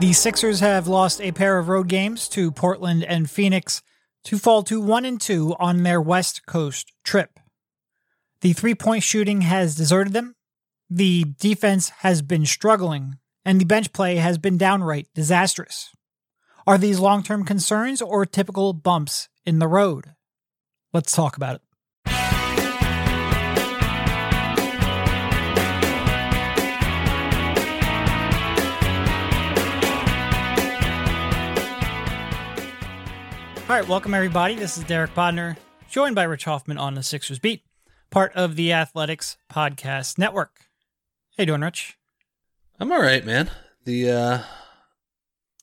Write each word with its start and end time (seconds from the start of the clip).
The 0.00 0.12
Sixers 0.12 0.60
have 0.60 0.88
lost 0.88 1.20
a 1.20 1.32
pair 1.32 1.58
of 1.58 1.68
road 1.68 1.88
games 1.88 2.28
to 2.28 2.50
Portland 2.50 3.04
and 3.04 3.28
Phoenix 3.30 3.82
to 4.24 4.38
fall 4.38 4.62
to 4.62 4.80
1 4.80 5.04
and 5.04 5.20
2 5.20 5.56
on 5.58 5.82
their 5.82 6.00
West 6.00 6.46
Coast 6.46 6.92
trip. 7.04 7.38
The 8.40 8.52
three-point 8.52 9.02
shooting 9.02 9.42
has 9.42 9.74
deserted 9.74 10.12
them. 10.12 10.36
The 10.88 11.24
defense 11.38 11.90
has 11.98 12.22
been 12.22 12.46
struggling 12.46 13.18
and 13.44 13.60
the 13.60 13.66
bench 13.66 13.92
play 13.92 14.16
has 14.16 14.38
been 14.38 14.56
downright 14.56 15.08
disastrous. 15.14 15.90
Are 16.66 16.78
these 16.78 17.00
long-term 17.00 17.44
concerns 17.44 18.00
or 18.00 18.24
typical 18.26 18.72
bumps 18.72 19.28
in 19.44 19.58
the 19.58 19.68
road? 19.68 20.14
Let's 20.92 21.12
talk 21.12 21.36
about 21.36 21.56
it. 21.56 21.62
All 33.70 33.76
right, 33.76 33.86
welcome 33.86 34.14
everybody. 34.14 34.56
This 34.56 34.76
is 34.76 34.82
Derek 34.82 35.14
Bodner, 35.14 35.56
joined 35.88 36.16
by 36.16 36.24
Rich 36.24 36.42
Hoffman 36.42 36.76
on 36.76 36.96
the 36.96 37.04
Sixers 37.04 37.38
Beat, 37.38 37.62
part 38.10 38.32
of 38.34 38.56
the 38.56 38.72
Athletics 38.72 39.36
Podcast 39.48 40.18
Network. 40.18 40.62
Hey, 41.36 41.44
doing, 41.44 41.60
Rich? 41.60 41.96
I'm 42.80 42.90
all 42.90 43.00
right, 43.00 43.24
man. 43.24 43.48
The 43.84 44.10
uh 44.10 44.42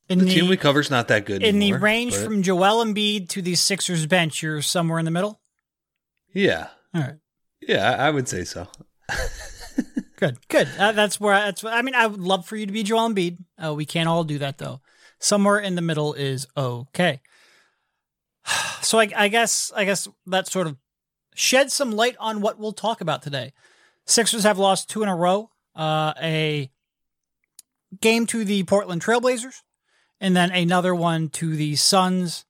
In 0.07 0.19
the, 0.19 0.25
team 0.25 0.47
we 0.47 0.55
cover's 0.55 0.89
not 0.89 1.09
that 1.09 1.25
good 1.25 1.43
in 1.43 1.57
anymore, 1.57 1.79
the 1.79 1.83
range 1.83 2.13
but- 2.13 2.23
from 2.23 2.43
Joel 2.43 2.85
Embiid 2.85 3.27
to 3.27 3.41
the 3.41 3.55
Sixers 3.55 4.05
bench, 4.05 4.41
you're 4.41 4.61
somewhere 4.61 4.99
in 4.99 5.05
the 5.05 5.11
middle. 5.11 5.41
Yeah. 6.33 6.69
All 6.95 7.01
right, 7.01 7.15
Yeah, 7.59 7.91
I, 7.91 8.07
I 8.07 8.09
would 8.09 8.29
say 8.29 8.45
so. 8.45 8.69
good, 10.15 10.37
good. 10.47 10.69
Uh, 10.79 10.93
that's 10.93 11.19
where 11.19 11.35
that's. 11.35 11.61
I 11.65 11.81
mean, 11.81 11.93
I 11.93 12.07
would 12.07 12.21
love 12.21 12.45
for 12.45 12.55
you 12.55 12.67
to 12.67 12.71
be 12.71 12.83
Joel 12.83 13.09
Embiid. 13.09 13.39
Uh, 13.61 13.73
we 13.73 13.83
can't 13.85 14.07
all 14.07 14.23
do 14.23 14.37
that 14.37 14.59
though. 14.59 14.79
Somewhere 15.19 15.59
in 15.59 15.75
the 15.75 15.81
middle 15.81 16.13
is 16.13 16.47
okay. 16.55 17.19
So 18.79 18.99
I, 18.99 19.09
I 19.17 19.27
guess 19.27 19.71
I 19.75 19.83
guess 19.83 20.07
that 20.27 20.47
sort 20.47 20.67
of 20.67 20.77
sheds 21.35 21.73
some 21.73 21.91
light 21.91 22.15
on 22.19 22.39
what 22.39 22.57
we'll 22.57 22.71
talk 22.71 23.01
about 23.01 23.21
today. 23.21 23.51
Sixers 24.05 24.43
have 24.43 24.57
lost 24.57 24.89
two 24.89 25.03
in 25.03 25.09
a 25.09 25.15
row. 25.15 25.49
Uh, 25.75 26.13
a 26.21 26.71
game 28.01 28.25
to 28.27 28.45
the 28.45 28.63
Portland 28.63 29.03
Trailblazers, 29.03 29.61
and 30.19 30.35
then 30.35 30.51
another 30.51 30.95
one 30.95 31.29
to 31.29 31.55
the 31.55 31.75
Suns, 31.75 32.45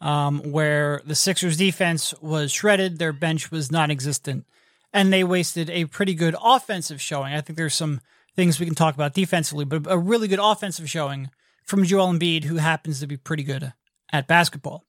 um, 0.00 0.40
where 0.50 1.00
the 1.06 1.14
Sixers 1.14 1.56
defense 1.56 2.14
was 2.20 2.50
shredded, 2.50 2.98
their 2.98 3.12
bench 3.12 3.50
was 3.50 3.70
non-existent, 3.70 4.46
and 4.92 5.12
they 5.12 5.22
wasted 5.22 5.70
a 5.70 5.84
pretty 5.84 6.14
good 6.14 6.34
offensive 6.42 7.00
showing. 7.00 7.34
I 7.34 7.40
think 7.40 7.56
there's 7.56 7.74
some 7.74 8.00
things 8.34 8.58
we 8.58 8.66
can 8.66 8.74
talk 8.74 8.94
about 8.94 9.14
defensively, 9.14 9.64
but 9.64 9.84
a 9.88 9.98
really 9.98 10.28
good 10.28 10.40
offensive 10.42 10.88
showing 10.88 11.30
from 11.64 11.84
Joel 11.84 12.12
Embiid, 12.12 12.44
who 12.44 12.56
happens 12.56 13.00
to 13.00 13.06
be 13.06 13.16
pretty 13.16 13.44
good 13.44 13.72
at 14.12 14.26
basketball. 14.26 14.84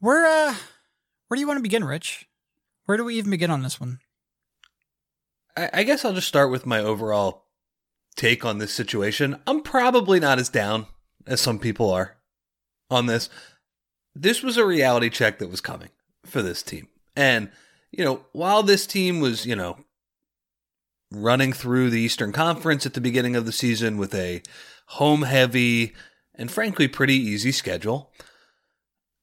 Where 0.00 0.26
uh, 0.26 0.54
where 1.28 1.36
do 1.36 1.40
you 1.40 1.46
want 1.46 1.58
to 1.58 1.62
begin, 1.62 1.84
Rich? 1.84 2.28
Where 2.86 2.96
do 2.96 3.04
we 3.04 3.16
even 3.16 3.30
begin 3.30 3.50
on 3.50 3.62
this 3.62 3.80
one? 3.80 4.00
I, 5.56 5.70
I 5.72 5.82
guess 5.82 6.04
I'll 6.04 6.14
just 6.14 6.28
start 6.28 6.50
with 6.50 6.66
my 6.66 6.80
overall 6.80 7.44
take 8.16 8.44
on 8.44 8.58
this 8.58 8.72
situation. 8.72 9.40
I'm 9.46 9.60
probably 9.62 10.20
not 10.20 10.38
as 10.38 10.48
down 10.48 10.86
as 11.26 11.40
some 11.40 11.58
people 11.58 11.90
are 11.90 12.16
on 12.90 13.06
this. 13.06 13.28
This 14.14 14.42
was 14.42 14.56
a 14.56 14.66
reality 14.66 15.10
check 15.10 15.38
that 15.38 15.50
was 15.50 15.60
coming 15.60 15.90
for 16.24 16.42
this 16.42 16.62
team. 16.62 16.88
And, 17.14 17.50
you 17.92 18.04
know, 18.04 18.24
while 18.32 18.62
this 18.62 18.86
team 18.86 19.20
was, 19.20 19.46
you 19.46 19.54
know, 19.54 19.78
running 21.12 21.52
through 21.52 21.90
the 21.90 22.00
Eastern 22.00 22.32
Conference 22.32 22.84
at 22.86 22.94
the 22.94 23.00
beginning 23.00 23.36
of 23.36 23.46
the 23.46 23.52
season 23.52 23.98
with 23.98 24.14
a 24.14 24.42
home 24.86 25.22
heavy 25.22 25.94
and 26.34 26.50
frankly 26.50 26.88
pretty 26.88 27.14
easy 27.14 27.52
schedule, 27.52 28.10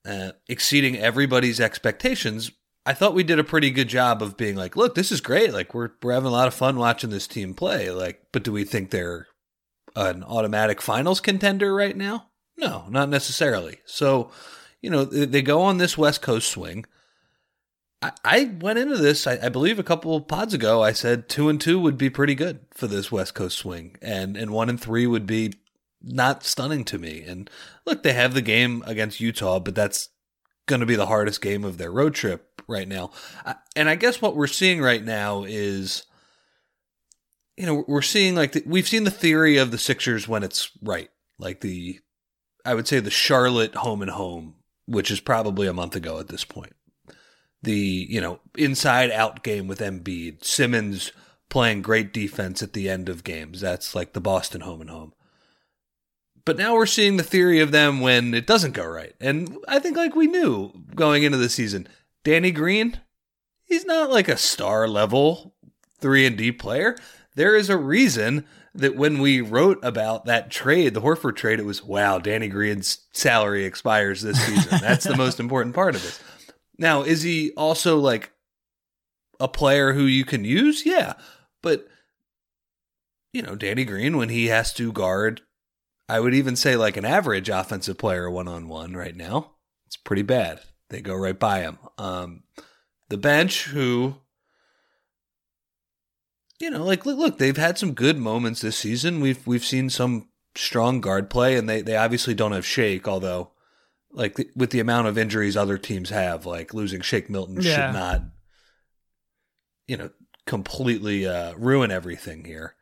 uh, 0.05 0.31
exceeding 0.47 0.97
everybody's 0.97 1.59
expectations, 1.59 2.51
I 2.85 2.93
thought 2.93 3.16
we 3.16 3.23
did 3.23 3.39
a 3.39 3.43
pretty 3.43 3.71
good 3.71 3.88
job 3.88 4.21
of 4.21 4.38
being 4.38 4.55
like, 4.55 4.75
look, 4.75 4.95
this 4.95 5.11
is 5.11 5.21
great. 5.21 5.53
Like 5.53 5.73
we're 5.73 5.91
we're 6.03 6.13
having 6.13 6.27
a 6.27 6.31
lot 6.31 6.47
of 6.47 6.53
fun 6.53 6.77
watching 6.77 7.09
this 7.09 7.27
team 7.27 7.53
play. 7.53 7.89
Like, 7.89 8.21
but 8.31 8.43
do 8.43 8.51
we 8.51 8.63
think 8.63 8.91
they're 8.91 9.27
an 9.95 10.23
automatic 10.23 10.81
finals 10.81 11.19
contender 11.19 11.73
right 11.73 11.97
now? 11.97 12.27
No, 12.57 12.85
not 12.89 13.09
necessarily. 13.09 13.79
So, 13.85 14.31
you 14.81 14.89
know, 14.89 15.03
they, 15.03 15.41
go 15.41 15.61
on 15.61 15.77
this 15.77 15.97
West 15.97 16.22
Coast 16.22 16.49
swing. 16.49 16.85
I, 18.01 18.11
I 18.23 18.43
went 18.61 18.79
into 18.79 18.97
this, 18.97 19.27
I, 19.27 19.39
I 19.43 19.49
believe, 19.49 19.77
a 19.77 19.83
couple 19.83 20.19
pods 20.22 20.53
ago. 20.53 20.81
I 20.81 20.93
said 20.93 21.27
two 21.27 21.49
and 21.49 21.59
two 21.59 21.79
would 21.79 21.97
be 21.97 22.09
pretty 22.09 22.35
good 22.35 22.59
for 22.72 22.87
this 22.87 23.11
West 23.11 23.33
Coast 23.33 23.57
swing, 23.57 23.97
and 24.01 24.37
and 24.37 24.51
one 24.51 24.69
and 24.69 24.79
three 24.79 25.07
would 25.07 25.25
be 25.25 25.53
not 26.05 26.43
stunning 26.43 26.83
to 26.85 26.99
me. 26.99 27.23
And 27.23 27.49
look, 27.85 28.03
they 28.03 28.13
have 28.13 28.33
the 28.33 28.41
game 28.41 28.83
against 28.85 29.19
Utah, 29.19 29.59
but 29.59 29.75
that's 29.75 30.09
going 30.67 30.79
to 30.79 30.85
be 30.85 30.95
the 30.95 31.07
hardest 31.07 31.41
game 31.41 31.63
of 31.63 31.77
their 31.77 31.91
road 31.91 32.13
trip 32.13 32.61
right 32.67 32.88
now. 32.88 33.11
And 33.75 33.89
I 33.89 33.95
guess 33.95 34.21
what 34.21 34.35
we're 34.35 34.47
seeing 34.47 34.81
right 34.81 35.03
now 35.03 35.43
is, 35.43 36.05
you 37.57 37.66
know, 37.66 37.83
we're 37.88 38.01
seeing 38.01 38.35
like 38.35 38.53
the, 38.53 38.63
we've 38.66 38.88
seen 38.88 39.03
the 39.03 39.11
theory 39.11 39.57
of 39.57 39.71
the 39.71 39.77
Sixers 39.77 40.27
when 40.27 40.43
it's 40.43 40.71
right, 40.81 41.09
like 41.39 41.61
the, 41.61 41.99
I 42.63 42.73
would 42.73 42.87
say 42.87 42.99
the 42.99 43.11
Charlotte 43.11 43.75
home 43.75 44.01
and 44.01 44.11
home, 44.11 44.55
which 44.85 45.11
is 45.11 45.19
probably 45.19 45.67
a 45.67 45.73
month 45.73 45.95
ago 45.95 46.19
at 46.19 46.27
this 46.27 46.45
point. 46.45 46.73
The 47.63 48.05
you 48.09 48.22
know 48.22 48.41
inside 48.55 49.09
out 49.09 49.41
game 49.41 49.67
with 49.67 49.79
Embiid, 49.79 50.43
Simmons 50.43 51.11
playing 51.49 51.81
great 51.81 52.13
defense 52.13 52.61
at 52.61 52.73
the 52.73 52.87
end 52.87 53.09
of 53.09 53.23
games. 53.23 53.59
That's 53.59 53.95
like 53.95 54.13
the 54.13 54.22
Boston 54.22 54.61
home 54.61 54.81
and 54.81 54.89
home. 54.89 55.13
But 56.45 56.57
now 56.57 56.75
we're 56.75 56.85
seeing 56.85 57.17
the 57.17 57.23
theory 57.23 57.59
of 57.59 57.72
them 57.72 58.01
when 58.01 58.33
it 58.33 58.45
doesn't 58.45 58.73
go 58.73 58.85
right. 58.85 59.16
And 59.19 59.57
I 59.67 59.79
think 59.79 59.97
like 59.97 60.16
we 60.16 60.28
knew 60.28 60.72
going 60.94 61.23
into 61.23 61.39
the 61.39 61.50
season, 61.50 61.88
Danny 62.23 62.51
Green, 62.51 63.00
he's 63.63 63.85
not 63.85 64.11
like 64.11 64.28
a 64.28 64.38
star 64.38 64.88
level 64.88 65.55
3 66.00 66.28
and 66.28 66.38
D 66.38 66.51
player. 66.51 66.95
There 67.35 67.55
is 67.55 67.69
a 67.69 67.78
reason 67.78 68.45
that 68.75 68.95
when 68.95 69.19
we 69.19 69.41
wrote 69.41 69.79
about 69.84 70.25
that 70.25 70.51
trade, 70.51 70.94
the 70.94 71.01
Horford 71.01 71.35
trade, 71.35 71.59
it 71.59 71.66
was 71.66 71.84
wow, 71.84 72.19
Danny 72.19 72.47
Green's 72.47 73.07
salary 73.11 73.66
expires 73.66 74.22
this 74.22 74.39
season. 74.39 74.79
That's 74.81 75.05
the 75.05 75.17
most 75.17 75.39
important 75.39 75.73
part 75.73 75.95
of 75.95 76.03
this. 76.03 76.22
Now, 76.78 77.01
is 77.01 77.22
he 77.22 77.51
also 77.51 77.97
like 77.97 78.31
a 79.39 79.47
player 79.47 79.94
who 79.94 80.03
you 80.03 80.25
can 80.25 80.44
use? 80.44 80.85
Yeah. 80.85 81.13
But 81.63 81.88
you 83.34 83.41
know, 83.41 83.55
Danny 83.55 83.84
Green 83.84 84.17
when 84.17 84.29
he 84.29 84.47
has 84.47 84.73
to 84.73 84.91
guard 84.91 85.41
I 86.07 86.19
would 86.19 86.33
even 86.33 86.55
say 86.55 86.75
like 86.75 86.97
an 86.97 87.05
average 87.05 87.49
offensive 87.49 87.97
player 87.97 88.29
one 88.29 88.47
on 88.47 88.67
one 88.67 88.93
right 88.93 89.16
now. 89.16 89.51
It's 89.88 89.97
pretty 89.97 90.21
bad. 90.21 90.61
They 90.89 91.01
go 91.01 91.16
right 91.16 91.38
by 91.38 91.61
him. 91.61 91.79
Um, 91.97 92.43
the 93.09 93.17
bench, 93.17 93.66
who, 93.66 94.16
you 96.59 96.69
know, 96.69 96.83
like 96.83 97.05
look, 97.05 97.17
look, 97.17 97.38
they've 97.38 97.57
had 97.57 97.77
some 97.77 97.93
good 97.93 98.17
moments 98.17 98.61
this 98.61 98.77
season. 98.77 99.19
We've 99.19 99.45
we've 99.47 99.66
seen 99.66 99.89
some 99.89 100.29
strong 100.55 101.01
guard 101.01 101.29
play, 101.29 101.55
and 101.57 101.67
they 101.67 101.81
they 101.81 101.95
obviously 101.95 102.33
don't 102.33 102.51
have 102.53 102.66
Shake, 102.66 103.07
although. 103.07 103.51
Like 104.11 104.35
the, 104.35 104.49
with 104.55 104.69
the 104.69 104.79
amount 104.79 105.07
of 105.07 105.17
injuries 105.17 105.57
other 105.57 105.77
teams 105.77 106.09
have, 106.09 106.45
like 106.45 106.73
losing 106.73 107.01
Shake 107.01 107.29
Milton 107.29 107.57
Yeah. 107.59 107.87
should 107.87 107.93
not, 107.93 108.22
you 109.89 109.97
know, 109.97 110.09
completely 110.45 111.27
uh, 111.27 111.53
ruin 111.55 111.91
everything 111.91 112.45
here 112.45 112.74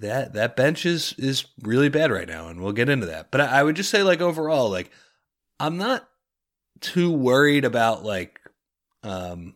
that 0.00 0.34
that 0.34 0.56
bench 0.56 0.86
is 0.86 1.14
is 1.18 1.46
really 1.62 1.88
bad 1.88 2.10
right 2.10 2.28
now, 2.28 2.48
and 2.48 2.60
we'll 2.60 2.72
get 2.72 2.88
into 2.88 3.06
that. 3.06 3.30
But 3.30 3.40
I, 3.40 3.60
I 3.60 3.62
would 3.62 3.76
just 3.76 3.90
say, 3.90 4.02
like 4.02 4.20
overall, 4.20 4.70
like 4.70 4.90
I'm 5.58 5.76
not 5.76 6.08
too 6.80 7.10
worried 7.10 7.64
about 7.64 8.04
like, 8.04 8.40
um, 9.02 9.54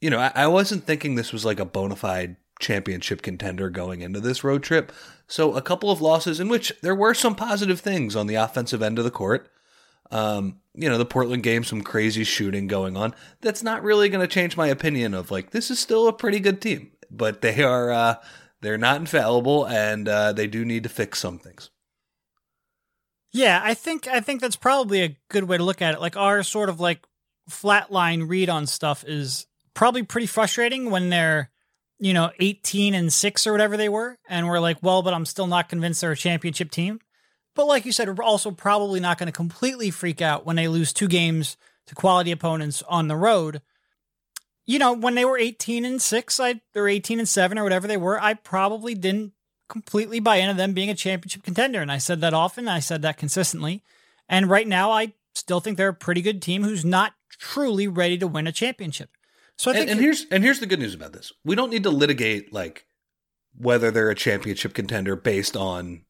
you 0.00 0.10
know, 0.10 0.18
I, 0.18 0.32
I 0.34 0.46
wasn't 0.46 0.84
thinking 0.84 1.14
this 1.14 1.32
was 1.32 1.44
like 1.44 1.60
a 1.60 1.64
bona 1.64 1.96
fide 1.96 2.36
championship 2.60 3.22
contender 3.22 3.68
going 3.68 4.00
into 4.00 4.20
this 4.20 4.44
road 4.44 4.62
trip. 4.62 4.92
So 5.26 5.54
a 5.54 5.62
couple 5.62 5.90
of 5.90 6.00
losses 6.00 6.40
in 6.40 6.48
which 6.48 6.72
there 6.82 6.94
were 6.94 7.14
some 7.14 7.34
positive 7.34 7.80
things 7.80 8.16
on 8.16 8.26
the 8.26 8.36
offensive 8.36 8.82
end 8.82 8.98
of 8.98 9.04
the 9.04 9.10
court. 9.10 9.50
Um, 10.10 10.60
you 10.74 10.88
know, 10.88 10.98
the 10.98 11.04
Portland 11.04 11.42
game, 11.42 11.64
some 11.64 11.82
crazy 11.82 12.22
shooting 12.22 12.68
going 12.68 12.96
on. 12.96 13.14
That's 13.40 13.62
not 13.62 13.82
really 13.82 14.08
going 14.08 14.20
to 14.20 14.32
change 14.32 14.56
my 14.56 14.68
opinion 14.68 15.14
of 15.14 15.30
like 15.30 15.50
this 15.50 15.70
is 15.70 15.80
still 15.80 16.06
a 16.06 16.12
pretty 16.12 16.38
good 16.38 16.60
team, 16.60 16.92
but 17.10 17.40
they 17.40 17.62
are 17.62 17.90
uh, 17.90 18.14
they're 18.66 18.76
not 18.76 19.00
infallible, 19.00 19.66
and 19.66 20.08
uh, 20.08 20.32
they 20.32 20.46
do 20.46 20.64
need 20.64 20.82
to 20.82 20.88
fix 20.88 21.20
some 21.20 21.38
things. 21.38 21.70
Yeah, 23.32 23.60
I 23.62 23.74
think 23.74 24.08
I 24.08 24.20
think 24.20 24.40
that's 24.40 24.56
probably 24.56 25.02
a 25.02 25.16
good 25.28 25.44
way 25.44 25.58
to 25.58 25.64
look 25.64 25.82
at 25.82 25.94
it. 25.94 26.00
Like 26.00 26.16
our 26.16 26.42
sort 26.42 26.68
of 26.68 26.80
like 26.80 27.06
flatline 27.50 28.28
read 28.28 28.48
on 28.48 28.66
stuff 28.66 29.04
is 29.06 29.46
probably 29.74 30.02
pretty 30.02 30.26
frustrating 30.26 30.90
when 30.90 31.10
they're, 31.10 31.50
you 31.98 32.12
know, 32.12 32.30
18 32.40 32.94
and 32.94 33.12
6 33.12 33.46
or 33.46 33.52
whatever 33.52 33.76
they 33.76 33.88
were 33.88 34.18
and 34.28 34.48
we're 34.48 34.58
like, 34.58 34.78
well, 34.82 35.02
but 35.02 35.14
I'm 35.14 35.26
still 35.26 35.46
not 35.46 35.68
convinced 35.68 36.00
they're 36.00 36.12
a 36.12 36.16
championship 36.16 36.70
team. 36.70 37.00
But 37.54 37.66
like 37.66 37.86
you 37.86 37.92
said, 37.92 38.16
we're 38.16 38.24
also 38.24 38.50
probably 38.50 39.00
not 39.00 39.18
going 39.18 39.28
to 39.28 39.32
completely 39.32 39.90
freak 39.90 40.20
out 40.20 40.44
when 40.44 40.56
they 40.56 40.68
lose 40.68 40.92
two 40.92 41.08
games 41.08 41.56
to 41.86 41.94
quality 41.94 42.32
opponents 42.32 42.82
on 42.88 43.08
the 43.08 43.16
road. 43.16 43.62
You 44.66 44.78
know, 44.78 44.92
when 44.92 45.14
they 45.14 45.24
were 45.24 45.38
18 45.38 45.84
and 45.84 46.02
6, 46.02 46.40
I 46.40 46.60
or 46.74 46.88
18 46.88 47.20
and 47.20 47.28
7 47.28 47.58
or 47.58 47.62
whatever 47.62 47.86
they 47.86 47.96
were, 47.96 48.20
I 48.20 48.34
probably 48.34 48.94
didn't 48.94 49.32
completely 49.68 50.20
buy 50.20 50.36
into 50.36 50.54
them 50.54 50.72
being 50.72 50.90
a 50.90 50.94
championship 50.94 51.42
contender. 51.42 51.80
And 51.80 51.90
I 51.90 51.98
said 51.98 52.20
that 52.20 52.34
often, 52.34 52.68
I 52.68 52.80
said 52.80 53.02
that 53.02 53.16
consistently. 53.16 53.82
And 54.28 54.50
right 54.50 54.66
now 54.66 54.90
I 54.90 55.14
still 55.34 55.60
think 55.60 55.76
they're 55.76 55.88
a 55.88 55.94
pretty 55.94 56.22
good 56.22 56.42
team 56.42 56.64
who's 56.64 56.84
not 56.84 57.14
truly 57.30 57.86
ready 57.86 58.18
to 58.18 58.26
win 58.26 58.46
a 58.46 58.52
championship. 58.52 59.10
So 59.56 59.70
I 59.70 59.74
think 59.74 59.82
and, 59.84 59.92
and 59.92 60.00
here's 60.00 60.26
and 60.30 60.44
here's 60.44 60.60
the 60.60 60.66
good 60.66 60.80
news 60.80 60.94
about 60.94 61.12
this. 61.12 61.32
We 61.44 61.54
don't 61.54 61.70
need 61.70 61.84
to 61.84 61.90
litigate 61.90 62.52
like 62.52 62.86
whether 63.56 63.90
they're 63.90 64.10
a 64.10 64.14
championship 64.14 64.74
contender 64.74 65.16
based 65.16 65.56
on 65.56 66.02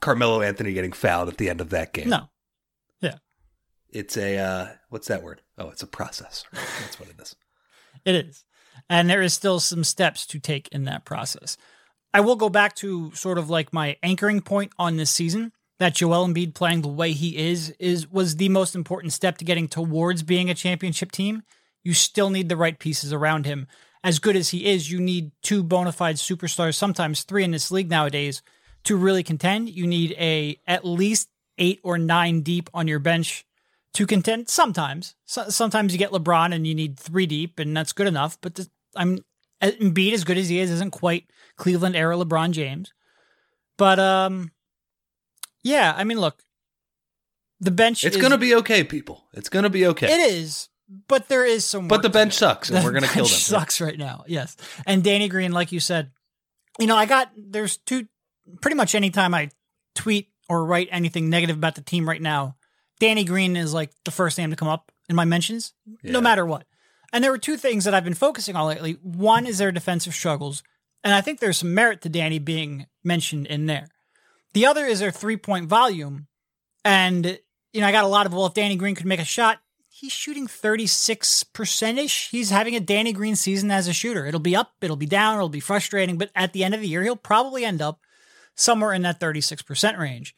Carmelo 0.00 0.40
Anthony 0.40 0.72
getting 0.72 0.92
fouled 0.92 1.28
at 1.28 1.36
the 1.36 1.50
end 1.50 1.60
of 1.60 1.70
that 1.70 1.92
game. 1.92 2.08
No. 2.08 2.30
Yeah. 3.00 3.16
It's 3.90 4.16
a 4.16 4.38
uh 4.38 4.66
what's 4.88 5.08
that 5.08 5.22
word? 5.22 5.42
Oh, 5.58 5.68
it's 5.68 5.82
a 5.82 5.86
process. 5.86 6.44
That's 6.52 6.98
what 6.98 7.10
it 7.10 7.20
is. 7.20 7.36
It 8.04 8.14
is. 8.26 8.44
And 8.88 9.08
there 9.08 9.22
is 9.22 9.34
still 9.34 9.60
some 9.60 9.84
steps 9.84 10.26
to 10.26 10.38
take 10.38 10.68
in 10.68 10.84
that 10.84 11.04
process. 11.04 11.56
I 12.12 12.20
will 12.20 12.36
go 12.36 12.48
back 12.48 12.76
to 12.76 13.12
sort 13.12 13.38
of 13.38 13.50
like 13.50 13.72
my 13.72 13.96
anchoring 14.02 14.40
point 14.40 14.72
on 14.78 14.96
this 14.96 15.10
season 15.10 15.52
that 15.78 15.94
Joel 15.94 16.28
Embiid 16.28 16.54
playing 16.54 16.82
the 16.82 16.88
way 16.88 17.12
he 17.12 17.36
is 17.36 17.70
is 17.80 18.10
was 18.10 18.36
the 18.36 18.48
most 18.48 18.74
important 18.74 19.12
step 19.12 19.38
to 19.38 19.44
getting 19.44 19.68
towards 19.68 20.22
being 20.22 20.48
a 20.48 20.54
championship 20.54 21.10
team. 21.10 21.42
You 21.82 21.94
still 21.94 22.30
need 22.30 22.48
the 22.48 22.56
right 22.56 22.78
pieces 22.78 23.12
around 23.12 23.46
him. 23.46 23.66
As 24.04 24.18
good 24.18 24.36
as 24.36 24.50
he 24.50 24.66
is, 24.66 24.90
you 24.90 25.00
need 25.00 25.32
two 25.42 25.64
bona 25.64 25.90
fide 25.90 26.16
superstars, 26.16 26.74
sometimes 26.74 27.22
three 27.22 27.42
in 27.42 27.50
this 27.50 27.70
league 27.70 27.90
nowadays, 27.90 28.42
to 28.84 28.96
really 28.96 29.22
contend. 29.22 29.70
You 29.70 29.86
need 29.86 30.12
a 30.12 30.60
at 30.66 30.84
least 30.84 31.28
eight 31.58 31.80
or 31.82 31.98
nine 31.98 32.42
deep 32.42 32.68
on 32.74 32.86
your 32.86 32.98
bench 32.98 33.44
to 33.94 34.06
contend. 34.06 34.48
Sometimes, 34.48 35.14
so, 35.24 35.48
sometimes 35.48 35.92
you 35.92 35.98
get 35.98 36.10
LeBron 36.10 36.54
and 36.54 36.66
you 36.66 36.74
need 36.74 36.98
three 36.98 37.26
deep, 37.26 37.58
and 37.58 37.76
that's 37.76 37.92
good 37.92 38.06
enough. 38.06 38.38
But 38.40 38.56
the, 38.56 38.68
I'm 38.94 39.20
Embiid, 39.62 40.12
as 40.12 40.24
good 40.24 40.38
as 40.38 40.48
he 40.48 40.60
is, 40.60 40.70
isn't 40.70 40.90
quite 40.90 41.30
Cleveland 41.56 41.96
era 41.96 42.16
LeBron 42.16 42.50
James. 42.50 42.92
But 43.76 43.98
um, 43.98 44.52
yeah, 45.62 45.94
I 45.96 46.04
mean, 46.04 46.20
look, 46.20 46.42
the 47.60 47.70
bench. 47.70 48.04
It's 48.04 48.16
is, 48.16 48.20
going 48.20 48.32
to 48.32 48.38
be 48.38 48.54
okay, 48.56 48.84
people. 48.84 49.24
It's 49.32 49.48
going 49.48 49.62
to 49.62 49.70
be 49.70 49.86
okay. 49.86 50.12
It 50.12 50.32
is, 50.32 50.68
but 51.08 51.28
there 51.28 51.44
is 51.44 51.64
some. 51.64 51.88
But 51.88 52.02
the 52.02 52.10
bench 52.10 52.34
sucks, 52.34 52.68
and 52.68 52.78
the 52.78 52.84
we're 52.84 52.92
going 52.92 53.04
to 53.04 53.08
kill 53.08 53.24
them. 53.24 53.32
Sucks 53.32 53.80
right 53.80 53.98
now. 53.98 54.24
Yes, 54.26 54.56
and 54.86 55.02
Danny 55.02 55.28
Green, 55.28 55.52
like 55.52 55.72
you 55.72 55.80
said, 55.80 56.10
you 56.78 56.86
know, 56.86 56.96
I 56.96 57.06
got 57.06 57.30
there's 57.36 57.78
two. 57.78 58.06
Pretty 58.60 58.76
much 58.76 58.94
anytime 58.94 59.32
I 59.32 59.50
tweet 59.94 60.28
or 60.50 60.66
write 60.66 60.88
anything 60.90 61.30
negative 61.30 61.56
about 61.56 61.76
the 61.76 61.80
team 61.80 62.06
right 62.06 62.20
now, 62.20 62.56
Danny 63.00 63.24
Green 63.24 63.56
is 63.56 63.74
like 63.74 63.90
the 64.04 64.10
first 64.10 64.38
name 64.38 64.50
to 64.50 64.56
come 64.56 64.68
up 64.68 64.92
in 65.08 65.16
my 65.16 65.24
mentions, 65.24 65.72
yeah. 66.02 66.12
no 66.12 66.20
matter 66.20 66.46
what. 66.46 66.66
And 67.12 67.22
there 67.22 67.30
were 67.30 67.38
two 67.38 67.56
things 67.56 67.84
that 67.84 67.94
I've 67.94 68.04
been 68.04 68.14
focusing 68.14 68.56
on 68.56 68.66
lately. 68.66 68.92
One 69.02 69.46
is 69.46 69.58
their 69.58 69.72
defensive 69.72 70.14
struggles, 70.14 70.62
and 71.02 71.14
I 71.14 71.20
think 71.20 71.38
there's 71.38 71.58
some 71.58 71.74
merit 71.74 72.02
to 72.02 72.08
Danny 72.08 72.38
being 72.38 72.86
mentioned 73.04 73.46
in 73.46 73.66
there. 73.66 73.88
The 74.54 74.66
other 74.66 74.86
is 74.86 75.00
their 75.00 75.10
three 75.10 75.36
point 75.36 75.66
volume. 75.66 76.28
And, 76.84 77.38
you 77.72 77.80
know, 77.80 77.86
I 77.86 77.92
got 77.92 78.04
a 78.04 78.08
lot 78.08 78.26
of, 78.26 78.32
well, 78.32 78.46
if 78.46 78.54
Danny 78.54 78.76
Green 78.76 78.94
could 78.94 79.06
make 79.06 79.20
a 79.20 79.24
shot, 79.24 79.60
he's 79.88 80.12
shooting 80.12 80.46
36% 80.46 81.98
ish. 81.98 82.30
He's 82.30 82.50
having 82.50 82.74
a 82.74 82.80
Danny 82.80 83.12
Green 83.12 83.36
season 83.36 83.70
as 83.70 83.88
a 83.88 83.92
shooter. 83.92 84.26
It'll 84.26 84.40
be 84.40 84.56
up, 84.56 84.72
it'll 84.80 84.96
be 84.96 85.06
down, 85.06 85.36
it'll 85.36 85.48
be 85.48 85.60
frustrating, 85.60 86.18
but 86.18 86.30
at 86.34 86.52
the 86.52 86.64
end 86.64 86.74
of 86.74 86.80
the 86.80 86.88
year, 86.88 87.02
he'll 87.02 87.16
probably 87.16 87.64
end 87.64 87.82
up 87.82 88.00
somewhere 88.54 88.92
in 88.92 89.02
that 89.02 89.20
36% 89.20 89.98
range. 89.98 90.36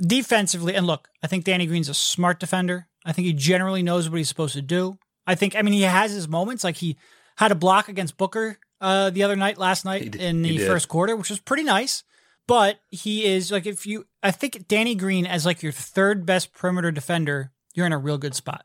Defensively, 0.00 0.74
and 0.74 0.86
look, 0.86 1.08
I 1.22 1.26
think 1.26 1.44
Danny 1.44 1.66
Green's 1.66 1.88
a 1.88 1.94
smart 1.94 2.40
defender. 2.40 2.88
I 3.04 3.12
think 3.12 3.26
he 3.26 3.32
generally 3.32 3.82
knows 3.82 4.08
what 4.08 4.16
he's 4.16 4.28
supposed 4.28 4.54
to 4.54 4.62
do. 4.62 4.98
I 5.26 5.34
think, 5.34 5.54
I 5.54 5.62
mean, 5.62 5.74
he 5.74 5.82
has 5.82 6.12
his 6.12 6.28
moments. 6.28 6.64
Like 6.64 6.76
he 6.76 6.96
had 7.36 7.52
a 7.52 7.56
block 7.56 7.88
against 7.88 8.16
Booker 8.16 8.58
uh, 8.80 9.10
the 9.10 9.22
other 9.22 9.36
night, 9.36 9.58
last 9.58 9.84
night 9.84 10.16
in 10.16 10.42
the 10.42 10.58
first 10.66 10.88
quarter, 10.88 11.14
which 11.14 11.30
was 11.30 11.40
pretty 11.40 11.62
nice. 11.64 12.04
But 12.48 12.80
he 12.90 13.24
is 13.24 13.52
like 13.52 13.66
if 13.66 13.86
you 13.86 14.06
I 14.22 14.32
think 14.32 14.66
Danny 14.66 14.94
Green 14.94 15.26
as 15.26 15.46
like 15.46 15.62
your 15.62 15.72
third 15.72 16.26
best 16.26 16.52
perimeter 16.52 16.90
defender, 16.90 17.52
you're 17.74 17.86
in 17.86 17.92
a 17.92 17.98
real 17.98 18.18
good 18.18 18.34
spot. 18.34 18.64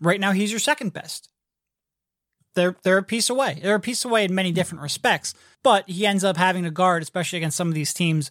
Right 0.00 0.18
now 0.18 0.32
he's 0.32 0.50
your 0.50 0.58
second 0.58 0.92
best. 0.92 1.28
They're 2.54 2.76
they're 2.82 2.98
a 2.98 3.02
piece 3.02 3.30
away. 3.30 3.60
They're 3.62 3.76
a 3.76 3.80
piece 3.80 4.04
away 4.04 4.24
in 4.24 4.34
many 4.34 4.50
different 4.52 4.82
respects, 4.82 5.34
but 5.62 5.88
he 5.88 6.04
ends 6.04 6.24
up 6.24 6.36
having 6.36 6.64
to 6.64 6.70
guard, 6.70 7.02
especially 7.02 7.38
against 7.38 7.56
some 7.56 7.68
of 7.68 7.74
these 7.74 7.94
teams 7.94 8.30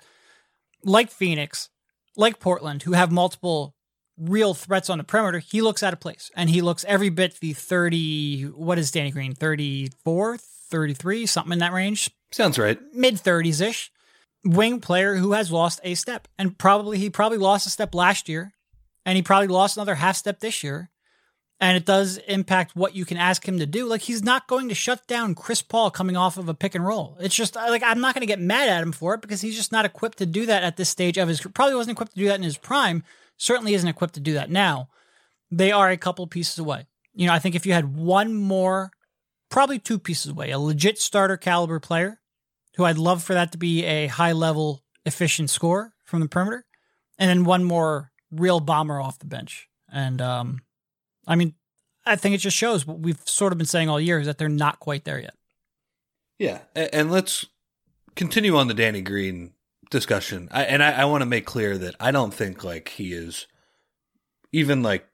like 0.83 1.09
Phoenix, 1.09 1.69
like 2.15 2.39
Portland, 2.39 2.83
who 2.83 2.93
have 2.93 3.11
multiple 3.11 3.75
real 4.17 4.53
threats 4.53 4.89
on 4.89 4.97
the 4.97 5.03
perimeter. 5.03 5.39
He 5.39 5.61
looks 5.61 5.83
out 5.83 5.93
of 5.93 5.99
place 5.99 6.29
and 6.35 6.49
he 6.49 6.61
looks 6.61 6.85
every 6.87 7.09
bit 7.09 7.39
the 7.39 7.53
30 7.53 8.43
what 8.55 8.77
is 8.77 8.91
Danny 8.91 9.11
Green? 9.11 9.33
34, 9.33 10.37
33, 10.37 11.25
something 11.25 11.53
in 11.53 11.59
that 11.59 11.73
range. 11.73 12.11
Sounds 12.31 12.59
right. 12.59 12.79
Mid 12.93 13.15
30s 13.15 13.61
ish 13.61 13.91
wing 14.43 14.79
player 14.79 15.15
who 15.15 15.33
has 15.33 15.51
lost 15.51 15.79
a 15.83 15.95
step. 15.95 16.27
And 16.37 16.57
probably 16.57 16.97
he 16.97 17.09
probably 17.09 17.37
lost 17.37 17.67
a 17.67 17.71
step 17.71 17.95
last 17.95 18.29
year 18.29 18.53
and 19.05 19.15
he 19.15 19.21
probably 19.21 19.47
lost 19.47 19.77
another 19.77 19.95
half 19.95 20.15
step 20.15 20.39
this 20.39 20.63
year. 20.63 20.89
And 21.61 21.77
it 21.77 21.85
does 21.85 22.17
impact 22.27 22.75
what 22.75 22.95
you 22.95 23.05
can 23.05 23.17
ask 23.17 23.47
him 23.47 23.59
to 23.59 23.67
do. 23.67 23.87
Like 23.87 24.01
he's 24.01 24.23
not 24.23 24.47
going 24.47 24.67
to 24.69 24.75
shut 24.75 25.05
down 25.05 25.35
Chris 25.35 25.61
Paul 25.61 25.91
coming 25.91 26.17
off 26.17 26.37
of 26.37 26.49
a 26.49 26.55
pick 26.55 26.73
and 26.73 26.83
roll. 26.83 27.15
It's 27.19 27.35
just 27.35 27.55
like 27.55 27.83
I'm 27.83 28.01
not 28.01 28.15
going 28.15 28.23
to 28.23 28.27
get 28.27 28.39
mad 28.39 28.67
at 28.67 28.81
him 28.81 28.91
for 28.91 29.13
it 29.13 29.21
because 29.21 29.41
he's 29.41 29.55
just 29.55 29.71
not 29.71 29.85
equipped 29.85 30.17
to 30.17 30.25
do 30.25 30.47
that 30.47 30.63
at 30.63 30.75
this 30.75 30.89
stage 30.89 31.19
of 31.19 31.27
his 31.27 31.39
probably 31.39 31.75
wasn't 31.75 31.95
equipped 31.95 32.13
to 32.13 32.19
do 32.19 32.27
that 32.27 32.37
in 32.37 32.43
his 32.43 32.57
prime. 32.57 33.03
Certainly 33.37 33.75
isn't 33.75 33.87
equipped 33.87 34.15
to 34.15 34.19
do 34.19 34.33
that 34.33 34.49
now. 34.49 34.89
They 35.51 35.71
are 35.71 35.91
a 35.91 35.97
couple 35.97 36.25
pieces 36.25 36.57
away. 36.57 36.87
You 37.13 37.27
know, 37.27 37.33
I 37.33 37.39
think 37.39 37.53
if 37.53 37.67
you 37.67 37.73
had 37.73 37.95
one 37.95 38.33
more, 38.33 38.89
probably 39.49 39.77
two 39.77 39.99
pieces 39.99 40.31
away, 40.31 40.49
a 40.49 40.57
legit 40.57 40.97
starter 40.97 41.37
caliber 41.37 41.79
player 41.79 42.21
who 42.75 42.85
I'd 42.85 42.97
love 42.97 43.21
for 43.21 43.33
that 43.33 43.51
to 43.51 43.57
be 43.57 43.83
a 43.83 44.07
high 44.07 44.31
level, 44.31 44.83
efficient 45.05 45.51
score 45.51 45.93
from 46.05 46.21
the 46.21 46.27
perimeter, 46.27 46.65
and 47.19 47.29
then 47.29 47.43
one 47.43 47.63
more 47.63 48.11
real 48.31 48.59
bomber 48.59 48.99
off 48.99 49.19
the 49.19 49.25
bench. 49.25 49.67
And 49.91 50.21
um, 50.21 50.61
I 51.31 51.35
mean, 51.35 51.53
I 52.05 52.17
think 52.17 52.35
it 52.35 52.39
just 52.39 52.57
shows 52.57 52.85
what 52.85 52.99
we've 52.99 53.21
sort 53.25 53.53
of 53.53 53.57
been 53.57 53.65
saying 53.65 53.87
all 53.87 54.01
year 54.01 54.19
is 54.19 54.27
that 54.27 54.37
they're 54.37 54.49
not 54.49 54.81
quite 54.81 55.05
there 55.05 55.19
yet. 55.19 55.33
Yeah, 56.37 56.59
and 56.75 57.09
let's 57.09 57.45
continue 58.15 58.57
on 58.57 58.67
the 58.67 58.73
Danny 58.73 59.01
Green 59.01 59.53
discussion. 59.89 60.49
I, 60.51 60.63
and 60.63 60.83
I, 60.83 60.91
I 60.91 61.05
want 61.05 61.21
to 61.21 61.25
make 61.25 61.45
clear 61.45 61.77
that 61.77 61.95
I 62.01 62.11
don't 62.11 62.33
think 62.33 62.65
like 62.65 62.89
he 62.89 63.13
is 63.13 63.47
even 64.51 64.83
like 64.83 65.07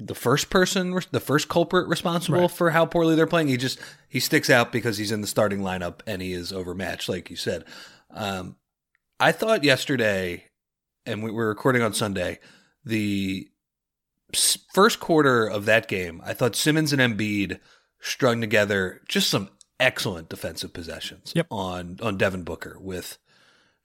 the 0.00 0.16
first 0.16 0.50
person, 0.50 0.98
the 1.12 1.20
first 1.20 1.48
culprit 1.48 1.86
responsible 1.86 2.40
right. 2.40 2.50
for 2.50 2.70
how 2.70 2.84
poorly 2.84 3.14
they're 3.14 3.26
playing. 3.28 3.46
He 3.46 3.56
just 3.56 3.78
he 4.08 4.18
sticks 4.18 4.50
out 4.50 4.72
because 4.72 4.98
he's 4.98 5.12
in 5.12 5.20
the 5.20 5.28
starting 5.28 5.60
lineup 5.60 6.00
and 6.08 6.20
he 6.20 6.32
is 6.32 6.52
overmatched, 6.52 7.08
like 7.08 7.30
you 7.30 7.36
said. 7.36 7.64
Um, 8.10 8.56
I 9.20 9.30
thought 9.30 9.62
yesterday, 9.62 10.46
and 11.06 11.22
we 11.22 11.30
were 11.30 11.48
recording 11.48 11.82
on 11.82 11.94
Sunday, 11.94 12.40
the 12.84 13.48
first 14.72 15.00
quarter 15.00 15.46
of 15.46 15.64
that 15.66 15.88
game, 15.88 16.20
I 16.24 16.34
thought 16.34 16.56
Simmons 16.56 16.92
and 16.92 17.00
Embiid 17.00 17.60
strung 18.00 18.40
together 18.40 19.00
just 19.08 19.30
some 19.30 19.50
excellent 19.80 20.28
defensive 20.28 20.72
possessions 20.72 21.32
yep. 21.34 21.46
on 21.50 21.98
on 22.02 22.16
Devin 22.16 22.42
Booker 22.42 22.76
with 22.80 23.18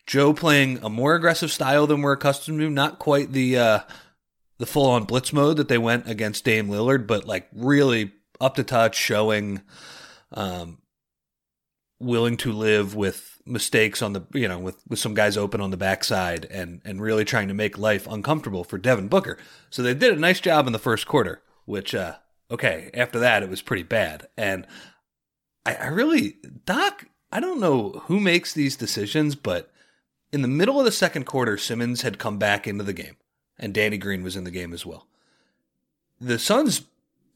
Joe 0.05 0.33
playing 0.33 0.79
a 0.83 0.89
more 0.89 1.15
aggressive 1.15 1.51
style 1.51 1.87
than 1.87 2.01
we're 2.01 2.13
accustomed 2.13 2.59
to, 2.59 2.69
not 2.69 2.99
quite 2.99 3.31
the 3.31 3.57
uh, 3.57 3.79
the 4.57 4.65
full 4.65 4.89
on 4.89 5.05
blitz 5.05 5.31
mode 5.33 5.57
that 5.57 5.69
they 5.69 5.77
went 5.77 6.07
against 6.07 6.43
Dame 6.43 6.67
Lillard, 6.67 7.07
but 7.07 7.25
like 7.25 7.47
really 7.53 8.11
up 8.41 8.55
to 8.55 8.63
touch, 8.63 8.95
showing 8.95 9.61
um, 10.31 10.79
willing 11.99 12.37
to 12.37 12.51
live 12.51 12.95
with 12.95 13.32
mistakes 13.45 14.01
on 14.01 14.13
the 14.13 14.21
you 14.33 14.47
know 14.47 14.57
with 14.57 14.77
with 14.87 14.99
some 14.99 15.13
guys 15.13 15.35
open 15.35 15.59
on 15.59 15.71
the 15.71 15.77
backside 15.77 16.45
and 16.45 16.81
and 16.85 17.01
really 17.01 17.25
trying 17.25 17.47
to 17.47 17.53
make 17.53 17.77
life 17.77 18.07
uncomfortable 18.07 18.63
for 18.63 18.77
Devin 18.77 19.07
Booker. 19.07 19.37
So 19.69 19.81
they 19.81 19.93
did 19.93 20.13
a 20.13 20.19
nice 20.19 20.39
job 20.39 20.67
in 20.67 20.73
the 20.73 20.79
first 20.79 21.07
quarter, 21.07 21.41
which 21.65 21.93
uh 21.93 22.15
okay, 22.49 22.89
after 22.93 23.19
that 23.19 23.43
it 23.43 23.49
was 23.49 23.61
pretty 23.61 23.83
bad. 23.83 24.27
And 24.37 24.65
I, 25.65 25.75
I 25.75 25.87
really 25.87 26.37
Doc, 26.65 27.05
I 27.31 27.39
don't 27.39 27.59
know 27.59 28.03
who 28.05 28.19
makes 28.19 28.53
these 28.53 28.75
decisions, 28.75 29.35
but 29.35 29.71
in 30.31 30.41
the 30.41 30.47
middle 30.47 30.79
of 30.79 30.85
the 30.85 30.91
second 30.91 31.25
quarter, 31.25 31.57
Simmons 31.57 32.01
had 32.01 32.17
come 32.17 32.37
back 32.37 32.67
into 32.67 32.83
the 32.83 32.93
game 32.93 33.17
and 33.59 33.73
Danny 33.73 33.97
Green 33.97 34.23
was 34.23 34.35
in 34.35 34.45
the 34.45 34.51
game 34.51 34.73
as 34.73 34.85
well. 34.85 35.07
The 36.19 36.39
Suns 36.39 36.83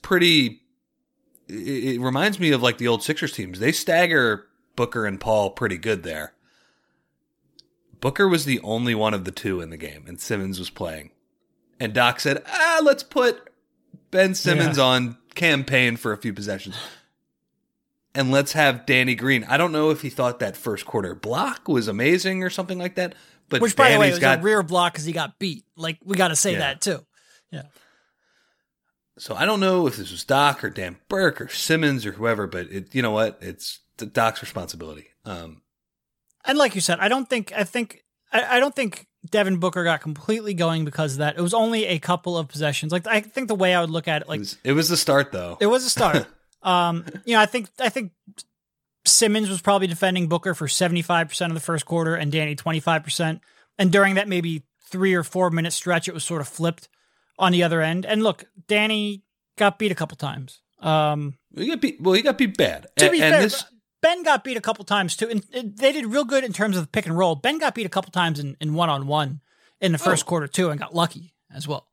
pretty 0.02 0.62
it, 1.50 2.00
reminds 2.00 2.40
me 2.40 2.52
of 2.52 2.64
like 2.64 2.78
the 2.78 2.88
old 2.88 3.04
Sixers 3.04 3.34
teams. 3.34 3.60
They 3.60 3.72
stagger 3.72 4.47
Booker 4.78 5.06
and 5.06 5.20
Paul 5.20 5.50
pretty 5.50 5.78
good 5.78 6.04
there. 6.04 6.34
Booker 8.00 8.30
was 8.30 8.46
the 8.46 8.62
only 8.62 8.96
one 8.96 9.14
of 9.14 9.26
the 9.26 9.32
two 9.32 9.60
in 9.60 9.70
the 9.70 9.78
game, 9.78 10.06
and 10.08 10.22
Simmons 10.22 10.60
was 10.60 10.70
playing. 10.70 11.12
And 11.80 11.94
Doc 11.94 12.22
said, 12.22 12.44
"Ah, 12.48 12.80
let's 12.82 13.04
put 13.04 13.50
Ben 14.12 14.34
Simmons 14.34 14.78
yeah. 14.78 14.84
on 14.84 15.18
Cam 15.36 15.66
Payne 15.66 15.98
for 15.98 16.14
a 16.14 16.18
few 16.18 16.32
possessions." 16.32 16.78
And 18.16 18.32
let's 18.32 18.54
have 18.54 18.86
Danny 18.86 19.14
Green. 19.14 19.44
I 19.44 19.58
don't 19.58 19.72
know 19.72 19.92
if 19.92 20.02
he 20.02 20.10
thought 20.10 20.40
that 20.40 20.56
first 20.56 20.86
quarter 20.86 21.14
block 21.14 21.68
was 21.68 21.88
amazing 21.88 22.44
or 22.44 22.50
something 22.50 22.80
like 22.80 22.96
that, 22.96 23.14
but 23.50 23.62
which, 23.62 23.76
by 23.76 23.92
the 23.92 24.00
way, 24.00 24.10
was 24.10 24.20
got, 24.20 24.40
a 24.40 24.42
rear 24.42 24.64
block 24.64 24.94
because 24.94 25.06
he 25.06 25.12
got 25.12 25.38
beat. 25.40 25.66
Like 25.76 26.00
we 26.04 26.16
got 26.16 26.30
to 26.30 26.36
say 26.36 26.54
yeah. 26.54 26.60
that 26.60 26.82
too. 26.82 27.06
Yeah. 27.52 27.64
So 29.20 29.36
I 29.36 29.46
don't 29.46 29.60
know 29.60 29.88
if 29.88 29.98
this 29.98 30.12
was 30.12 30.24
Doc 30.24 30.64
or 30.64 30.70
Dan 30.70 30.98
Burke 31.10 31.42
or 31.42 31.48
Simmons 31.48 32.06
or 32.06 32.12
whoever, 32.12 32.46
but 32.46 32.72
it, 32.72 32.94
you 32.94 33.02
know 33.02 33.12
what? 33.12 33.40
It's 33.42 33.80
Doc's 34.06 34.42
responsibility. 34.42 35.08
Um, 35.26 35.62
and 36.46 36.58
like 36.58 36.76
you 36.76 36.82
said, 36.82 37.00
I 37.00 37.08
don't 37.08 37.30
think 37.30 37.52
I 37.56 37.64
think 37.64 38.04
I, 38.32 38.58
I, 38.58 38.60
don't 38.60 38.76
think 38.76 39.08
Devin 39.30 39.58
Booker 39.58 39.84
got 39.84 40.02
completely 40.02 40.54
going 40.54 40.86
because 40.86 41.14
of 41.14 41.20
that. 41.20 41.38
It 41.38 41.42
was 41.42 41.54
only 41.54 41.86
a 41.86 42.00
couple 42.00 42.38
of 42.38 42.48
possessions. 42.48 42.92
Like 42.92 43.08
I 43.08 43.22
think 43.22 43.48
the 43.48 43.56
way 43.56 43.74
I 43.76 43.82
would 43.82 43.90
look 43.90 44.08
at 44.08 44.22
it, 44.22 44.30
like 44.30 44.38
it 44.38 44.42
was, 44.42 44.58
it 44.64 44.74
was 44.74 44.90
the 44.90 44.98
start 44.98 45.32
though. 45.32 45.58
It 45.60 45.68
was 45.68 45.86
a 45.86 45.90
start. 45.90 46.28
um, 46.64 47.06
you 47.26 47.36
know, 47.36 47.42
I 47.42 47.46
think 47.46 47.70
I 47.80 47.90
think 47.90 48.12
Simmons 49.06 49.50
was 49.50 49.62
probably 49.62 49.88
defending 49.88 50.28
Booker 50.28 50.54
for 50.54 50.68
seventy 50.68 51.02
five 51.02 51.30
percent 51.30 51.52
of 51.52 51.56
the 51.56 51.62
first 51.62 51.86
quarter, 51.86 52.16
and 52.16 52.32
Danny 52.32 52.56
twenty 52.56 52.80
five 52.80 53.04
percent. 53.04 53.42
And 53.80 53.92
during 53.92 54.16
that 54.16 54.28
maybe 54.28 54.64
three 54.90 55.14
or 55.14 55.24
four 55.24 55.50
minute 55.50 55.74
stretch, 55.74 56.08
it 56.08 56.14
was 56.14 56.24
sort 56.24 56.42
of 56.42 56.48
flipped 56.48 56.88
on 57.38 57.52
the 57.52 57.64
other 57.64 57.82
end. 57.82 58.06
And 58.06 58.24
look, 58.24 58.46
Danny 58.68 59.24
got 59.58 59.78
beat 59.78 59.92
a 59.92 59.96
couple 59.96 60.18
times. 60.18 60.62
Um, 60.80 61.38
he 61.56 61.68
got 61.68 61.82
beat. 61.82 62.02
Well, 62.02 62.14
he 62.14 62.22
got 62.22 62.38
beat 62.38 62.58
bad. 62.58 62.88
To 62.98 63.06
and, 63.06 63.12
be 63.12 63.20
fair, 63.20 63.42
this... 63.42 63.64
Ben 64.02 64.24
got 64.24 64.44
beat 64.44 64.58
a 64.58 64.62
couple 64.62 64.86
times 64.86 65.16
too, 65.16 65.28
and 65.30 65.44
they 65.52 65.92
did 65.92 66.06
real 66.06 66.26
good 66.26 66.44
in 66.44 66.54
terms 66.54 66.78
of 66.78 66.84
the 66.84 66.90
pick 66.90 67.06
and 67.06 67.18
roll. 67.18 67.36
Ben 67.36 67.58
got 67.58 67.76
beat 67.76 67.86
a 67.86 67.90
couple 67.90 68.12
times 68.12 68.40
in 68.40 68.74
one 68.74 68.90
on 68.90 69.08
one 69.08 69.42
in 69.82 69.92
the 69.92 69.98
first 69.98 70.26
oh. 70.26 70.28
quarter 70.28 70.48
too, 70.48 70.70
and 70.70 70.80
got 70.80 70.94
lucky 70.94 71.34
as 71.54 71.68
well. 71.68 71.88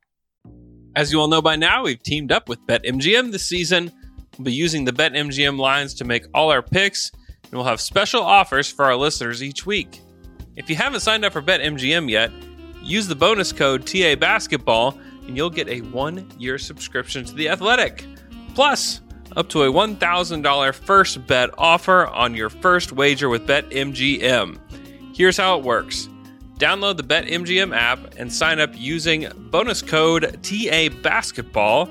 As 0.97 1.11
you 1.11 1.21
all 1.21 1.29
know 1.29 1.43
by 1.43 1.57
now, 1.57 1.85
we've 1.85 2.03
teamed 2.03 2.31
up 2.31 2.49
with 2.49 2.65
BetMGM 2.67 3.33
this 3.33 3.47
season. 3.47 3.91
We'll 4.39 4.45
be 4.45 4.53
using 4.53 4.85
the 4.85 4.93
BetMGM 4.93 5.59
lines 5.59 5.95
to 5.95 6.05
make 6.05 6.27
all 6.35 6.51
our 6.51 6.63
picks, 6.63 7.11
and 7.43 7.53
we'll 7.53 7.65
have 7.65 7.81
special 7.81 8.23
offers 8.23 8.71
for 8.71 8.85
our 8.85 8.97
listeners 8.97 9.43
each 9.43 9.67
week. 9.67 10.01
If 10.57 10.71
you 10.71 10.77
haven't 10.77 11.01
signed 11.01 11.25
up 11.25 11.33
for 11.33 11.43
BetMGM 11.43 12.09
yet, 12.11 12.31
use 12.83 13.09
the 13.09 13.17
bonus 13.17 13.51
code 13.51 13.87
TA 13.87 14.15
Basketball 14.15 14.99
and 15.27 15.37
you'll 15.37 15.51
get 15.51 15.69
a 15.69 15.81
one 15.81 16.31
year 16.39 16.59
subscription 16.59 17.25
to 17.25 17.35
The 17.35 17.49
Athletic. 17.49 18.05
Plus, 18.55 19.01
up 19.37 19.49
to 19.51 19.63
a 19.63 19.73
$1,000 19.73 20.75
first 20.75 21.27
bet 21.27 21.51
offer 21.59 22.07
on 22.07 22.35
your 22.35 22.51
first 22.51 22.93
wager 22.93 23.29
with 23.29 23.47
BetMGM. 23.47 24.59
Here's 25.15 25.37
how 25.37 25.59
it 25.59 25.65
works 25.65 26.09
download 26.59 26.97
the 26.97 27.03
BetMGM 27.03 27.77
app 27.77 28.15
and 28.17 28.33
sign 28.33 28.61
up 28.61 28.71
using 28.75 29.27
bonus 29.51 29.83
code 29.83 30.39
TA 30.43 30.89
Basketball. 31.03 31.89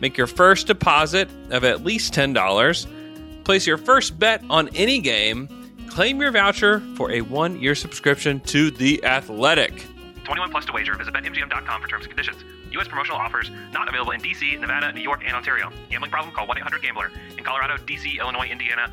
Make 0.00 0.16
your 0.16 0.26
first 0.26 0.66
deposit 0.66 1.28
of 1.50 1.64
at 1.64 1.84
least 1.84 2.12
$10. 2.12 3.44
Place 3.44 3.66
your 3.66 3.78
first 3.78 4.18
bet 4.18 4.42
on 4.50 4.68
any 4.70 5.00
game. 5.00 5.48
Claim 5.88 6.20
your 6.20 6.30
voucher 6.30 6.80
for 6.96 7.10
a 7.10 7.20
one 7.22 7.60
year 7.60 7.74
subscription 7.74 8.40
to 8.40 8.70
The 8.70 9.04
Athletic. 9.04 9.84
21 10.24 10.50
plus 10.50 10.64
to 10.66 10.72
wager. 10.72 10.94
Visit 10.96 11.14
BetMGM.com 11.14 11.82
for 11.82 11.88
terms 11.88 12.04
and 12.04 12.16
conditions. 12.16 12.42
U.S. 12.72 12.88
promotional 12.88 13.18
offers 13.18 13.50
not 13.72 13.88
available 13.88 14.12
in 14.12 14.20
D.C., 14.20 14.56
Nevada, 14.56 14.92
New 14.92 15.02
York, 15.02 15.22
and 15.24 15.34
Ontario. 15.34 15.70
Gambling 15.90 16.10
problem? 16.10 16.34
Call 16.34 16.46
1-800-GAMBLER. 16.46 17.10
In 17.36 17.44
Colorado, 17.44 17.76
D.C., 17.84 18.18
Illinois, 18.18 18.48
Indiana, 18.48 18.92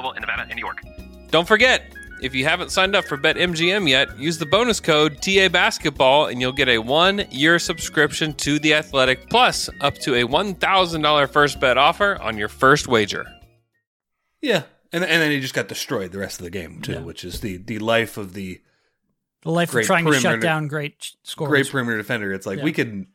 available 0.00 0.16
in 0.16 0.20
Nevada 0.20 0.42
and 0.42 0.54
New 0.54 0.60
York. 0.60 0.82
Don't 1.30 1.46
forget, 1.46 1.92
if 2.22 2.34
you 2.34 2.44
haven't 2.44 2.70
signed 2.70 2.96
up 2.96 3.04
for 3.04 3.16
BetMGM 3.16 3.88
yet, 3.88 4.18
use 4.18 4.38
the 4.38 4.46
bonus 4.46 4.80
code 4.80 5.22
TA 5.22 5.48
Basketball 5.48 6.26
and 6.26 6.40
you'll 6.40 6.52
get 6.52 6.68
a 6.68 6.78
one 6.78 7.24
year 7.30 7.58
subscription 7.58 8.34
to 8.34 8.58
The 8.58 8.74
Athletic, 8.74 9.30
plus 9.30 9.70
up 9.80 9.94
to 9.98 10.14
a 10.14 10.26
$1,000 10.26 11.30
first 11.30 11.60
bet 11.60 11.78
offer 11.78 12.20
on 12.20 12.36
your 12.36 12.48
first 12.48 12.88
wager. 12.88 13.26
Yeah. 14.40 14.62
And, 14.92 15.04
and 15.04 15.22
then 15.22 15.30
he 15.30 15.40
just 15.40 15.54
got 15.54 15.68
destroyed 15.68 16.10
the 16.10 16.18
rest 16.18 16.40
of 16.40 16.44
the 16.44 16.50
game, 16.50 16.80
too, 16.80 16.94
yeah. 16.94 17.00
which 17.00 17.24
is 17.24 17.40
the, 17.40 17.58
the 17.58 17.78
life 17.78 18.16
of 18.16 18.32
the. 18.32 18.60
The 19.42 19.50
life 19.50 19.74
of 19.74 19.84
trying 19.84 20.04
to 20.04 20.12
shut 20.14 20.40
down 20.40 20.68
great 20.68 21.12
scores. 21.22 21.48
Great 21.48 21.70
perimeter 21.70 21.96
defender. 21.96 22.32
It's 22.32 22.44
like 22.44 22.58
yeah. 22.58 22.64
we 22.64 22.72
can 22.72 23.06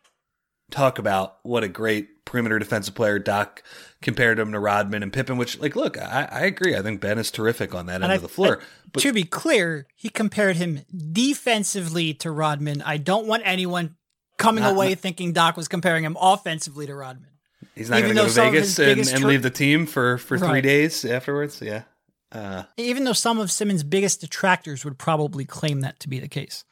talk 0.72 0.98
about 0.98 1.38
what 1.44 1.63
a 1.63 1.68
great 1.68 2.25
perimeter 2.25 2.58
defensive 2.58 2.96
player 2.96 3.20
Doc 3.20 3.62
compared 4.02 4.40
him 4.40 4.52
to 4.52 4.60
Rodman 4.60 5.04
and 5.04 5.12
Pippen, 5.12 5.38
which, 5.38 5.60
like, 5.60 5.75
look, 5.75 5.98
I, 5.98 6.28
I 6.32 6.40
agree. 6.42 6.75
I 6.75 6.82
think 6.82 7.02
Ben 7.02 7.18
is 7.18 7.32
terrific 7.32 7.74
on 7.74 7.88
that 7.88 7.96
and 7.96 8.04
end 8.06 8.14
I, 8.14 8.16
of 8.16 8.22
the 8.22 8.28
floor. 8.28 8.62
But 8.92 9.02
to 9.02 9.14
be 9.14 9.24
clear, 9.24 9.88
he 9.96 10.10
compared 10.10 10.58
him 10.58 10.82
defensively 11.12 12.14
to 12.16 12.32
Rodman. 12.32 12.82
I 12.82 12.98
don't 12.98 13.28
want 13.28 13.44
anyone 13.46 13.96
coming 14.38 14.64
not, 14.64 14.74
away 14.74 14.90
not, 14.90 15.00
thinking 15.00 15.34
Doc 15.34 15.58
was 15.58 15.68
comparing 15.68 16.04
him 16.04 16.18
offensively 16.20 16.86
to 16.88 16.96
Rodman. 16.96 17.30
He's 17.74 17.90
not 17.90 18.02
going 18.02 18.10
to 18.10 18.22
go 18.22 18.28
to 18.28 18.34
Vegas 18.34 18.80
and, 18.80 19.08
and 19.08 19.24
leave 19.24 19.42
the 19.42 19.50
team 19.50 19.86
for, 19.86 20.18
for 20.18 20.38
three 20.38 20.48
right. 20.48 20.64
days 20.64 21.04
afterwards. 21.04 21.62
Yeah. 21.62 21.84
Uh, 22.32 22.64
Even 22.78 23.04
though 23.04 23.14
some 23.14 23.40
of 23.40 23.52
Simmons' 23.52 23.84
biggest 23.84 24.22
detractors 24.22 24.86
would 24.86 24.98
probably 24.98 25.46
claim 25.46 25.82
that 25.82 26.00
to 26.02 26.10
be 26.10 26.20
the 26.20 26.28
case. 26.28 26.64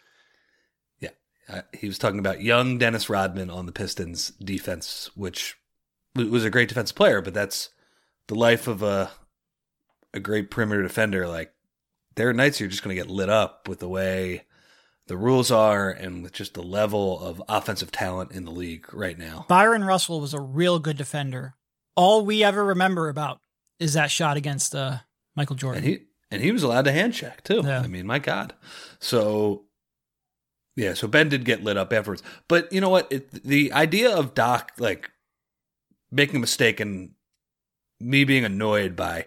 Uh, 1.50 1.62
he 1.74 1.88
was 1.88 1.98
talking 1.98 2.20
about 2.20 2.42
young 2.42 2.78
Dennis 2.78 3.10
Rodman 3.10 3.50
on 3.50 3.66
the 3.66 3.72
Pistons 3.72 4.30
defense, 4.42 5.10
which 5.14 5.58
was 6.16 6.46
a 6.46 6.50
great 6.50 6.70
defensive 6.70 6.96
player, 6.96 7.22
but 7.22 7.34
that's 7.34 7.70
the 8.28 8.36
life 8.36 8.68
of 8.68 8.84
a 8.84 9.12
a 10.14 10.20
great 10.20 10.52
perimeter 10.52 10.84
defender. 10.84 11.28
Like 11.28 11.54
there 12.16 12.30
are 12.30 12.34
nights 12.34 12.60
you're 12.60 12.70
just 12.70 12.84
going 12.84 12.96
to 12.96 13.02
get 13.02 13.10
lit 13.10 13.30
up 13.30 13.68
with 13.68 13.80
the 13.80 13.90
way 13.90 14.44
the 15.08 15.18
rules 15.18 15.52
are 15.52 15.90
and 15.90 16.24
with 16.24 16.32
just 16.32 16.54
the 16.54 16.64
level 16.64 17.20
of 17.20 17.42
offensive 17.50 17.92
talent 17.92 18.32
in 18.32 18.46
the 18.46 18.52
league 18.52 18.94
right 18.94 19.18
now. 19.18 19.46
Bryon 19.48 19.84
Russell 19.84 20.22
was 20.22 20.34
a 20.34 20.40
real 20.40 20.80
good 20.80 20.98
defender. 20.98 21.56
All 21.96 22.26
we 22.26 22.44
ever 22.44 22.64
remember 22.64 23.10
about 23.10 23.40
is 23.80 23.94
that 23.94 24.12
shot 24.12 24.38
against 24.38 24.74
uh, 24.74 24.98
Michael 25.36 25.56
Jordan. 25.56 25.84
And 25.84 25.92
he 25.92 26.00
and 26.32 26.42
he 26.42 26.52
was 26.52 26.64
allowed 26.64 26.86
to 26.86 26.92
hand 26.92 27.14
check 27.14 27.44
too. 27.44 27.62
Yeah. 27.64 27.82
I 27.82 27.88
mean, 27.88 28.06
my 28.06 28.20
God. 28.20 28.54
So 29.00 29.66
yeah, 30.76 30.94
so 30.94 31.08
Ben 31.08 31.30
did 31.30 31.46
get 31.46 31.64
lit 31.64 31.78
up 31.78 31.94
afterwards. 31.94 32.24
But 32.48 32.72
you 32.72 32.82
know 32.82 32.90
what? 32.90 33.12
It, 33.12 33.44
the 33.44 33.72
idea 33.74 34.16
of 34.16 34.34
Doc 34.34 34.72
like 34.80 35.12
making 36.14 36.38
a 36.38 36.40
mistake 36.40 36.80
and 36.80 37.12
me 38.00 38.24
being 38.24 38.46
annoyed 38.46 38.96
by 38.96 39.26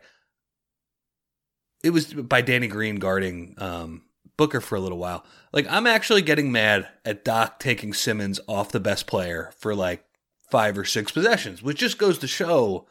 it 1.83 1.91
was 1.91 2.13
by 2.13 2.41
Danny 2.41 2.67
Green 2.67 2.97
guarding 2.97 3.55
um, 3.59 4.03
Booker 4.37 4.61
for 4.61 4.77
a 4.77 4.81
little 4.81 4.99
while. 4.99 5.25
Like 5.53 5.67
I'm 5.71 5.87
actually 5.87 6.23
getting 6.23 6.51
mad 6.53 6.89
at 7.05 7.25
Doc 7.25 7.59
taking 7.59 7.93
Simmons 7.93 8.41
off 8.49 8.73
the 8.73 8.81
best 8.81 9.07
player 9.07 9.53
for 9.59 9.75
like 9.75 10.05
five 10.51 10.79
or 10.79 10.85
six 10.85 11.13
possessions, 11.13 11.63
which 11.63 11.79
just 11.79 11.99
goes 11.99 12.19
to 12.19 12.27
show 12.27 12.87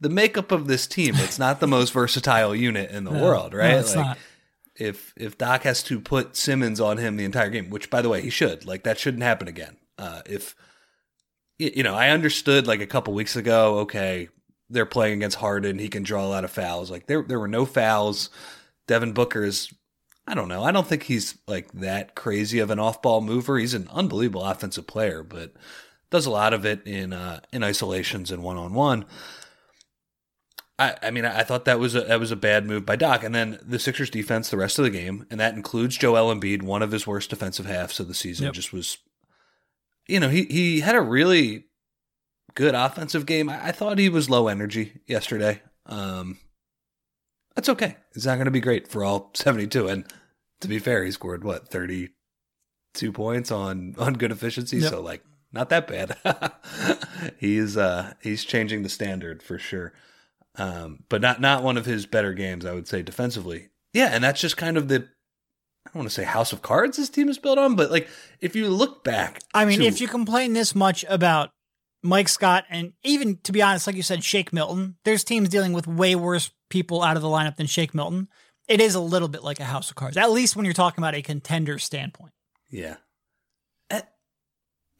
the 0.00 0.08
makeup 0.08 0.52
of 0.52 0.66
this 0.66 0.86
team. 0.86 1.14
It's 1.16 1.38
not 1.38 1.60
the 1.60 1.66
most 1.66 1.92
versatile 1.92 2.54
unit 2.54 2.90
in 2.90 3.04
the 3.04 3.10
no, 3.12 3.22
world, 3.22 3.54
right? 3.54 3.72
No, 3.72 3.78
it's 3.78 3.96
like, 3.96 4.06
not 4.06 4.18
if 4.76 5.12
if 5.16 5.36
Doc 5.36 5.62
has 5.62 5.82
to 5.84 6.00
put 6.00 6.36
Simmons 6.36 6.80
on 6.80 6.98
him 6.98 7.16
the 7.16 7.24
entire 7.24 7.50
game, 7.50 7.70
which 7.70 7.90
by 7.90 8.00
the 8.00 8.08
way 8.08 8.22
he 8.22 8.30
should, 8.30 8.64
like 8.64 8.84
that 8.84 8.98
shouldn't 8.98 9.22
happen 9.22 9.48
again. 9.48 9.76
Uh, 9.98 10.22
if 10.26 10.54
you 11.58 11.82
know, 11.82 11.94
I 11.94 12.10
understood 12.10 12.66
like 12.66 12.80
a 12.80 12.86
couple 12.86 13.14
weeks 13.14 13.36
ago. 13.36 13.80
Okay, 13.80 14.28
they're 14.70 14.86
playing 14.86 15.14
against 15.14 15.38
Harden; 15.38 15.78
he 15.78 15.88
can 15.88 16.02
draw 16.02 16.24
a 16.24 16.28
lot 16.28 16.44
of 16.44 16.50
fouls. 16.50 16.90
Like 16.90 17.06
there 17.06 17.22
there 17.22 17.40
were 17.40 17.48
no 17.48 17.66
fouls. 17.66 18.30
Devin 18.86 19.12
Booker 19.12 19.44
is. 19.44 19.72
I 20.26 20.34
don't 20.34 20.48
know. 20.48 20.62
I 20.62 20.72
don't 20.72 20.86
think 20.86 21.04
he's 21.04 21.38
like 21.46 21.72
that 21.72 22.14
crazy 22.14 22.58
of 22.58 22.70
an 22.70 22.78
off-ball 22.78 23.22
mover. 23.22 23.58
He's 23.58 23.72
an 23.72 23.88
unbelievable 23.90 24.44
offensive 24.44 24.86
player, 24.86 25.22
but 25.22 25.54
does 26.10 26.26
a 26.26 26.30
lot 26.30 26.52
of 26.52 26.66
it 26.66 26.86
in 26.86 27.14
uh, 27.14 27.40
in 27.50 27.64
isolations 27.64 28.30
and 28.30 28.42
one-on-one. 28.42 29.06
I, 30.78 30.96
I 31.02 31.10
mean, 31.10 31.24
I 31.24 31.42
thought 31.42 31.64
that 31.64 31.80
was 31.80 31.94
a 31.94 32.02
that 32.02 32.20
was 32.20 32.30
a 32.30 32.36
bad 32.36 32.66
move 32.66 32.86
by 32.86 32.96
Doc. 32.96 33.24
And 33.24 33.34
then 33.34 33.58
the 33.62 33.78
Sixers 33.78 34.10
defense 34.10 34.50
the 34.50 34.56
rest 34.56 34.78
of 34.78 34.84
the 34.84 34.90
game, 34.90 35.26
and 35.30 35.40
that 35.40 35.54
includes 35.54 35.96
Joel 35.96 36.34
Embiid, 36.34 36.62
one 36.62 36.82
of 36.82 36.92
his 36.92 37.06
worst 37.06 37.30
defensive 37.30 37.66
halves 37.66 37.98
of 37.98 38.06
the 38.06 38.14
season, 38.14 38.44
yep. 38.46 38.54
just 38.54 38.72
was. 38.72 38.98
You 40.08 40.20
know, 40.20 40.28
he 40.28 40.44
he 40.44 40.80
had 40.80 40.96
a 40.96 41.00
really 41.00 41.64
good 42.54 42.74
offensive 42.74 43.26
game. 43.26 43.48
I, 43.48 43.68
I 43.68 43.72
thought 43.72 43.98
he 43.98 44.08
was 44.08 44.30
low 44.30 44.48
energy 44.48 45.00
yesterday. 45.06 45.62
Um, 45.86 46.38
that's 47.54 47.68
okay. 47.68 47.96
It's 48.14 48.26
not 48.26 48.36
going 48.36 48.46
to 48.46 48.50
be 48.50 48.60
great 48.60 48.88
for 48.88 49.04
all 49.04 49.30
seventy 49.34 49.66
two. 49.66 49.86
And 49.88 50.04
to 50.60 50.68
be 50.68 50.78
fair, 50.78 51.04
he 51.04 51.10
scored 51.10 51.44
what 51.44 51.68
thirty 51.68 52.10
two 52.94 53.12
points 53.12 53.52
on 53.52 53.94
on 53.98 54.14
good 54.14 54.32
efficiency. 54.32 54.78
Yep. 54.78 54.90
So 54.90 55.00
like, 55.00 55.22
not 55.52 55.68
that 55.68 55.86
bad. 55.86 56.16
he's 57.38 57.76
uh 57.76 58.14
he's 58.22 58.44
changing 58.44 58.82
the 58.82 58.88
standard 58.88 59.42
for 59.42 59.58
sure 59.58 59.92
um, 60.58 61.04
but 61.08 61.20
not 61.20 61.40
not 61.40 61.62
one 61.62 61.76
of 61.76 61.86
his 61.86 62.04
better 62.04 62.34
games, 62.34 62.66
I 62.66 62.74
would 62.74 62.88
say 62.88 63.02
defensively. 63.02 63.68
Yeah, 63.92 64.10
and 64.12 64.22
that's 64.22 64.40
just 64.40 64.56
kind 64.56 64.76
of 64.76 64.88
the 64.88 65.08
I 65.88 65.92
don't 65.94 66.00
want 66.00 66.08
to 66.10 66.14
say 66.14 66.24
house 66.24 66.52
of 66.52 66.60
cards 66.60 66.98
this 66.98 67.08
team 67.08 67.28
is 67.30 67.38
built 67.38 67.56
on, 67.58 67.74
but 67.76 67.90
like 67.90 68.08
if 68.40 68.54
you 68.54 68.68
look 68.68 69.04
back, 69.04 69.40
I 69.54 69.64
mean, 69.64 69.78
to, 69.80 69.86
if 69.86 70.00
you 70.00 70.08
complain 70.08 70.52
this 70.52 70.74
much 70.74 71.04
about 71.08 71.50
Mike 72.02 72.28
Scott, 72.28 72.64
and 72.68 72.92
even 73.02 73.38
to 73.44 73.52
be 73.52 73.62
honest, 73.62 73.86
like 73.86 73.96
you 73.96 74.02
said, 74.02 74.22
Shake 74.22 74.52
Milton. 74.52 74.96
There's 75.04 75.24
teams 75.24 75.48
dealing 75.48 75.72
with 75.72 75.86
way 75.86 76.14
worse 76.14 76.50
people 76.68 77.02
out 77.02 77.16
of 77.16 77.22
the 77.22 77.28
lineup 77.28 77.56
than 77.56 77.66
Shake 77.66 77.94
Milton. 77.94 78.28
It 78.68 78.80
is 78.82 78.94
a 78.94 79.00
little 79.00 79.28
bit 79.28 79.42
like 79.42 79.60
a 79.60 79.64
house 79.64 79.88
of 79.88 79.96
cards, 79.96 80.16
at 80.18 80.30
least 80.30 80.54
when 80.54 80.64
you're 80.66 80.74
talking 80.74 81.02
about 81.02 81.14
a 81.14 81.22
contender 81.22 81.78
standpoint. 81.78 82.32
Yeah. 82.70 82.96
And- 83.88 84.04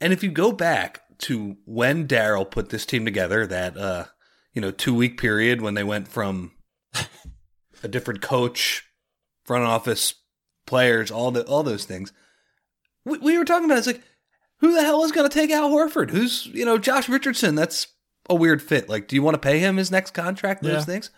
And 0.01 0.13
if 0.15 0.23
you 0.25 0.31
go 0.31 0.53
back 0.53 1.03
to 1.19 1.57
when 1.67 2.09
Daryl 2.09 2.51
put 2.51 2.71
this 2.71 2.87
team 2.87 3.05
together, 3.05 3.47
that 3.47 3.77
uh, 3.77 4.07
you 4.55 4.63
know, 4.63 4.71
two 4.71 4.95
week 4.95 5.21
period 5.21 5.61
when 5.61 5.75
they 5.75 5.85
went 5.85 6.09
from 6.09 6.53
a 7.83 7.89
different 7.89 8.23
coach, 8.23 8.85
front 9.45 9.65
office, 9.65 10.15
players, 10.69 11.11
all 11.11 11.31
the 11.33 11.45
all 11.47 11.63
those 11.65 11.85
things. 11.85 12.13
We, 13.05 13.19
we 13.19 13.39
were 13.39 13.45
talking 13.45 13.65
about 13.65 13.79
it's 13.79 13.87
like, 13.87 14.03
who 14.59 14.73
the 14.75 14.83
hell 14.83 15.03
is 15.05 15.13
going 15.13 15.29
to 15.29 15.35
take 15.35 15.51
Al 15.51 15.71
Horford? 15.71 16.11
Who's 16.11 16.47
you 16.47 16.65
know 16.65 16.79
Josh 16.79 17.09
Richardson? 17.09 17.55
That's 17.57 17.89
a 18.31 18.35
weird 18.35 18.63
fit. 18.63 18.89
Like, 18.89 19.09
do 19.09 19.17
you 19.17 19.23
want 19.23 19.35
to 19.35 19.39
pay 19.41 19.59
him 19.59 19.77
his 19.79 19.91
next 19.91 20.13
contract? 20.13 20.63
Those 20.63 20.73
Yeah. 20.73 20.85
things. 20.85 21.11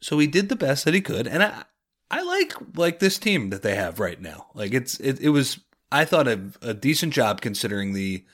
So 0.00 0.18
he 0.18 0.26
did 0.26 0.48
the 0.48 0.56
best 0.56 0.84
that 0.84 0.94
he 0.94 1.00
could, 1.00 1.26
and 1.26 1.42
I 1.42 1.64
I 2.10 2.22
like 2.22 2.54
like 2.76 2.98
this 2.98 3.18
team 3.18 3.50
that 3.50 3.62
they 3.62 3.74
have 3.74 3.98
right 4.00 4.20
now. 4.20 4.46
Like 4.54 4.72
it's 4.72 4.98
it, 5.00 5.20
it 5.20 5.30
was 5.30 5.58
I 5.90 6.04
thought 6.04 6.28
a, 6.28 6.40
a 6.62 6.74
decent 6.74 7.12
job 7.12 7.40
considering 7.40 7.92
the 7.92 8.24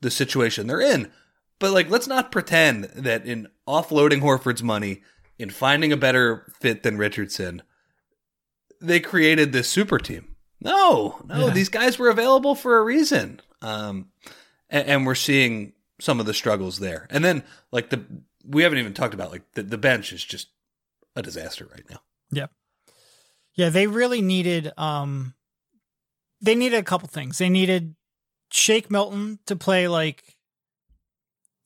the 0.00 0.10
situation 0.10 0.66
they're 0.66 0.80
in. 0.80 1.10
But 1.58 1.72
like 1.72 1.90
let's 1.90 2.06
not 2.06 2.32
pretend 2.32 2.84
that 2.94 3.26
in 3.26 3.48
offloading 3.66 4.22
Horford's 4.22 4.62
money, 4.62 5.02
in 5.38 5.50
finding 5.50 5.92
a 5.92 5.96
better 5.96 6.50
fit 6.60 6.82
than 6.82 6.96
Richardson, 6.96 7.62
they 8.80 9.00
created 9.00 9.52
this 9.52 9.68
super 9.68 9.98
team. 9.98 10.34
No, 10.60 11.20
no, 11.26 11.46
Yeah. 11.46 11.52
these 11.52 11.68
guys 11.68 11.98
were 11.98 12.08
available 12.10 12.54
for 12.54 12.78
a 12.78 12.82
reason. 12.82 13.40
Um 13.62 14.10
and, 14.70 14.86
and 14.88 15.06
we're 15.06 15.14
seeing 15.14 15.72
some 16.00 16.20
of 16.20 16.26
the 16.26 16.34
struggles 16.34 16.78
there. 16.78 17.06
And 17.10 17.24
then 17.24 17.42
like 17.72 17.90
the 17.90 18.04
we 18.44 18.62
haven't 18.62 18.78
even 18.78 18.94
talked 18.94 19.14
about 19.14 19.30
like 19.32 19.42
the, 19.54 19.62
the 19.62 19.78
bench 19.78 20.12
is 20.12 20.24
just 20.24 20.48
a 21.16 21.22
disaster 21.22 21.66
right 21.70 21.84
now. 21.90 22.00
Yeah, 22.30 22.46
Yeah, 23.54 23.68
they 23.70 23.86
really 23.86 24.20
needed 24.22 24.72
um 24.76 25.34
they 26.40 26.54
needed 26.54 26.78
a 26.78 26.84
couple 26.84 27.08
things. 27.08 27.38
They 27.38 27.48
needed 27.48 27.94
Shake 28.50 28.90
Milton 28.90 29.40
to 29.46 29.56
play 29.56 29.88
like 29.88 30.36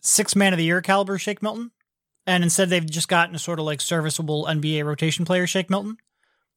six 0.01 0.35
man 0.35 0.53
of 0.53 0.59
the 0.59 0.65
year 0.65 0.81
caliber 0.81 1.19
Shake 1.19 1.43
Milton. 1.43 1.71
And 2.27 2.43
instead 2.45 2.71
they've 2.71 2.89
just 2.89 3.09
gotten 3.09 3.35
a 3.35 3.39
sort 3.39 3.59
of 3.59 3.65
like 3.65 3.81
serviceable 3.81 4.47
NBA 4.47 4.85
rotation 4.85 5.25
player 5.25 5.47
Shake 5.47 5.71
Milton. 5.71 5.97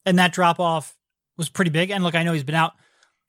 And 0.06 0.20
that 0.20 0.34
drop 0.34 0.60
off 0.60 0.96
was 1.38 1.50
pretty 1.50 1.72
big. 1.72 1.90
And 1.90 2.04
look, 2.04 2.16
I 2.16 2.24
know 2.24 2.34
he's 2.34 2.44
been 2.44 2.56
out 2.56 2.74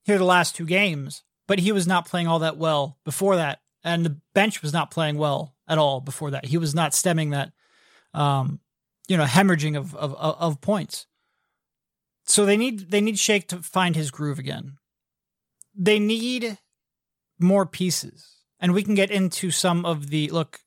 here 0.04 0.18
the 0.18 0.24
last 0.24 0.54
two 0.54 0.66
games, 0.66 1.22
but 1.48 1.58
he 1.58 1.72
was 1.72 1.86
not 1.86 2.06
playing 2.06 2.26
all 2.26 2.40
that 2.40 2.56
well 2.56 2.98
before 3.04 3.36
that. 3.36 3.60
And 3.82 4.04
the 4.04 4.18
bench 4.34 4.62
was 4.62 4.72
not 4.72 4.90
playing 4.90 5.16
well 5.16 5.54
at 5.68 5.78
all 5.78 6.00
before 6.00 6.32
that. 6.32 6.46
He 6.46 6.58
was 6.58 6.74
not 6.74 6.94
stemming 6.94 7.30
that 7.30 7.52
um 8.14 8.60
you 9.08 9.16
know, 9.16 9.24
hemorrhaging 9.24 9.76
of 9.76 9.94
of, 9.94 10.14
of 10.14 10.60
points. 10.60 11.06
So 12.24 12.44
they 12.44 12.56
need 12.56 12.90
they 12.90 13.00
need 13.00 13.18
Shake 13.18 13.48
to 13.48 13.62
find 13.62 13.94
his 13.94 14.10
groove 14.10 14.38
again. 14.38 14.78
They 15.74 15.98
need 15.98 16.58
more 17.38 17.66
pieces. 17.66 18.36
And 18.58 18.74
we 18.74 18.82
can 18.82 18.94
get 18.94 19.10
into 19.10 19.50
some 19.50 19.84
of 19.84 20.08
the 20.08 20.28
look, 20.30 20.60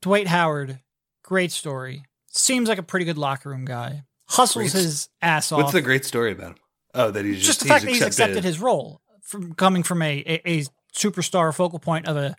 Dwight 0.00 0.26
Howard, 0.26 0.80
great 1.22 1.52
story. 1.52 2.04
Seems 2.28 2.68
like 2.68 2.78
a 2.78 2.82
pretty 2.82 3.04
good 3.04 3.18
locker 3.18 3.50
room 3.50 3.64
guy. 3.64 4.02
Hustles 4.28 4.72
Great. 4.72 4.82
his 4.82 5.08
ass 5.22 5.52
off. 5.52 5.58
What's 5.58 5.72
the 5.72 5.82
great 5.82 6.04
story 6.04 6.32
about 6.32 6.52
him? 6.52 6.56
Oh, 6.94 7.10
that 7.10 7.24
he's 7.24 7.36
just, 7.36 7.46
just, 7.46 7.60
the 7.60 7.66
fact 7.66 7.84
that 7.84 7.92
he's 7.92 8.02
accepted 8.02 8.42
his 8.42 8.58
role 8.58 9.00
from 9.22 9.54
coming 9.54 9.82
from 9.82 10.02
a, 10.02 10.18
a, 10.26 10.58
a 10.58 10.64
superstar 10.94 11.54
focal 11.54 11.78
point 11.78 12.06
of 12.06 12.16
a 12.16 12.34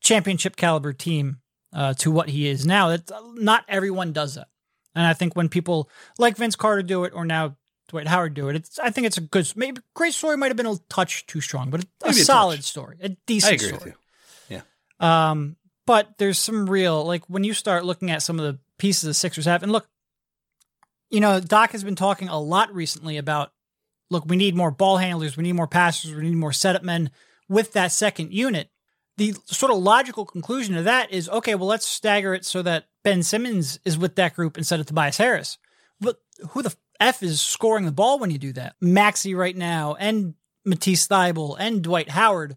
championship 0.00 0.56
caliber 0.56 0.92
team 0.92 1.38
uh, 1.72 1.94
to 1.94 2.10
what 2.10 2.28
he 2.28 2.48
is 2.48 2.66
now. 2.66 2.88
That 2.88 3.10
not 3.34 3.64
everyone 3.68 4.12
does 4.12 4.34
that, 4.34 4.48
and 4.94 5.06
I 5.06 5.14
think 5.14 5.34
when 5.34 5.48
people 5.48 5.88
like 6.18 6.36
Vince 6.36 6.56
Carter 6.56 6.82
do 6.82 7.04
it, 7.04 7.12
or 7.14 7.24
now 7.24 7.56
Dwight 7.88 8.08
Howard 8.08 8.34
do 8.34 8.48
it, 8.48 8.56
it's 8.56 8.78
I 8.78 8.90
think 8.90 9.06
it's 9.06 9.18
a 9.18 9.22
good, 9.22 9.50
maybe 9.56 9.80
great 9.94 10.12
story 10.12 10.36
might 10.36 10.48
have 10.48 10.56
been 10.56 10.66
a 10.66 10.76
touch 10.88 11.26
too 11.26 11.40
strong, 11.40 11.70
but 11.70 11.84
a, 12.04 12.08
a 12.08 12.12
solid 12.12 12.56
touch. 12.56 12.64
story, 12.64 12.98
a 13.00 13.10
decent 13.26 13.54
agree 13.54 13.68
story. 13.68 13.78
with 13.78 13.86
you. 14.50 14.60
Yeah. 15.00 15.30
Um, 15.30 15.56
but 15.86 16.08
there's 16.18 16.38
some 16.38 16.68
real 16.68 17.04
like 17.04 17.24
when 17.28 17.44
you 17.44 17.54
start 17.54 17.84
looking 17.84 18.10
at 18.10 18.22
some 18.22 18.38
of 18.38 18.44
the 18.44 18.58
pieces 18.78 19.02
the 19.02 19.14
Sixers 19.14 19.46
have, 19.46 19.62
and 19.62 19.72
look, 19.72 19.86
you 21.12 21.20
know, 21.20 21.38
Doc 21.38 21.70
has 21.72 21.84
been 21.84 21.94
talking 21.94 22.28
a 22.28 22.40
lot 22.40 22.74
recently 22.74 23.16
about 23.16 23.52
look, 24.10 24.24
we 24.26 24.36
need 24.36 24.54
more 24.54 24.70
ball 24.70 24.98
handlers, 24.98 25.36
we 25.36 25.44
need 25.44 25.52
more 25.52 25.68
passers, 25.68 26.14
we 26.14 26.22
need 26.22 26.36
more 26.36 26.52
setup 26.52 26.82
men 26.82 27.10
with 27.48 27.72
that 27.72 27.92
second 27.92 28.32
unit. 28.32 28.68
The 29.16 29.34
sort 29.44 29.72
of 29.72 29.78
logical 29.78 30.24
conclusion 30.24 30.76
of 30.76 30.84
that 30.84 31.12
is 31.12 31.28
okay, 31.28 31.54
well, 31.54 31.68
let's 31.68 31.86
stagger 31.86 32.34
it 32.34 32.44
so 32.44 32.62
that 32.62 32.86
Ben 33.04 33.22
Simmons 33.22 33.78
is 33.84 33.96
with 33.96 34.16
that 34.16 34.34
group 34.34 34.58
instead 34.58 34.80
of 34.80 34.86
Tobias 34.86 35.18
Harris. 35.18 35.58
But 36.00 36.18
who 36.50 36.62
the 36.62 36.74
F 36.98 37.22
is 37.22 37.40
scoring 37.40 37.84
the 37.84 37.92
ball 37.92 38.18
when 38.18 38.30
you 38.30 38.38
do 38.38 38.52
that? 38.54 38.74
Maxey 38.80 39.34
right 39.34 39.56
now, 39.56 39.94
and 39.98 40.34
Matisse 40.64 41.06
Thybulle, 41.06 41.56
and 41.58 41.82
Dwight 41.82 42.10
Howard 42.10 42.56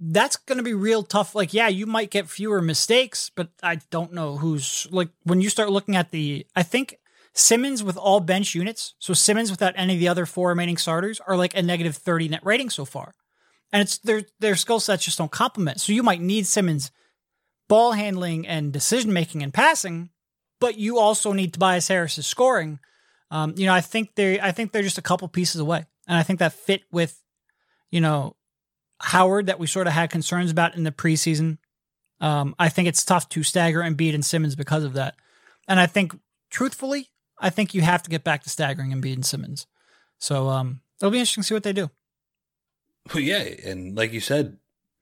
that's 0.00 0.36
going 0.36 0.58
to 0.58 0.64
be 0.64 0.74
real 0.74 1.02
tough. 1.02 1.34
Like, 1.34 1.52
yeah, 1.52 1.68
you 1.68 1.86
might 1.86 2.10
get 2.10 2.28
fewer 2.28 2.62
mistakes, 2.62 3.30
but 3.34 3.48
I 3.62 3.76
don't 3.90 4.12
know 4.12 4.36
who's 4.36 4.86
like 4.90 5.08
when 5.24 5.40
you 5.40 5.50
start 5.50 5.70
looking 5.70 5.96
at 5.96 6.10
the. 6.10 6.46
I 6.54 6.62
think 6.62 6.98
Simmons 7.38 7.84
with 7.84 7.96
all 7.96 8.20
bench 8.20 8.54
units, 8.54 8.94
so 8.98 9.14
Simmons 9.14 9.50
without 9.50 9.74
any 9.76 9.94
of 9.94 10.00
the 10.00 10.08
other 10.08 10.26
four 10.26 10.48
remaining 10.48 10.76
starters, 10.76 11.20
are 11.26 11.36
like 11.36 11.56
a 11.56 11.62
negative 11.62 11.96
thirty 11.96 12.28
net 12.28 12.44
rating 12.44 12.70
so 12.70 12.84
far, 12.84 13.14
and 13.72 13.82
it's 13.82 13.98
their 13.98 14.22
their 14.40 14.56
skill 14.56 14.80
sets 14.80 15.04
just 15.04 15.18
don't 15.18 15.30
complement. 15.30 15.80
So 15.80 15.92
you 15.92 16.02
might 16.02 16.20
need 16.20 16.46
Simmons 16.46 16.90
ball 17.68 17.92
handling 17.92 18.46
and 18.46 18.72
decision 18.72 19.12
making 19.12 19.42
and 19.42 19.54
passing, 19.54 20.10
but 20.58 20.78
you 20.78 20.98
also 20.98 21.32
need 21.32 21.52
Tobias 21.52 21.88
Harris's 21.88 22.26
scoring. 22.26 22.80
Um, 23.30 23.54
you 23.56 23.66
know, 23.66 23.74
I 23.74 23.82
think 23.82 24.14
they 24.14 24.40
I 24.40 24.52
think 24.52 24.72
they're 24.72 24.82
just 24.82 24.98
a 24.98 25.02
couple 25.02 25.28
pieces 25.28 25.60
away, 25.60 25.84
and 26.06 26.16
I 26.16 26.22
think 26.22 26.38
that 26.40 26.54
fit 26.54 26.82
with, 26.90 27.22
you 27.90 28.00
know, 28.00 28.36
Howard 29.00 29.46
that 29.46 29.58
we 29.58 29.66
sort 29.66 29.86
of 29.86 29.92
had 29.92 30.10
concerns 30.10 30.50
about 30.50 30.76
in 30.76 30.82
the 30.82 30.90
preseason. 30.90 31.58
Um, 32.20 32.56
I 32.58 32.68
think 32.68 32.88
it's 32.88 33.04
tough 33.04 33.28
to 33.28 33.44
stagger 33.44 33.80
Embiid 33.80 34.14
and 34.14 34.24
Simmons 34.24 34.56
because 34.56 34.82
of 34.82 34.94
that. 34.94 35.14
And 35.68 35.78
I 35.78 35.86
think, 35.86 36.18
truthfully, 36.50 37.10
I 37.40 37.50
think 37.50 37.74
you 37.74 37.82
have 37.82 38.02
to 38.02 38.10
get 38.10 38.24
back 38.24 38.42
to 38.42 38.50
staggering 38.50 38.92
Embiid 38.92 39.14
and 39.14 39.26
Simmons. 39.26 39.66
So 40.18 40.48
um, 40.48 40.80
it'll 41.00 41.10
be 41.10 41.18
interesting 41.18 41.42
to 41.42 41.46
see 41.46 41.54
what 41.54 41.62
they 41.62 41.72
do. 41.72 41.90
Well, 43.14 43.22
yeah, 43.22 43.42
and 43.64 43.96
like 43.96 44.12
you 44.12 44.20
said, 44.20 44.58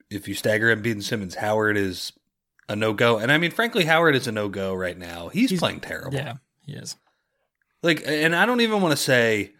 if 0.09 0.27
you 0.27 0.33
stagger 0.33 0.73
Embiid 0.75 0.91
and 0.93 1.03
Simmons, 1.03 1.35
Howard 1.35 1.77
is 1.77 2.13
a 2.69 2.75
no 2.75 2.93
go. 2.93 3.17
And 3.17 3.31
I 3.31 3.37
mean, 3.37 3.51
frankly, 3.51 3.85
Howard 3.85 4.15
is 4.15 4.27
a 4.27 4.31
no 4.31 4.49
go 4.49 4.73
right 4.73 4.97
now. 4.97 5.29
He's, 5.29 5.49
He's- 5.49 5.59
playing 5.59 5.81
terrible. 5.81 6.13
Yeah, 6.15 6.35
he 6.65 6.73
is. 6.73 6.95
Like, 7.83 8.03
and 8.05 8.35
I 8.35 8.45
don't 8.45 8.61
even 8.61 8.81
want 8.81 8.91
to 8.93 8.97
say, 9.01 9.53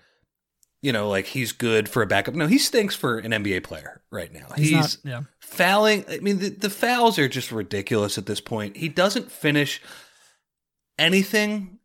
you 0.81 0.91
know, 0.91 1.07
like 1.09 1.25
he's 1.25 1.51
good 1.51 1.87
for 1.87 2.01
a 2.01 2.07
backup. 2.07 2.33
No, 2.35 2.47
he 2.47 2.57
stinks 2.57 2.95
for 2.95 3.19
an 3.19 3.31
NBA 3.31 3.63
player 3.63 4.01
right 4.11 4.31
now. 4.33 4.47
He's, 4.55 4.69
He's, 4.69 4.75
not. 4.75 4.97
Yeah, 5.03 5.21
fouling. 5.39 6.03
I 6.09 6.19
mean, 6.19 6.39
the, 6.39 6.49
the 6.49 6.69
fouls 6.69 7.19
are 7.19 7.27
just 7.27 7.51
ridiculous 7.51 8.17
at 8.17 8.25
this 8.25 8.41
point. 8.41 8.77
He 8.77 8.89
doesn't 8.89 9.31
finish 9.31 9.81
anything 10.97 11.76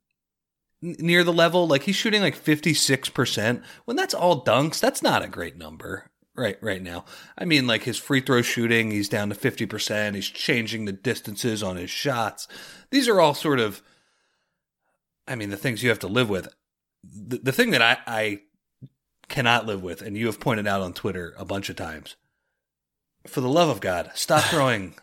near 0.83 1.25
the 1.25 1.33
level. 1.33 1.67
Like 1.67 1.85
he's 1.85 1.97
shooting 1.97 2.21
like 2.21 2.37
56%. 2.37 3.63
When 3.85 3.97
that's 3.97 4.15
all 4.15 4.45
dunks, 4.45 4.81
that's 4.81 5.03
not 5.03 5.25
a 5.25 5.29
great 5.29 5.57
number 5.57 6.11
right 6.35 6.59
right 6.61 6.83
now. 6.83 7.05
I 7.39 7.45
mean, 7.45 7.67
like 7.67 7.85
his 7.85 7.99
free 7.99 8.21
throw 8.21 8.43
shooting, 8.43 8.91
he's 8.91 9.09
down 9.09 9.31
to 9.31 9.35
50%. 9.35 10.15
He's 10.15 10.29
changing 10.29 10.85
the 10.85 10.93
distances 10.93 11.63
on 11.63 11.77
his 11.77 11.91
shots. 11.91 12.49
These 12.91 13.09
are 13.09 13.21
all 13.21 13.35
sort 13.35 13.61
of 13.61 13.83
I 15.27 15.35
mean, 15.35 15.51
the 15.51 15.57
things 15.57 15.83
you 15.83 15.89
have 15.89 16.01
to 16.01 16.09
live 16.09 16.29
with. 16.29 16.49
The, 17.05 17.39
the 17.39 17.53
thing 17.53 17.71
that 17.71 17.83
I, 17.83 17.99
I 18.07 18.41
cannot 19.29 19.67
live 19.67 19.83
with, 19.83 20.03
and 20.03 20.17
you 20.17 20.27
have 20.27 20.41
pointed 20.41 20.67
out 20.67 20.83
on 20.83 20.93
Twitter 20.93 21.35
a 21.39 21.45
bunch 21.45 21.69
of 21.69 21.77
times, 21.77 22.17
for 23.27 23.41
the 23.41 23.49
love 23.49 23.69
of 23.69 23.81
God, 23.81 24.11
stop 24.15 24.45
throwing 24.51 24.95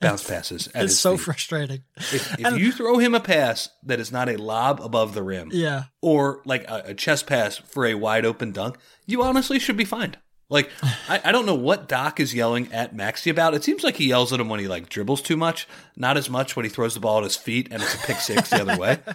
bounce 0.00 0.26
passes 0.28 0.68
it's 0.74 0.96
so 0.98 1.16
feet. 1.16 1.24
frustrating. 1.24 1.82
If, 1.96 2.38
if 2.38 2.58
you 2.58 2.72
throw 2.72 2.98
him 2.98 3.14
a 3.14 3.20
pass 3.20 3.68
that 3.84 4.00
is 4.00 4.10
not 4.12 4.28
a 4.28 4.36
lob 4.36 4.80
above 4.80 5.14
the 5.14 5.22
rim, 5.22 5.50
Yeah, 5.52 5.84
or 6.02 6.42
like 6.44 6.68
a, 6.68 6.82
a 6.86 6.94
chest 6.94 7.26
pass 7.26 7.56
for 7.56 7.86
a 7.86 7.94
wide 7.94 8.24
open 8.24 8.52
dunk, 8.52 8.76
you 9.06 9.22
honestly 9.22 9.58
should 9.58 9.76
be 9.76 9.84
fined. 9.84 10.18
Like, 10.50 10.70
I, 11.08 11.20
I 11.24 11.32
don't 11.32 11.46
know 11.46 11.54
what 11.54 11.88
Doc 11.88 12.20
is 12.20 12.34
yelling 12.34 12.72
at 12.72 12.94
Maxey 12.94 13.30
about. 13.30 13.54
It 13.54 13.64
seems 13.64 13.82
like 13.82 13.96
he 13.96 14.08
yells 14.08 14.32
at 14.32 14.40
him 14.40 14.48
when 14.48 14.60
he 14.60 14.68
like 14.68 14.88
dribbles 14.88 15.22
too 15.22 15.36
much, 15.36 15.66
not 15.96 16.16
as 16.16 16.28
much 16.28 16.54
when 16.56 16.64
he 16.64 16.70
throws 16.70 16.94
the 16.94 17.00
ball 17.00 17.18
at 17.18 17.24
his 17.24 17.36
feet 17.36 17.68
and 17.70 17.82
it's 17.82 17.94
a 17.94 17.98
pick 18.06 18.18
six 18.18 18.50
the 18.50 18.60
other 18.62 18.76
way. 18.78 18.98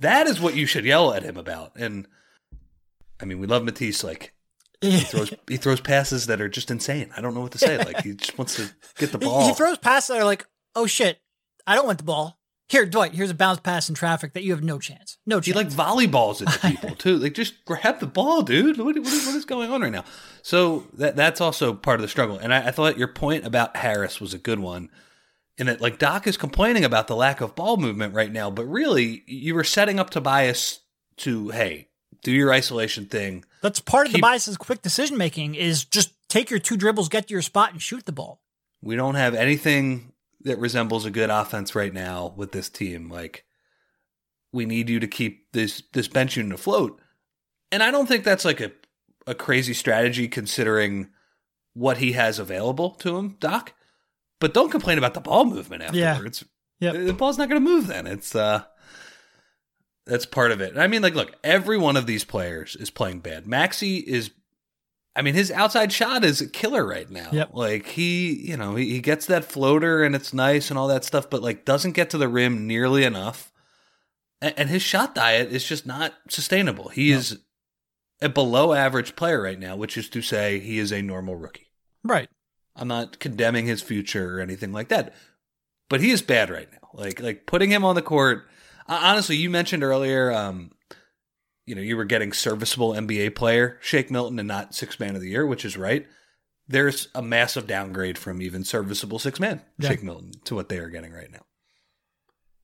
That 0.00 0.26
is 0.26 0.40
what 0.40 0.56
you 0.56 0.66
should 0.66 0.84
yell 0.84 1.14
at 1.14 1.22
him 1.22 1.36
about. 1.36 1.76
And 1.76 2.08
I 3.20 3.26
mean, 3.26 3.38
we 3.38 3.46
love 3.46 3.62
Matisse. 3.62 4.02
Like, 4.02 4.34
he 4.80 5.00
throws 5.00 5.32
he 5.48 5.56
throws 5.56 5.80
passes 5.80 6.26
that 6.26 6.40
are 6.40 6.48
just 6.48 6.70
insane. 6.70 7.10
I 7.16 7.20
don't 7.20 7.34
know 7.34 7.40
what 7.40 7.52
to 7.52 7.58
say. 7.58 7.78
Like, 7.78 8.02
he 8.02 8.14
just 8.14 8.36
wants 8.38 8.56
to 8.56 8.70
get 8.96 9.12
the 9.12 9.18
ball. 9.18 9.48
He, 9.48 9.54
throws 9.54 9.78
passes 9.78 10.08
that 10.08 10.20
are 10.20 10.24
like, 10.24 10.46
oh 10.74 10.86
shit, 10.86 11.20
I 11.66 11.74
don't 11.74 11.86
want 11.86 11.98
the 11.98 12.04
ball. 12.04 12.38
Here, 12.68 12.86
Dwight, 12.86 13.12
here's 13.12 13.30
a 13.30 13.34
bounce 13.34 13.60
pass 13.60 13.90
in 13.90 13.94
traffic 13.94 14.32
that 14.32 14.42
you 14.42 14.52
have 14.52 14.62
no 14.62 14.78
chance. 14.78 15.18
No 15.26 15.36
chance. 15.36 15.46
He 15.46 15.52
like 15.52 15.68
volleyballs 15.68 16.40
into 16.40 16.58
people 16.68 16.96
too. 16.96 17.18
Like 17.18 17.34
just 17.34 17.64
grab 17.66 18.00
the 18.00 18.06
ball, 18.06 18.42
dude. 18.42 18.78
What, 18.78 18.96
what, 18.96 19.04
what 19.04 19.34
is 19.34 19.44
going 19.44 19.70
on 19.70 19.82
right 19.82 19.92
now? 19.92 20.04
So 20.42 20.86
that 20.94 21.14
that's 21.16 21.40
also 21.40 21.74
part 21.74 22.00
of 22.00 22.02
the 22.02 22.08
struggle. 22.08 22.38
And 22.38 22.54
I, 22.54 22.68
I 22.68 22.70
thought 22.70 22.98
your 22.98 23.08
point 23.08 23.46
about 23.46 23.76
Harris 23.76 24.20
was 24.20 24.32
a 24.32 24.38
good 24.38 24.60
one. 24.60 24.90
In 25.56 25.66
that, 25.66 25.80
like 25.80 25.98
Doc 25.98 26.26
is 26.26 26.36
complaining 26.36 26.84
about 26.84 27.06
the 27.06 27.14
lack 27.14 27.40
of 27.40 27.54
ball 27.54 27.76
movement 27.76 28.14
right 28.14 28.32
now, 28.32 28.50
but 28.50 28.64
really 28.64 29.22
you 29.26 29.54
were 29.54 29.62
setting 29.62 30.00
up 30.00 30.10
Tobias 30.10 30.80
to 31.18 31.50
hey, 31.50 31.88
do 32.22 32.32
your 32.32 32.52
isolation 32.52 33.06
thing. 33.06 33.44
That's 33.64 33.80
part 33.80 34.06
of 34.06 34.12
Keep- 34.12 34.20
Tobias's 34.22 34.58
quick 34.58 34.82
decision 34.82 35.16
making 35.16 35.54
is 35.54 35.86
just 35.86 36.12
take 36.28 36.50
your 36.50 36.60
two 36.60 36.76
dribbles, 36.76 37.08
get 37.08 37.28
to 37.28 37.32
your 37.32 37.40
spot, 37.42 37.72
and 37.72 37.80
shoot 37.80 38.04
the 38.04 38.12
ball. 38.12 38.42
We 38.82 38.94
don't 38.94 39.14
have 39.14 39.34
anything 39.34 40.12
that 40.42 40.58
resembles 40.58 41.06
a 41.06 41.10
good 41.10 41.30
offense 41.30 41.74
right 41.74 41.92
now 41.94 42.34
with 42.36 42.52
this 42.52 42.68
team. 42.68 43.08
Like 43.08 43.46
we 44.52 44.66
need 44.66 44.90
you 44.90 45.00
to 45.00 45.06
keep 45.06 45.50
this 45.52 45.82
this 45.94 46.08
bench 46.08 46.36
unit 46.36 46.52
afloat. 46.52 47.00
And 47.72 47.82
I 47.82 47.90
don't 47.90 48.06
think 48.06 48.22
that's 48.22 48.44
like 48.44 48.60
a 48.60 48.70
a 49.26 49.34
crazy 49.34 49.72
strategy 49.72 50.28
considering 50.28 51.08
what 51.72 51.96
he 51.96 52.12
has 52.12 52.38
available 52.38 52.90
to 52.90 53.16
him, 53.16 53.36
Doc. 53.40 53.72
But 54.40 54.52
don't 54.52 54.70
complain 54.70 54.98
about 54.98 55.14
the 55.14 55.20
ball 55.22 55.46
movement 55.46 55.82
Yeah. 55.94 56.10
afterwards. 56.12 56.44
Yep. 56.80 57.06
The 57.06 57.14
ball's 57.14 57.38
not 57.38 57.48
going 57.48 57.64
to 57.64 57.66
move 57.70 57.86
then. 57.86 58.06
It's 58.06 58.34
uh 58.34 58.64
that's 60.06 60.26
part 60.26 60.50
of 60.50 60.60
it. 60.60 60.76
I 60.76 60.86
mean 60.86 61.02
like 61.02 61.14
look, 61.14 61.34
every 61.42 61.78
one 61.78 61.96
of 61.96 62.06
these 62.06 62.24
players 62.24 62.76
is 62.76 62.90
playing 62.90 63.20
bad. 63.20 63.46
Maxey 63.46 63.98
is 63.98 64.30
I 65.16 65.22
mean, 65.22 65.34
his 65.34 65.50
outside 65.52 65.92
shot 65.92 66.24
is 66.24 66.40
a 66.40 66.48
killer 66.48 66.84
right 66.84 67.08
now. 67.08 67.28
Yep. 67.30 67.50
Like 67.52 67.86
he, 67.90 68.32
you 68.32 68.56
know, 68.56 68.74
he, 68.74 68.90
he 68.90 69.00
gets 69.00 69.26
that 69.26 69.44
floater 69.44 70.02
and 70.02 70.14
it's 70.14 70.34
nice 70.34 70.70
and 70.70 70.78
all 70.78 70.88
that 70.88 71.04
stuff, 71.04 71.30
but 71.30 71.42
like 71.42 71.64
doesn't 71.64 71.92
get 71.92 72.10
to 72.10 72.18
the 72.18 72.28
rim 72.28 72.66
nearly 72.66 73.04
enough. 73.04 73.52
And, 74.42 74.54
and 74.56 74.68
his 74.68 74.82
shot 74.82 75.14
diet 75.14 75.52
is 75.52 75.64
just 75.64 75.86
not 75.86 76.14
sustainable. 76.28 76.88
He 76.88 77.12
is 77.12 77.38
a 78.20 78.28
below 78.28 78.72
average 78.72 79.14
player 79.14 79.40
right 79.40 79.58
now, 79.58 79.76
which 79.76 79.96
is 79.96 80.08
to 80.08 80.22
say 80.22 80.58
he 80.58 80.78
is 80.78 80.90
a 80.90 81.02
normal 81.02 81.36
rookie. 81.36 81.70
Right. 82.02 82.28
I'm 82.74 82.88
not 82.88 83.20
condemning 83.20 83.66
his 83.66 83.82
future 83.82 84.36
or 84.36 84.40
anything 84.40 84.72
like 84.72 84.88
that, 84.88 85.14
but 85.88 86.00
he 86.00 86.10
is 86.10 86.22
bad 86.22 86.50
right 86.50 86.68
now. 86.72 86.88
Like 86.92 87.20
like 87.20 87.46
putting 87.46 87.70
him 87.70 87.84
on 87.84 87.94
the 87.94 88.02
court. 88.02 88.48
Uh, 88.88 89.00
honestly, 89.02 89.36
you 89.36 89.50
mentioned 89.50 89.82
earlier, 89.82 90.32
um, 90.32 90.70
you 91.66 91.74
know, 91.74 91.80
you 91.80 91.96
were 91.96 92.04
getting 92.04 92.32
serviceable 92.32 92.90
NBA 92.90 93.34
player 93.34 93.78
Shake 93.80 94.10
Milton 94.10 94.38
and 94.38 94.48
not 94.48 94.74
six 94.74 95.00
man 95.00 95.14
of 95.14 95.22
the 95.22 95.30
year, 95.30 95.46
which 95.46 95.64
is 95.64 95.76
right. 95.76 96.06
There's 96.68 97.08
a 97.14 97.22
massive 97.22 97.66
downgrade 97.66 98.16
from 98.18 98.40
even 98.40 98.64
serviceable 98.64 99.18
six 99.18 99.38
man 99.40 99.62
Yeah. 99.78 99.90
Shake 99.90 100.02
Milton 100.02 100.32
to 100.44 100.54
what 100.54 100.68
they 100.68 100.78
are 100.78 100.88
getting 100.88 101.12
right 101.12 101.30
now. 101.30 101.44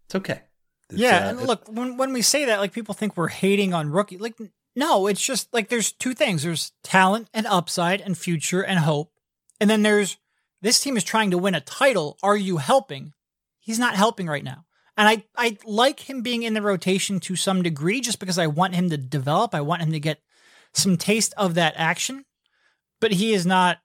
It's 0.06 0.14
okay. 0.16 0.42
It's, 0.88 0.98
yeah, 0.98 1.26
uh, 1.26 1.30
and 1.30 1.42
look, 1.42 1.68
when 1.68 1.96
when 1.96 2.12
we 2.12 2.22
say 2.22 2.46
that, 2.46 2.60
like 2.60 2.72
people 2.72 2.94
think 2.94 3.16
we're 3.16 3.28
hating 3.28 3.72
on 3.72 3.90
rookie. 3.90 4.18
Like, 4.18 4.34
no, 4.74 5.06
it's 5.06 5.24
just 5.24 5.52
like 5.54 5.68
there's 5.68 5.92
two 5.92 6.14
things: 6.14 6.42
there's 6.42 6.72
talent 6.82 7.28
and 7.32 7.46
upside, 7.46 8.00
and 8.00 8.18
future 8.18 8.62
and 8.62 8.80
hope, 8.80 9.12
and 9.60 9.70
then 9.70 9.82
there's 9.82 10.16
this 10.60 10.80
team 10.80 10.96
is 10.96 11.04
trying 11.04 11.30
to 11.30 11.38
win 11.38 11.54
a 11.54 11.60
title. 11.60 12.18
Are 12.22 12.36
you 12.36 12.56
helping? 12.56 13.12
He's 13.60 13.78
not 13.78 13.94
helping 13.94 14.26
right 14.26 14.42
now, 14.42 14.64
and 14.96 15.08
I 15.08 15.24
I 15.36 15.58
like 15.64 16.08
him 16.08 16.22
being 16.22 16.42
in 16.42 16.54
the 16.54 16.62
rotation 16.62 17.20
to 17.20 17.36
some 17.36 17.62
degree, 17.62 18.00
just 18.00 18.18
because 18.20 18.38
I 18.38 18.46
want 18.46 18.74
him 18.74 18.90
to 18.90 18.96
develop. 18.96 19.54
I 19.54 19.60
want 19.60 19.82
him 19.82 19.92
to 19.92 20.00
get 20.00 20.20
some 20.72 20.96
taste 20.96 21.34
of 21.36 21.54
that 21.54 21.74
action, 21.76 22.24
but 23.00 23.12
he 23.12 23.32
is 23.32 23.46
not. 23.46 23.78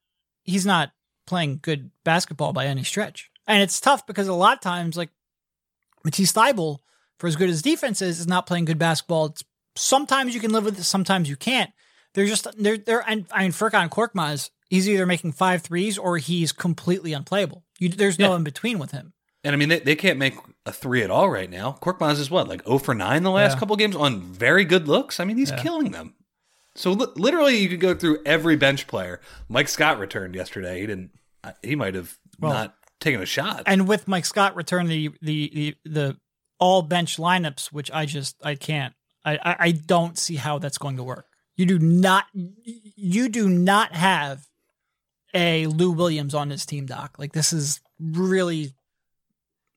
He's 0.44 0.66
not 0.66 0.92
playing 1.26 1.60
good 1.62 1.90
basketball 2.04 2.54
by 2.54 2.66
any 2.68 2.84
stretch, 2.84 3.32
and 3.48 3.62
it's 3.62 3.80
tough 3.80 4.06
because 4.06 4.28
a 4.28 4.34
lot 4.34 4.54
of 4.58 4.62
times, 4.62 4.96
like 4.98 5.10
Matisse 6.04 6.34
Thybulle, 6.34 6.80
for 7.18 7.28
as 7.28 7.36
good 7.36 7.50
as 7.50 7.62
defense 7.62 8.02
is, 8.02 8.20
is 8.20 8.28
not 8.28 8.46
playing 8.46 8.66
good 8.66 8.78
basketball. 8.78 9.26
It's, 9.28 9.44
sometimes 9.76 10.34
you 10.36 10.40
can 10.42 10.52
live 10.52 10.66
with 10.66 10.78
it, 10.80 10.84
sometimes 10.84 11.30
you 11.30 11.36
can't. 11.36 11.72
They're 12.14 12.28
just 12.28 12.48
they're 12.58 12.78
they're 12.78 13.04
and 13.10 13.26
I 13.32 13.42
mean 13.44 13.52
Furkan 13.52 13.90
Korkmaz, 13.90 14.50
he's 14.70 14.88
either 14.88 15.06
making 15.06 15.32
five 15.34 15.64
threes 15.64 15.98
or 15.98 16.18
he's 16.18 16.52
completely 16.52 17.12
unplayable. 17.14 17.64
You, 17.80 17.90
there's 17.90 18.20
no 18.20 18.30
Yeah. 18.30 18.36
in 18.38 18.44
between 18.44 18.80
with 18.80 18.92
him. 18.92 19.14
And 19.46 19.54
I 19.54 19.58
mean, 19.58 19.70
they, 19.70 19.80
they 19.80 19.96
can't 19.96 20.18
make 20.20 20.36
a 20.66 20.72
three 20.74 21.04
at 21.04 21.12
all 21.12 21.30
right 21.30 21.50
now. 21.50 21.78
Korkmaz 21.82 22.20
is 22.20 22.30
what, 22.32 22.48
like 22.50 22.66
0 22.66 22.80
for 22.80 22.94
9 22.96 23.24
the 23.24 23.32
last 23.32 23.54
Yeah. 23.54 23.60
couple 23.60 23.76
games 23.78 23.96
on 23.96 24.20
very 24.22 24.66
good 24.66 24.88
looks? 24.88 25.20
I 25.20 25.24
mean, 25.26 25.38
he's 25.38 25.52
Yeah. 25.52 25.62
killing 25.62 25.92
them. 25.92 26.16
So 26.76 26.92
li- 26.92 27.08
literally, 27.16 27.58
you 27.58 27.70
could 27.70 27.80
go 27.80 27.94
through 27.94 28.20
every 28.26 28.58
bench 28.58 28.88
player. 28.88 29.22
Mike 29.48 29.70
Scott 29.70 30.00
returned 30.00 30.36
yesterday. 30.36 30.82
He 30.82 30.88
didn't, 30.88 31.12
he 31.62 31.76
might 31.76 31.94
have 31.96 32.18
Well, 32.40 32.52
not 32.54 32.76
taken 33.00 33.22
a 33.22 33.26
shot. 33.26 33.64
And 33.68 33.88
with 33.88 34.08
Mike 34.08 34.26
Scott 34.26 34.56
return 34.56 34.88
the 34.88 35.12
the 35.22 35.52
the, 35.54 35.90
the 35.90 36.18
all 36.60 36.82
bench 36.82 37.18
lineups, 37.18 37.68
which 37.68 37.92
I 37.92 38.06
just 38.06 38.36
I 38.44 38.56
can't 38.56 38.94
I, 39.24 39.36
I 39.38 39.56
I 39.60 39.72
don't 39.72 40.18
see 40.18 40.36
how 40.38 40.58
that's 40.60 40.78
going 40.80 40.98
to 40.98 41.04
work. 41.04 41.28
You 41.56 41.66
do 41.68 41.78
not 41.80 42.26
you 42.34 43.30
do 43.30 43.48
not 43.48 43.94
have 43.94 44.42
a 45.34 45.68
Lou 45.68 45.92
Williams 45.92 46.34
on 46.34 46.50
his 46.50 46.66
team, 46.66 46.86
Doc. 46.88 47.16
Like 47.20 47.34
this 47.34 47.54
is 47.54 47.80
really 48.00 48.74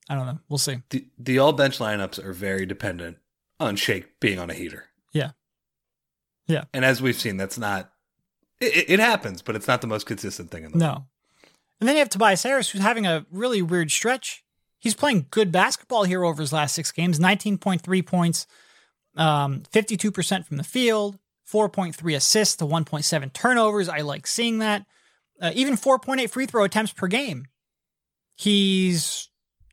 I 0.08 0.14
don't 0.14 0.26
know. 0.26 0.38
We'll 0.48 0.58
see. 0.58 0.78
the, 0.90 1.06
the 1.18 1.38
all 1.38 1.52
bench 1.52 1.78
lineups 1.78 2.22
are 2.24 2.32
very 2.32 2.64
dependent 2.66 3.18
on 3.60 3.76
Shake 3.76 4.20
being 4.20 4.38
on 4.38 4.48
a 4.50 4.54
heater. 4.54 4.86
Yeah. 5.12 5.32
Yeah. 6.46 6.64
And 6.72 6.84
as 6.84 7.02
we've 7.02 7.18
seen, 7.18 7.36
that's 7.36 7.58
not, 7.58 7.90
it, 8.60 8.88
it- 8.90 9.00
happens, 9.00 9.42
but 9.42 9.54
it's 9.56 9.68
not 9.68 9.80
the 9.82 9.86
most 9.86 10.06
consistent 10.06 10.50
thing 10.50 10.64
in 10.64 10.72
the 10.72 10.78
world. 10.78 10.96
No. 10.98 11.06
And 11.80 11.88
then 11.88 11.96
you 11.96 12.00
have 12.00 12.08
Tobias 12.08 12.42
Harris, 12.42 12.70
who's 12.70 12.80
having 12.82 13.06
a 13.06 13.26
really 13.30 13.60
weird 13.62 13.90
stretch. 13.90 14.42
He's 14.80 14.94
playing 14.94 15.26
good 15.30 15.52
basketball 15.52 16.04
here 16.04 16.24
over 16.24 16.40
his 16.42 16.52
last 16.52 16.74
six 16.74 16.90
games 16.90 17.18
19.3 17.18 18.06
points, 18.06 18.46
um, 19.16 19.62
52% 19.72 20.46
from 20.46 20.56
the 20.56 20.64
field, 20.64 21.18
4.3 21.52 22.16
assists 22.16 22.56
to 22.56 22.64
1.7 22.64 23.32
turnovers. 23.32 23.88
I 23.88 24.00
like 24.00 24.26
seeing 24.26 24.58
that. 24.58 24.86
Uh, 25.40 25.52
even 25.54 25.74
4.8 25.76 26.30
free 26.30 26.46
throw 26.46 26.64
attempts 26.64 26.92
per 26.92 27.06
game. 27.08 27.46
He's 28.36 29.27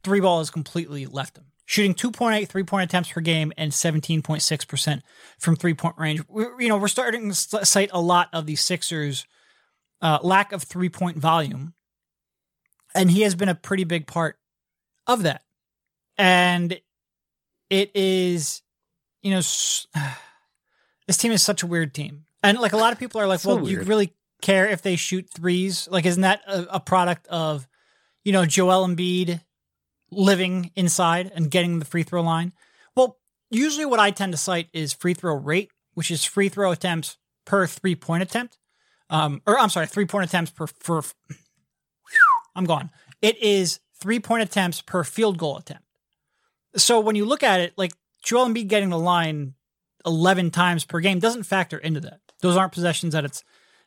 three 0.05 0.21
ball 0.21 0.37
has 0.37 0.49
completely 0.49 1.05
left 1.05 1.37
him. 1.37 1.45
Shooting 1.65 1.95
2.8 1.95 2.47
three 2.47 2.63
point 2.63 2.89
attempts 2.89 3.11
per 3.11 3.21
game 3.21 3.51
and 3.57 3.71
17.6% 3.71 5.01
from 5.39 5.55
three 5.55 5.73
point 5.73 5.95
range. 5.97 6.21
we 6.29 6.45
you 6.59 6.69
know, 6.69 6.77
we're 6.77 6.87
starting 6.87 7.29
to 7.29 7.35
cite 7.35 7.89
a 7.91 7.99
lot 7.99 8.29
of 8.31 8.45
the 8.45 8.55
Sixers 8.55 9.25
uh, 10.01 10.19
lack 10.21 10.51
of 10.51 10.63
three 10.63 10.89
point 10.89 11.17
volume. 11.17 11.73
And 12.93 13.11
he 13.11 13.23
has 13.23 13.35
been 13.35 13.49
a 13.49 13.55
pretty 13.55 13.83
big 13.83 14.07
part 14.07 14.37
of 15.07 15.23
that. 15.23 15.41
And 16.17 16.79
it 17.69 17.91
is, 17.95 18.61
you 19.23 19.31
know, 19.31 19.39
s- 19.39 19.87
this 21.07 21.17
team 21.17 21.31
is 21.31 21.41
such 21.41 21.63
a 21.63 21.67
weird 21.67 21.93
team. 21.93 22.25
And 22.43 22.59
like 22.59 22.73
a 22.73 22.77
lot 22.77 22.93
of 22.93 22.99
people 22.99 23.19
are 23.19 23.27
like, 23.27 23.39
So 23.39 23.55
well, 23.55 23.67
you 23.69 23.81
really 23.81 24.13
care 24.41 24.67
if 24.67 24.83
they 24.83 24.95
shoot 24.95 25.27
threes? 25.33 25.87
Like, 25.89 26.05
isn't 26.05 26.21
that 26.21 26.41
a, 26.47 26.75
a 26.75 26.79
product 26.79 27.25
of, 27.27 27.67
you 28.23 28.31
know, 28.31 28.45
Joel 28.45 28.87
Embiid 28.87 29.41
living 30.11 30.71
inside 30.75 31.31
and 31.35 31.51
getting 31.51 31.79
the 31.79 31.85
free 31.85 32.03
throw 32.03 32.21
line? 32.21 32.53
Well, 32.95 33.17
usually 33.49 33.85
what 33.85 33.99
I 33.99 34.11
tend 34.11 34.33
to 34.33 34.37
cite 34.37 34.69
is 34.73 34.93
free 34.93 35.13
throw 35.13 35.35
rate, 35.35 35.71
which 35.93 36.11
is 36.11 36.23
free 36.25 36.49
throw 36.49 36.71
attempts 36.71 37.17
per 37.45 37.67
three 37.67 37.95
point 37.95 38.23
attempt. 38.23 38.57
Um, 39.09 39.41
or 39.45 39.59
I'm 39.59 39.69
sorry, 39.69 39.87
three 39.87 40.05
point 40.05 40.25
attempts 40.25 40.51
per. 40.51 41.01
I'm 42.55 42.65
gone. 42.65 42.89
It 43.21 43.37
is 43.41 43.79
three 43.99 44.19
point 44.19 44.43
attempts 44.43 44.81
per 44.81 45.03
field 45.03 45.37
goal 45.37 45.57
attempt. 45.57 45.83
So 46.75 46.99
when 46.99 47.15
you 47.15 47.25
look 47.25 47.43
at 47.43 47.59
it, 47.59 47.73
like 47.77 47.93
Joel 48.23 48.47
Embiid 48.47 48.67
getting 48.67 48.89
the 48.89 48.99
line 48.99 49.53
11 50.05 50.51
times 50.51 50.85
per 50.85 50.99
game 50.99 51.19
doesn't 51.19 51.43
factor 51.43 51.77
into 51.77 51.99
that. 52.01 52.19
Those 52.41 52.57
aren't 52.57 52.73
possessions 52.73 53.13
that 53.13 53.25
it's 53.25 53.43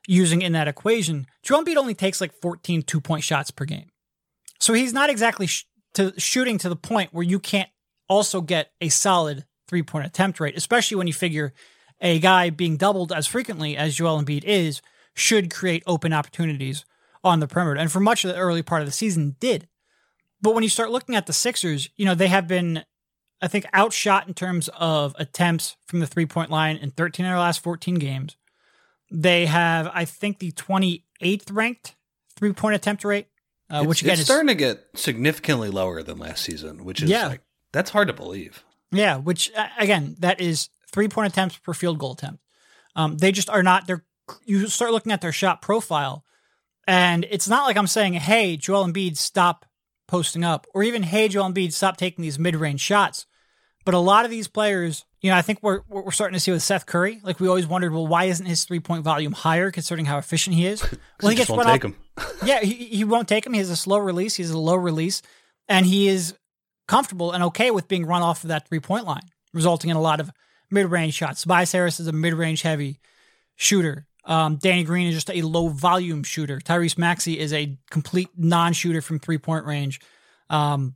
using 0.06 0.42
in 0.42 0.52
that 0.52 0.68
equation. 0.68 1.26
Joel 1.42 1.64
Embiid 1.64 1.76
only 1.76 1.94
takes 1.94 2.20
like 2.20 2.32
14 2.32 2.82
two 2.82 3.00
point 3.00 3.24
shots 3.24 3.50
per 3.50 3.64
game. 3.64 3.90
So 4.58 4.72
he's 4.72 4.92
not 4.92 5.10
exactly 5.10 5.46
sh- 5.46 5.66
to 5.94 6.12
shooting 6.18 6.58
to 6.58 6.68
the 6.68 6.76
point 6.76 7.12
where 7.12 7.24
you 7.24 7.38
can't 7.38 7.68
also 8.08 8.40
get 8.40 8.72
a 8.80 8.88
solid 8.88 9.44
three 9.68 9.82
point 9.82 10.06
attempt 10.06 10.40
rate, 10.40 10.56
especially 10.56 10.96
when 10.96 11.06
you 11.06 11.12
figure 11.12 11.52
a 12.00 12.18
guy 12.18 12.50
being 12.50 12.76
doubled 12.76 13.12
as 13.12 13.26
frequently 13.26 13.76
as 13.76 13.96
Joel 13.96 14.22
Embiid 14.22 14.44
is 14.44 14.80
should 15.14 15.52
create 15.52 15.82
open 15.86 16.12
opportunities 16.12 16.84
on 17.24 17.40
the 17.40 17.48
perimeter. 17.48 17.80
And 17.80 17.90
for 17.90 18.00
much 18.00 18.24
of 18.24 18.32
the 18.32 18.38
early 18.38 18.62
part 18.62 18.82
of 18.82 18.86
the 18.86 18.92
season, 18.92 19.36
did. 19.40 19.68
But 20.40 20.54
when 20.54 20.62
you 20.62 20.68
start 20.68 20.90
looking 20.90 21.16
at 21.16 21.26
the 21.26 21.32
Sixers, 21.32 21.90
you 21.96 22.04
know, 22.04 22.14
they 22.14 22.28
have 22.28 22.46
been, 22.46 22.84
I 23.42 23.48
think, 23.48 23.66
outshot 23.74 24.28
in 24.28 24.34
terms 24.34 24.70
of 24.78 25.16
attempts 25.18 25.76
from 25.86 25.98
the 25.98 26.06
three 26.06 26.26
point 26.26 26.50
line 26.50 26.76
in 26.76 26.92
13 26.92 27.26
of 27.26 27.30
their 27.30 27.38
last 27.38 27.62
14 27.62 27.96
games. 27.96 28.36
They 29.10 29.46
have, 29.46 29.90
I 29.92 30.04
think, 30.04 30.38
the 30.38 30.52
28th 30.52 31.50
ranked 31.50 31.96
three 32.36 32.52
point 32.52 32.76
attempt 32.76 33.04
rate, 33.04 33.26
uh, 33.70 33.84
which 33.84 33.98
it's, 33.98 34.02
again 34.02 34.12
it's 34.12 34.20
is 34.22 34.26
starting 34.26 34.48
to 34.48 34.54
get 34.54 34.84
significantly 34.94 35.68
lower 35.70 36.02
than 36.02 36.18
last 36.18 36.44
season, 36.44 36.84
which 36.84 37.02
is 37.02 37.10
Yeah. 37.10 37.28
like 37.28 37.42
that's 37.72 37.90
hard 37.90 38.08
to 38.08 38.14
believe. 38.14 38.64
Yeah, 38.90 39.16
which 39.16 39.52
uh, 39.54 39.68
again, 39.78 40.16
that 40.20 40.40
is 40.40 40.70
three 40.92 41.08
point 41.08 41.32
attempts 41.32 41.56
per 41.58 41.74
field 41.74 41.98
goal 41.98 42.12
attempt. 42.12 42.42
Um, 42.96 43.16
they 43.18 43.32
just 43.32 43.50
are 43.50 43.62
not. 43.62 43.86
They're 43.86 44.04
you 44.44 44.66
start 44.68 44.92
looking 44.92 45.12
at 45.12 45.20
their 45.20 45.32
shot 45.32 45.60
profile, 45.62 46.24
and 46.86 47.26
it's 47.30 47.48
not 47.48 47.66
like 47.66 47.76
I'm 47.76 47.86
saying, 47.86 48.14
"Hey, 48.14 48.56
Joel 48.56 48.86
Embiid, 48.86 49.16
stop 49.16 49.64
posting 50.06 50.44
up, 50.44 50.66
or 50.74 50.82
even 50.82 51.02
hey 51.02 51.28
Joel 51.28 51.50
Embiid, 51.52 51.72
stop 51.72 51.96
taking 51.98 52.22
these 52.22 52.38
mid 52.38 52.56
range 52.56 52.80
shots. 52.80 53.26
But 53.88 53.94
a 53.94 54.00
lot 54.00 54.26
of 54.26 54.30
these 54.30 54.48
players, 54.48 55.06
you 55.22 55.30
know, 55.30 55.36
I 55.38 55.40
think 55.40 55.60
we're 55.62 55.80
we're 55.88 56.10
starting 56.10 56.34
to 56.34 56.40
see 56.40 56.50
with 56.50 56.62
Seth 56.62 56.84
Curry. 56.84 57.20
Like 57.22 57.40
we 57.40 57.48
always 57.48 57.66
wondered, 57.66 57.90
well, 57.90 58.06
why 58.06 58.24
isn't 58.24 58.44
his 58.44 58.66
three 58.66 58.80
point 58.80 59.02
volume 59.02 59.32
higher, 59.32 59.70
considering 59.70 60.04
how 60.04 60.18
efficient 60.18 60.56
he 60.56 60.66
is? 60.66 60.82
Well, 61.22 61.30
he 61.30 61.36
just 61.36 61.48
won't 61.48 61.66
take 61.66 61.86
off- 61.86 61.92
him. 61.92 61.96
yeah, 62.44 62.60
he, 62.60 62.74
he 62.74 63.04
won't 63.04 63.28
take 63.28 63.46
him. 63.46 63.54
He 63.54 63.60
has 63.60 63.70
a 63.70 63.76
slow 63.76 63.96
release. 63.96 64.34
He 64.34 64.42
has 64.42 64.50
a 64.50 64.58
low 64.58 64.74
release, 64.74 65.22
and 65.70 65.86
he 65.86 66.06
is 66.06 66.34
comfortable 66.86 67.32
and 67.32 67.42
okay 67.44 67.70
with 67.70 67.88
being 67.88 68.04
run 68.04 68.20
off 68.20 68.44
of 68.44 68.48
that 68.48 68.68
three 68.68 68.78
point 68.78 69.06
line, 69.06 69.24
resulting 69.54 69.88
in 69.88 69.96
a 69.96 70.02
lot 70.02 70.20
of 70.20 70.30
mid 70.70 70.90
range 70.90 71.14
shots. 71.14 71.40
Tobias 71.40 71.72
Harris 71.72 71.98
is 71.98 72.08
a 72.08 72.12
mid 72.12 72.34
range 72.34 72.60
heavy 72.60 73.00
shooter. 73.56 74.06
Um, 74.26 74.56
Danny 74.56 74.84
Green 74.84 75.06
is 75.06 75.14
just 75.14 75.30
a 75.30 75.40
low 75.40 75.68
volume 75.68 76.24
shooter. 76.24 76.58
Tyrese 76.58 76.98
Maxey 76.98 77.38
is 77.38 77.54
a 77.54 77.78
complete 77.90 78.28
non 78.36 78.74
shooter 78.74 79.00
from 79.00 79.18
three 79.18 79.38
point 79.38 79.64
range. 79.64 79.98
Um, 80.50 80.94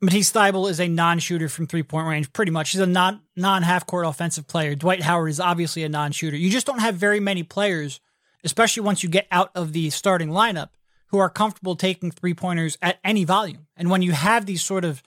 Matisse 0.00 0.30
Thybulle 0.30 0.70
is 0.70 0.78
a 0.80 0.86
non 0.86 1.18
shooter 1.18 1.48
from 1.48 1.66
three 1.66 1.82
point 1.82 2.06
range, 2.06 2.32
pretty 2.32 2.52
much. 2.52 2.70
He's 2.70 2.80
a 2.80 2.86
non 2.86 3.20
non 3.36 3.62
half 3.62 3.86
court 3.86 4.06
offensive 4.06 4.46
player. 4.46 4.74
Dwight 4.74 5.02
Howard 5.02 5.30
is 5.30 5.40
obviously 5.40 5.82
a 5.82 5.88
non 5.88 6.12
shooter. 6.12 6.36
You 6.36 6.50
just 6.50 6.66
don't 6.66 6.80
have 6.80 6.94
very 6.94 7.18
many 7.18 7.42
players, 7.42 8.00
especially 8.44 8.84
once 8.84 9.02
you 9.02 9.08
get 9.08 9.26
out 9.32 9.50
of 9.56 9.72
the 9.72 9.90
starting 9.90 10.28
lineup, 10.28 10.68
who 11.08 11.18
are 11.18 11.28
comfortable 11.28 11.74
taking 11.74 12.12
three 12.12 12.34
pointers 12.34 12.78
at 12.80 12.98
any 13.02 13.24
volume. 13.24 13.66
And 13.76 13.90
when 13.90 14.02
you 14.02 14.12
have 14.12 14.46
these 14.46 14.62
sort 14.62 14.84
of 14.84 15.02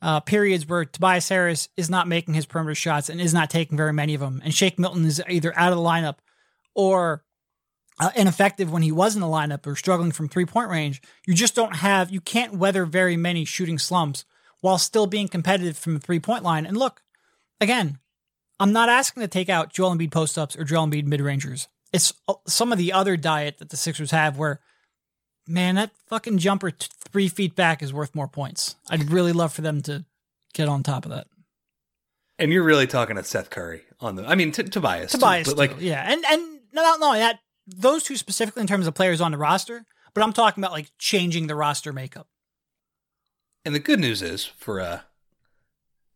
uh, 0.00 0.20
periods 0.20 0.68
where 0.68 0.84
Tobias 0.84 1.28
Harris 1.28 1.68
is 1.76 1.90
not 1.90 2.06
making 2.06 2.34
his 2.34 2.46
perimeter 2.46 2.76
shots 2.76 3.08
and 3.08 3.20
is 3.20 3.34
not 3.34 3.50
taking 3.50 3.76
very 3.76 3.92
many 3.92 4.14
of 4.14 4.20
them, 4.20 4.40
and 4.44 4.54
Shake 4.54 4.78
Milton 4.78 5.04
is 5.06 5.20
either 5.28 5.58
out 5.58 5.72
of 5.72 5.78
the 5.78 5.84
lineup 5.84 6.18
or 6.72 7.24
uh, 7.98 8.10
ineffective 8.14 8.70
when 8.70 8.82
he 8.82 8.92
was 8.92 9.16
in 9.16 9.22
the 9.22 9.26
lineup 9.26 9.66
or 9.66 9.74
struggling 9.74 10.12
from 10.12 10.28
three 10.28 10.46
point 10.46 10.70
range, 10.70 11.02
you 11.26 11.34
just 11.34 11.56
don't 11.56 11.74
have, 11.74 12.10
you 12.12 12.20
can't 12.20 12.54
weather 12.54 12.84
very 12.84 13.16
many 13.16 13.44
shooting 13.44 13.78
slumps 13.78 14.24
while 14.66 14.78
still 14.78 15.06
being 15.06 15.28
competitive 15.28 15.78
from 15.78 15.94
the 15.94 16.00
three 16.00 16.18
point 16.18 16.42
line. 16.42 16.66
And 16.66 16.76
look, 16.76 17.00
again, 17.60 18.00
I'm 18.58 18.72
not 18.72 18.88
asking 18.88 19.20
to 19.20 19.28
take 19.28 19.48
out 19.48 19.72
Joel 19.72 19.94
Embiid 19.94 20.10
post 20.10 20.36
ups 20.36 20.56
or 20.56 20.64
Joel 20.64 20.88
Embiid 20.88 21.04
mid 21.04 21.20
rangers. 21.20 21.68
It's 21.92 22.12
uh, 22.26 22.34
some 22.48 22.72
of 22.72 22.78
the 22.78 22.92
other 22.92 23.16
diet 23.16 23.58
that 23.58 23.68
the 23.68 23.76
Sixers 23.76 24.10
have 24.10 24.38
where, 24.38 24.58
man, 25.46 25.76
that 25.76 25.92
fucking 26.08 26.38
jumper 26.38 26.72
t- 26.72 26.88
three 26.98 27.28
feet 27.28 27.54
back 27.54 27.80
is 27.80 27.92
worth 27.92 28.12
more 28.16 28.26
points. 28.26 28.74
I'd 28.90 29.08
really 29.08 29.30
love 29.30 29.52
for 29.52 29.62
them 29.62 29.82
to 29.82 30.04
get 30.52 30.68
on 30.68 30.82
top 30.82 31.04
of 31.04 31.12
that. 31.12 31.28
And 32.36 32.52
you're 32.52 32.64
really 32.64 32.88
talking 32.88 33.14
to 33.14 33.22
Seth 33.22 33.50
Curry 33.50 33.82
on 34.00 34.16
the. 34.16 34.26
I 34.26 34.34
mean, 34.34 34.50
t- 34.50 34.64
Tobias. 34.64 35.12
too, 35.12 35.18
Tobias, 35.18 35.46
but 35.46 35.56
like 35.56 35.78
too, 35.78 35.84
yeah, 35.84 36.04
and 36.10 36.24
and 36.28 36.58
not 36.72 37.00
only 37.00 37.20
that, 37.20 37.38
those 37.68 38.02
two 38.02 38.16
specifically 38.16 38.62
in 38.62 38.66
terms 38.66 38.88
of 38.88 38.94
players 38.94 39.20
on 39.20 39.30
the 39.30 39.38
roster, 39.38 39.86
but 40.12 40.24
I'm 40.24 40.32
talking 40.32 40.60
about 40.60 40.72
like 40.72 40.90
changing 40.98 41.46
the 41.46 41.54
roster 41.54 41.92
makeup. 41.92 42.26
And 43.66 43.74
the 43.74 43.80
good 43.80 43.98
news 43.98 44.22
is 44.22 44.44
for 44.44 44.80
uh, 44.80 45.00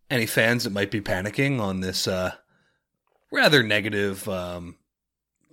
any 0.08 0.24
fans 0.24 0.62
that 0.62 0.70
might 0.70 0.92
be 0.92 1.00
panicking 1.00 1.60
on 1.60 1.80
this 1.80 2.06
uh, 2.06 2.34
rather 3.32 3.64
negative 3.64 4.28
um, 4.28 4.76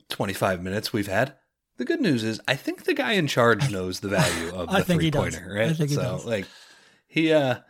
25 0.09 0.61
minutes 0.61 0.93
we've 0.93 1.07
had, 1.07 1.33
the 1.77 1.85
good 1.85 1.99
news 1.99 2.23
is 2.23 2.39
I 2.47 2.55
think 2.55 2.83
the 2.83 2.93
guy 2.93 3.13
in 3.13 3.25
charge 3.25 3.71
knows 3.71 3.99
the 3.99 4.09
value 4.09 4.53
of 4.53 4.69
the 4.71 4.83
three 4.83 5.09
pointer, 5.09 5.51
right? 5.55 5.71
I 5.71 5.73
think 5.73 5.89
he 5.89 5.95
so, 5.95 6.03
does. 6.03 6.25
like, 6.25 6.45
he, 7.07 7.33
uh, 7.33 7.61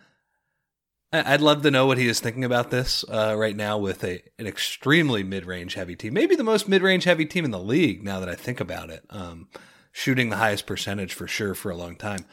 I'd 1.13 1.40
love 1.40 1.62
to 1.62 1.72
know 1.72 1.86
what 1.86 1.98
he 1.98 2.10
is 2.10 2.20
thinking 2.20 2.44
about 2.44 2.70
this 2.70 3.06
uh, 3.08 3.34
right 3.38 3.56
now 3.56 3.78
with 3.78 4.04
a 4.04 4.22
an 4.38 4.46
extremely 4.46 5.24
mid 5.24 5.46
range 5.46 5.76
heavy 5.76 5.96
team, 5.96 6.13
maybe 6.13 6.36
the 6.36 6.44
most 6.44 6.68
mid 6.68 6.82
range 6.82 7.06
heavy 7.06 7.26
team 7.26 7.46
in 7.46 7.52
the 7.52 7.60
league. 7.60 8.04
Now 8.04 8.20
that 8.20 8.28
I 8.28 8.36
think 8.36 8.60
about 8.60 8.90
it, 8.90 9.06
um, 9.10 9.48
shooting 9.94 10.30
the 10.30 10.36
highest 10.36 10.66
percentage 10.66 11.13
for 11.13 11.30
sure 11.30 11.56
for 11.56 11.72
a 11.72 11.78
long 11.78 11.96
time. 11.96 12.26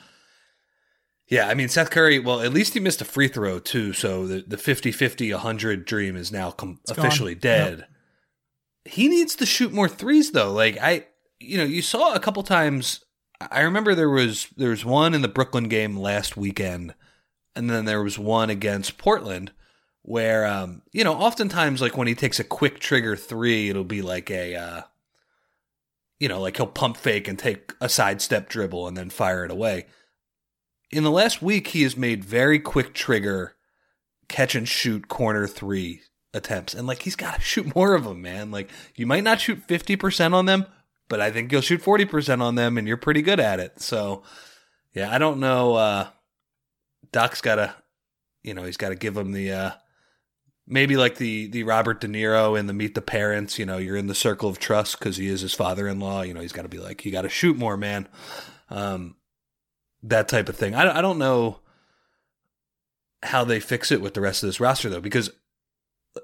Yeah, 1.35 1.49
I 1.49 1.55
mean 1.55 1.69
Seth 1.69 1.91
Curry. 1.91 2.21
Well, 2.21 2.43
at 2.43 2.53
least 2.53 2.75
he 2.75 2.81
missed 2.81 3.01
a 3.01 3.05
free 3.05 3.27
throw 3.27 3.59
too, 3.59 3.93
so 3.93 4.25
the 4.25 4.45
the 4.47 4.57
50-50, 4.57 5.33
100 5.33 5.85
dream 5.85 6.15
is 6.15 6.31
now 6.31 6.53
com- 6.53 6.79
It's 6.83 6.93
gone. 6.93 7.05
officially 7.05 7.35
dead. 7.35 7.89
He 8.85 9.09
needs 9.09 9.35
to 9.37 9.45
shoot 9.45 9.73
more 9.73 9.89
threes 9.89 10.31
though. 10.31 10.53
Like 10.53 10.79
I, 10.81 11.07
you 11.41 11.59
know, 11.59 11.65
you 11.65 11.83
saw 11.83 12.15
a 12.15 12.21
couple 12.21 12.45
times. 12.45 13.05
I 13.41 13.63
remember 13.63 13.97
there 13.97 14.09
was 14.09 14.47
there 14.57 14.71
was 14.71 14.85
one 14.85 15.13
in 15.13 15.23
the 15.23 15.29
Brooklyn 15.29 15.67
game 15.67 15.97
last 15.97 16.37
weekend, 16.37 16.95
and 17.57 17.69
then 17.69 17.85
there 17.85 18.05
was 18.05 18.17
one 18.17 18.49
against 18.49 18.97
Portland 18.97 19.51
where 20.03 20.47
um, 20.47 20.83
you 20.93 21.03
know, 21.03 21.15
oftentimes 21.15 21.81
like 21.83 21.97
when 21.97 22.07
he 22.07 22.15
takes 22.15 22.39
a 22.39 22.45
quick 22.45 22.79
trigger 22.79 23.17
three, 23.17 23.71
it'll 23.71 23.83
be 23.83 24.03
like 24.03 24.31
a 24.31 24.55
uh, 24.55 24.83
you 26.21 26.29
know, 26.29 26.41
like 26.41 26.59
he'll 26.59 26.69
pump 26.69 26.97
fake 26.97 27.27
and 27.27 27.41
take 27.41 27.73
a 27.81 27.89
sidestep 27.89 28.49
dribble 28.49 28.87
and 28.87 28.97
then 28.97 29.11
fire 29.11 29.45
it 29.45 29.51
away 29.51 29.87
in 30.95 31.03
the 31.03 31.11
last 31.11 31.43
week, 31.43 31.69
he 31.69 31.83
has 31.83 31.97
made 31.97 32.25
very 32.25 32.61
quick 32.61 32.95
trigger 32.95 33.57
catch 34.29 34.55
and 34.55 34.69
shoot 34.69 35.09
corner 35.09 35.47
three 35.47 36.03
attempts. 36.33 36.73
And 36.73 36.87
like, 36.87 37.03
he's 37.03 37.17
got 37.17 37.35
to 37.35 37.41
shoot 37.41 37.75
more 37.75 37.95
of 37.95 38.05
them, 38.05 38.23
man. 38.23 38.51
Like, 38.51 38.71
you 38.95 39.07
might 39.07 39.25
not 39.25 39.41
shoot 39.41 39.67
50% 39.67 40.35
on 40.35 40.47
them, 40.47 40.67
but 41.09 41.21
I 41.21 41.33
think 41.33 41.51
you'll 41.51 41.63
shoot 41.63 41.83
40% 41.83 42.41
on 42.41 42.55
them 42.55 42.79
and 42.79 42.87
you're 42.87 42.97
pretty 42.97 43.23
good 43.23 43.41
at 43.41 43.59
it. 43.59 43.81
So, 43.81 44.23
yeah, 44.93 45.13
I 45.13 45.19
don't 45.19 45.41
know. 45.41 45.75
Uh, 45.75 46.09
Doc's 47.11 47.41
got 47.41 47.57
to, 47.57 47.75
you 48.43 48.55
know, 48.55 48.63
he's 48.63 48.77
got 48.77 48.91
to 48.91 48.95
give 48.95 49.17
him 49.17 49.33
the, 49.33 49.53
uh, 49.53 49.71
maybe 50.67 50.97
like 50.97 51.17
the, 51.17 51.49
the 51.49 51.65
Robert 51.65 52.01
De 52.01 52.07
Niro 52.07 52.59
in 52.59 52.69
the 52.69 52.73
Meet 52.73 52.95
the 52.95 53.03
Parents, 53.03 53.59
you 53.59 53.67
know, 53.67 53.79
you're 53.79 53.97
in 53.97 54.07
the 54.07 54.15
circle 54.15 54.49
of 54.49 54.61
trust 54.61 54.99
because 54.99 55.17
he 55.17 55.27
is 55.27 55.41
his 55.41 55.55
father 55.55 55.89
in 55.89 55.99
law. 55.99 56.23
You 56.23 56.35
know, 56.35 56.41
he's 56.41 56.53
got 56.53 56.63
to 56.63 56.69
be 56.69 56.79
like, 56.79 57.05
you 57.05 57.11
got 57.11 57.23
to 57.23 57.29
shoot 57.29 57.57
more, 57.57 57.77
man. 57.77 58.09
Um, 58.71 59.17
that 60.05 60.29
type 60.29 60.49
of 60.49 60.57
thing. 60.57 60.75
I, 60.75 60.99
I 60.99 61.01
don't 61.03 61.19
know 61.19 61.61
how 63.23 63.45
they 63.45 63.59
fix 63.61 63.91
it 63.91 64.01
with 64.03 64.15
the 64.15 64.21
rest 64.21 64.43
of 64.43 64.49
this 64.49 64.61
roster 64.61 64.89
though, 64.91 65.01
because 65.01 65.31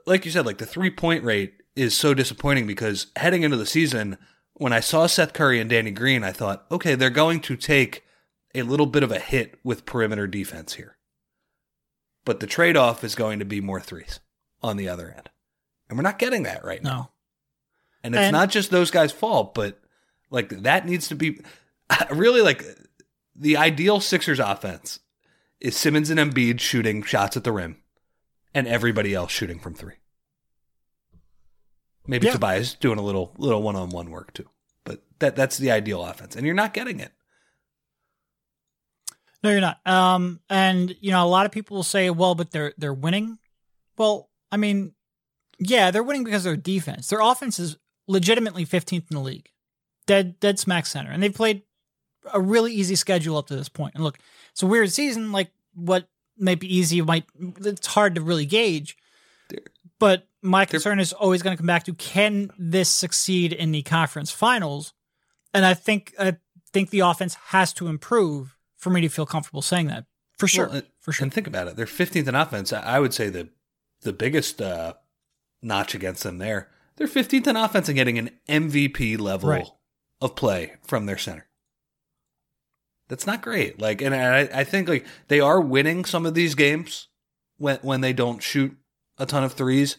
like 0.07 0.25
you 0.25 0.31
said, 0.31 0.47
like 0.47 0.59
the 0.59 0.67
three 0.67 0.91
point 0.91 1.25
rate 1.25 1.55
is 1.75 1.95
so 1.97 2.15
disappointing 2.15 2.67
because 2.67 3.07
heading 3.17 3.43
into 3.43 3.57
the 3.57 3.67
season, 3.67 4.19
when 4.55 4.73
I 4.73 4.81
saw 4.81 5.07
Seth 5.07 5.33
Curry 5.33 5.61
and 5.61 5.71
Danny 5.71 5.91
Green, 5.91 6.23
I 6.23 6.33
thought, 6.33 6.67
okay, 6.71 6.95
they're 6.95 7.11
going 7.11 7.41
to 7.41 7.57
take 7.57 8.05
a 8.55 8.63
little 8.63 8.87
bit 8.87 9.03
of 9.03 9.11
a 9.11 9.19
hit 9.19 9.59
with 9.65 9.87
perimeter 9.87 10.27
defense 10.27 10.75
here. 10.75 10.97
But 12.25 12.41
the 12.41 12.47
trade 12.47 12.77
off 12.77 13.03
is 13.03 13.15
going 13.15 13.39
to 13.39 13.45
be 13.45 13.61
more 13.61 13.81
threes 13.81 14.21
on 14.63 14.77
the 14.77 14.89
other 14.89 15.15
end. 15.17 15.31
And 15.89 15.99
we're 15.99 16.03
not 16.03 16.19
getting 16.19 16.43
that 16.43 16.65
right 16.65 16.83
now. 16.83 16.91
No, 16.91 17.09
And 18.05 18.15
it's 18.15 18.23
And- 18.25 18.33
not 18.33 18.51
just 18.51 18.71
those 18.71 18.91
guys' 18.91 19.13
fault, 19.13 19.55
but 19.55 19.81
like 20.31 20.51
that 20.63 20.87
needs 20.87 21.09
to 21.09 21.15
be 21.15 21.41
really 22.11 22.43
like 22.43 22.65
the 23.35 23.57
ideal 23.57 24.01
Sixers 24.01 24.39
offense 24.41 25.01
is 25.61 25.77
Simmons 25.77 26.11
and 26.11 26.19
Embiid 26.19 26.61
shooting 26.61 27.03
shots 27.03 27.37
at 27.37 27.45
the 27.45 27.53
rim 27.53 27.83
and 28.55 28.67
everybody 28.67 29.15
else 29.15 29.31
shooting 29.31 29.59
from 29.59 29.75
three. 29.75 29.95
Maybe 32.07 32.27
Yeah. 32.27 32.33
Tobias 32.33 32.75
doing 32.75 32.99
a 32.99 33.03
little 33.03 33.35
little 33.39 33.63
one 33.63 33.77
on 33.77 33.91
one 33.91 34.11
work 34.11 34.33
too. 34.33 34.49
But 34.85 35.03
that 35.19 35.37
that's 35.37 35.59
the 35.59 35.71
ideal 35.71 36.05
offense. 36.05 36.35
And 36.35 36.45
you're 36.47 36.55
not 36.55 36.75
getting 36.75 36.99
it. 37.01 37.13
no, 39.43 39.51
you're 39.51 39.61
not. 39.61 39.87
Um, 39.87 40.41
and 40.51 40.95
you 41.01 41.11
know, 41.13 41.25
a 41.25 41.29
lot 41.29 41.47
of 41.47 41.53
people 41.53 41.77
will 41.77 41.83
say, 41.85 42.11
well, 42.11 42.35
but 42.35 42.51
they're 42.51 42.73
they're 42.79 42.95
winning. 42.95 43.39
Well, 43.97 44.29
I 44.51 44.57
mean, 44.57 44.95
yeah, 45.59 45.91
they're 45.91 46.03
winning 46.03 46.25
because 46.25 46.45
of 46.47 46.51
their 46.51 46.57
defense. 46.57 47.09
Their 47.09 47.21
offense 47.21 47.59
is 47.59 47.77
legitimately 48.09 48.67
15th 48.67 49.11
in 49.11 49.15
the 49.17 49.21
league, 49.21 49.51
dead 50.07 50.41
dead 50.41 50.59
smack 50.59 50.87
center, 50.87 51.11
and 51.11 51.23
they've 51.23 51.35
played 51.35 51.63
a 52.33 52.41
really 52.41 52.73
easy 52.73 52.95
schedule 52.97 53.37
up 53.37 53.47
to 53.49 53.57
this 53.57 53.69
point. 53.69 53.95
And 53.95 54.05
look, 54.05 54.19
it's 54.53 54.63
a 54.63 54.67
weird 54.67 54.91
season. 54.93 55.33
Like 55.33 55.51
what 55.75 56.09
might 56.39 56.61
be 56.61 56.75
easy 56.75 57.01
might 57.03 57.25
it's 57.59 57.87
hard 57.87 58.15
to 58.15 58.21
really 58.21 58.47
gauge. 58.47 58.97
But 59.99 60.27
my 60.43 60.65
concern 60.65 61.01
is 61.01 61.13
always 61.13 61.43
going 61.43 61.55
to 61.55 61.59
come 61.61 61.67
back 61.67 61.85
to 61.85 61.95
can 61.95 62.51
this 62.59 62.89
succeed 62.89 63.53
in 63.53 63.73
the 63.73 63.83
conference 63.83 64.31
finals? 64.31 64.95
And 65.53 65.67
I 65.67 65.75
think 65.75 66.15
I 66.19 66.37
think 66.73 66.91
the 66.91 67.01
offense 67.01 67.35
has 67.49 67.73
to 67.75 67.89
improve 67.89 68.57
for 68.77 68.91
me 68.91 69.01
to 69.03 69.09
feel 69.09 69.27
comfortable 69.27 69.61
saying 69.63 69.89
that. 69.89 70.07
For 70.39 70.49
sure. 70.49 70.69
Well, 70.69 70.83
for 71.01 71.13
sure. 71.13 71.25
And 71.25 71.35
think 71.35 71.47
about 71.47 71.69
it. 71.69 71.77
They're 71.77 71.85
15th 71.85 72.27
in 72.29 72.35
offense. 72.35 72.73
I 72.73 72.81
I 72.81 73.01
would 73.01 73.13
say 73.13 73.29
the 73.29 73.51
the 74.03 74.13
biggest 74.15 74.63
uh, 74.63 74.95
notch 75.61 75.95
against 75.95 76.23
them 76.23 76.39
there. 76.39 76.71
They're 76.97 77.07
15th 77.07 77.47
in 77.47 77.57
offense 77.57 77.89
and 77.89 77.97
getting 77.97 78.19
an 78.19 78.31
MVP 78.49 79.19
level 79.21 79.51
Right. 79.51 79.69
of 80.23 80.35
play 80.37 80.77
from 80.87 81.05
their 81.07 81.19
center. 81.19 81.47
That's 83.11 83.27
not 83.27 83.43
great. 83.43 83.79
Like, 83.81 84.01
and 84.01 84.15
I, 84.15 84.49
I 84.55 84.65
think 84.65 84.89
like 84.89 85.05
they 85.29 85.41
are 85.41 85.61
winning 85.61 86.07
some 86.07 86.25
of 86.25 86.33
these 86.35 86.55
games 86.55 87.09
when 87.59 87.79
when 87.83 88.01
they 88.01 88.15
don't 88.15 88.43
shoot 88.43 88.75
a 89.19 89.27
ton 89.27 89.45
of 89.45 89.53
threes. 89.53 89.97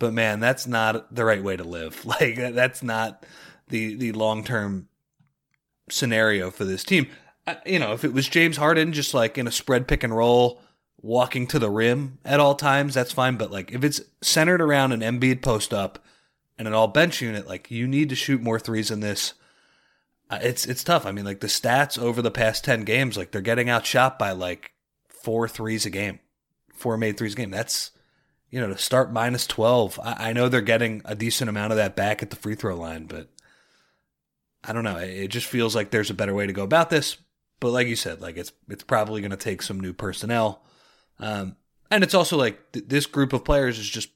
But 0.00 0.12
man, 0.12 0.40
that's 0.40 0.66
not 0.66 1.14
the 1.14 1.24
right 1.24 1.42
way 1.44 1.56
to 1.56 1.62
live. 1.64 2.04
Like 2.20 2.36
that's 2.36 2.82
not 2.82 3.24
the 3.68 3.94
the 3.94 4.10
long 4.12 4.42
term 4.42 4.88
scenario 5.90 6.50
for 6.50 6.64
this 6.64 6.84
team. 6.84 7.06
I- 7.46 7.58
You 7.66 7.78
know, 7.78 7.92
if 7.92 8.04
it 8.04 8.12
was 8.12 8.28
James 8.28 8.56
Harden 8.56 8.92
just 8.92 9.14
like 9.14 9.36
in 9.38 9.46
a 9.46 9.52
spread 9.52 9.86
pick 9.86 10.02
and 10.02 10.16
roll, 10.16 10.60
walking 11.02 11.46
to 11.48 11.58
the 11.58 11.70
rim 11.70 12.18
at 12.24 12.40
all 12.40 12.54
times, 12.54 12.94
that's 12.94 13.12
fine. 13.12 13.36
But 13.36 13.50
like 13.50 13.72
if 13.72 13.84
it's 13.84 14.00
centered 14.22 14.62
around 14.62 14.92
an 14.92 15.00
Embiid 15.00 15.42
post 15.42 15.74
up 15.74 15.98
and 16.58 16.66
an 16.66 16.74
all 16.74 16.88
bench 16.88 17.20
unit, 17.20 17.46
like 17.46 17.70
you 17.70 17.86
need 17.86 18.08
to 18.08 18.14
shoot 18.16 18.40
more 18.40 18.58
threes 18.58 18.90
in 18.90 19.00
this. 19.00 19.34
Uh, 20.30 20.38
it's 20.42 20.66
it's 20.66 20.84
tough. 20.84 21.06
I 21.06 21.12
mean, 21.12 21.24
like 21.24 21.40
the 21.40 21.46
stats 21.46 21.98
over 21.98 22.22
the 22.22 22.30
past 22.30 22.64
ten 22.64 22.84
games, 22.84 23.16
like 23.16 23.30
they're 23.30 23.40
getting 23.40 23.68
outshot 23.68 24.18
by 24.18 24.32
like 24.32 24.72
four 25.08 25.48
threes 25.48 25.86
a 25.86 25.90
game, 25.90 26.20
four 26.74 26.96
made 26.96 27.16
threes 27.16 27.34
a 27.34 27.36
game. 27.36 27.50
That's 27.50 27.90
you 28.50 28.60
know 28.60 28.68
to 28.68 28.78
start 28.78 29.12
minus 29.12 29.46
twelve. 29.46 30.00
I, 30.02 30.30
I 30.30 30.32
know 30.32 30.48
they're 30.48 30.60
getting 30.60 31.02
a 31.04 31.14
decent 31.14 31.50
amount 31.50 31.72
of 31.72 31.76
that 31.76 31.96
back 31.96 32.22
at 32.22 32.30
the 32.30 32.36
free 32.36 32.54
throw 32.54 32.76
line, 32.76 33.06
but 33.06 33.28
I 34.62 34.72
don't 34.72 34.84
know. 34.84 34.96
It, 34.96 35.10
it 35.10 35.28
just 35.28 35.46
feels 35.46 35.76
like 35.76 35.90
there's 35.90 36.10
a 36.10 36.14
better 36.14 36.34
way 36.34 36.46
to 36.46 36.52
go 36.52 36.62
about 36.62 36.90
this. 36.90 37.18
But 37.60 37.70
like 37.70 37.86
you 37.86 37.96
said, 37.96 38.20
like 38.20 38.36
it's 38.36 38.52
it's 38.68 38.84
probably 38.84 39.20
going 39.20 39.30
to 39.30 39.36
take 39.36 39.60
some 39.60 39.78
new 39.78 39.92
personnel, 39.92 40.62
um, 41.18 41.56
and 41.90 42.02
it's 42.02 42.14
also 42.14 42.36
like 42.38 42.72
th- 42.72 42.86
this 42.88 43.06
group 43.06 43.32
of 43.32 43.44
players 43.44 43.78
is 43.78 43.88
just 43.88 44.08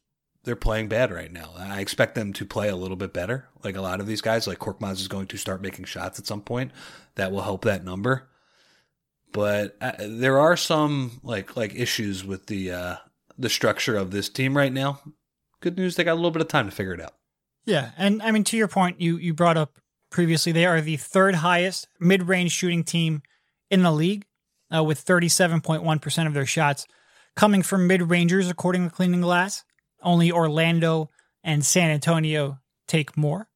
they're 0.48 0.56
playing 0.56 0.88
bad 0.88 1.12
right 1.12 1.30
now. 1.30 1.52
I 1.58 1.80
expect 1.80 2.14
them 2.14 2.32
to 2.32 2.46
play 2.46 2.70
a 2.70 2.74
little 2.74 2.96
bit 2.96 3.12
better. 3.12 3.50
Like 3.62 3.76
a 3.76 3.82
lot 3.82 4.00
of 4.00 4.06
these 4.06 4.22
guys, 4.22 4.46
like 4.46 4.58
Korkmaz 4.58 4.92
is 4.92 5.06
going 5.06 5.26
to 5.26 5.36
start 5.36 5.60
making 5.60 5.84
shots 5.84 6.18
at 6.18 6.26
some 6.26 6.40
point. 6.40 6.72
That 7.16 7.32
will 7.32 7.42
help 7.42 7.66
that 7.66 7.84
number. 7.84 8.30
But 9.30 9.76
uh, 9.82 9.92
there 9.98 10.38
are 10.38 10.56
some 10.56 11.20
like 11.22 11.54
like 11.54 11.74
issues 11.74 12.24
with 12.24 12.46
the 12.46 12.72
uh, 12.72 12.96
the 13.36 13.50
structure 13.50 13.94
of 13.94 14.10
this 14.10 14.30
team 14.30 14.56
right 14.56 14.72
now. 14.72 15.02
Good 15.60 15.76
news, 15.76 15.96
they 15.96 16.04
got 16.04 16.14
a 16.14 16.14
little 16.14 16.30
bit 16.30 16.40
of 16.40 16.48
time 16.48 16.64
to 16.64 16.74
figure 16.74 16.94
it 16.94 17.00
out. 17.02 17.12
Yeah, 17.66 17.90
and 17.98 18.22
I 18.22 18.30
mean 18.30 18.44
to 18.44 18.56
your 18.56 18.68
point, 18.68 19.02
you 19.02 19.18
you 19.18 19.34
brought 19.34 19.58
up 19.58 19.78
previously 20.10 20.52
they 20.52 20.64
are 20.64 20.80
the 20.80 20.96
third 20.96 21.34
highest 21.34 21.88
mid-range 22.00 22.52
shooting 22.52 22.84
team 22.84 23.20
in 23.70 23.82
the 23.82 23.92
league, 23.92 24.24
uh, 24.74 24.82
with 24.82 25.04
37.1 25.04 26.00
percent 26.00 26.26
of 26.26 26.32
their 26.32 26.46
shots 26.46 26.86
coming 27.36 27.62
from 27.62 27.86
mid-rangers, 27.86 28.48
according 28.48 28.88
to 28.88 28.96
Cleaning 28.96 29.20
Glass. 29.20 29.62
Only 30.02 30.30
Orlando 30.32 31.10
and 31.42 31.64
San 31.64 31.90
Antonio 31.90 32.58
take 32.86 33.16
more. 33.16 33.48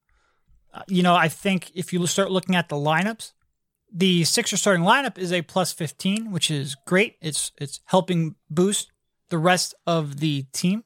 Uh, 0.73 0.83
you 0.89 1.03
know, 1.03 1.15
I 1.15 1.29
think 1.29 1.71
if 1.75 1.93
you 1.93 2.07
start 2.07 2.31
looking 2.31 2.55
at 2.55 2.69
the 2.69 2.77
lineups, 2.77 3.33
the 3.93 4.25
Sixer 4.25 4.57
starting 4.57 4.85
lineup 4.85 5.19
is 5.19 5.33
a 5.33 5.43
plus 5.43 5.73
15, 5.73 6.33
which 6.33 6.51
is 6.51 6.77
great. 6.87 7.17
It's 7.21 7.53
it's 7.59 7.81
helping 7.85 8.37
boost 8.51 8.91
the 9.29 9.39
rest 9.39 9.75
of 9.87 10.21
the 10.21 10.45
team. 10.53 10.85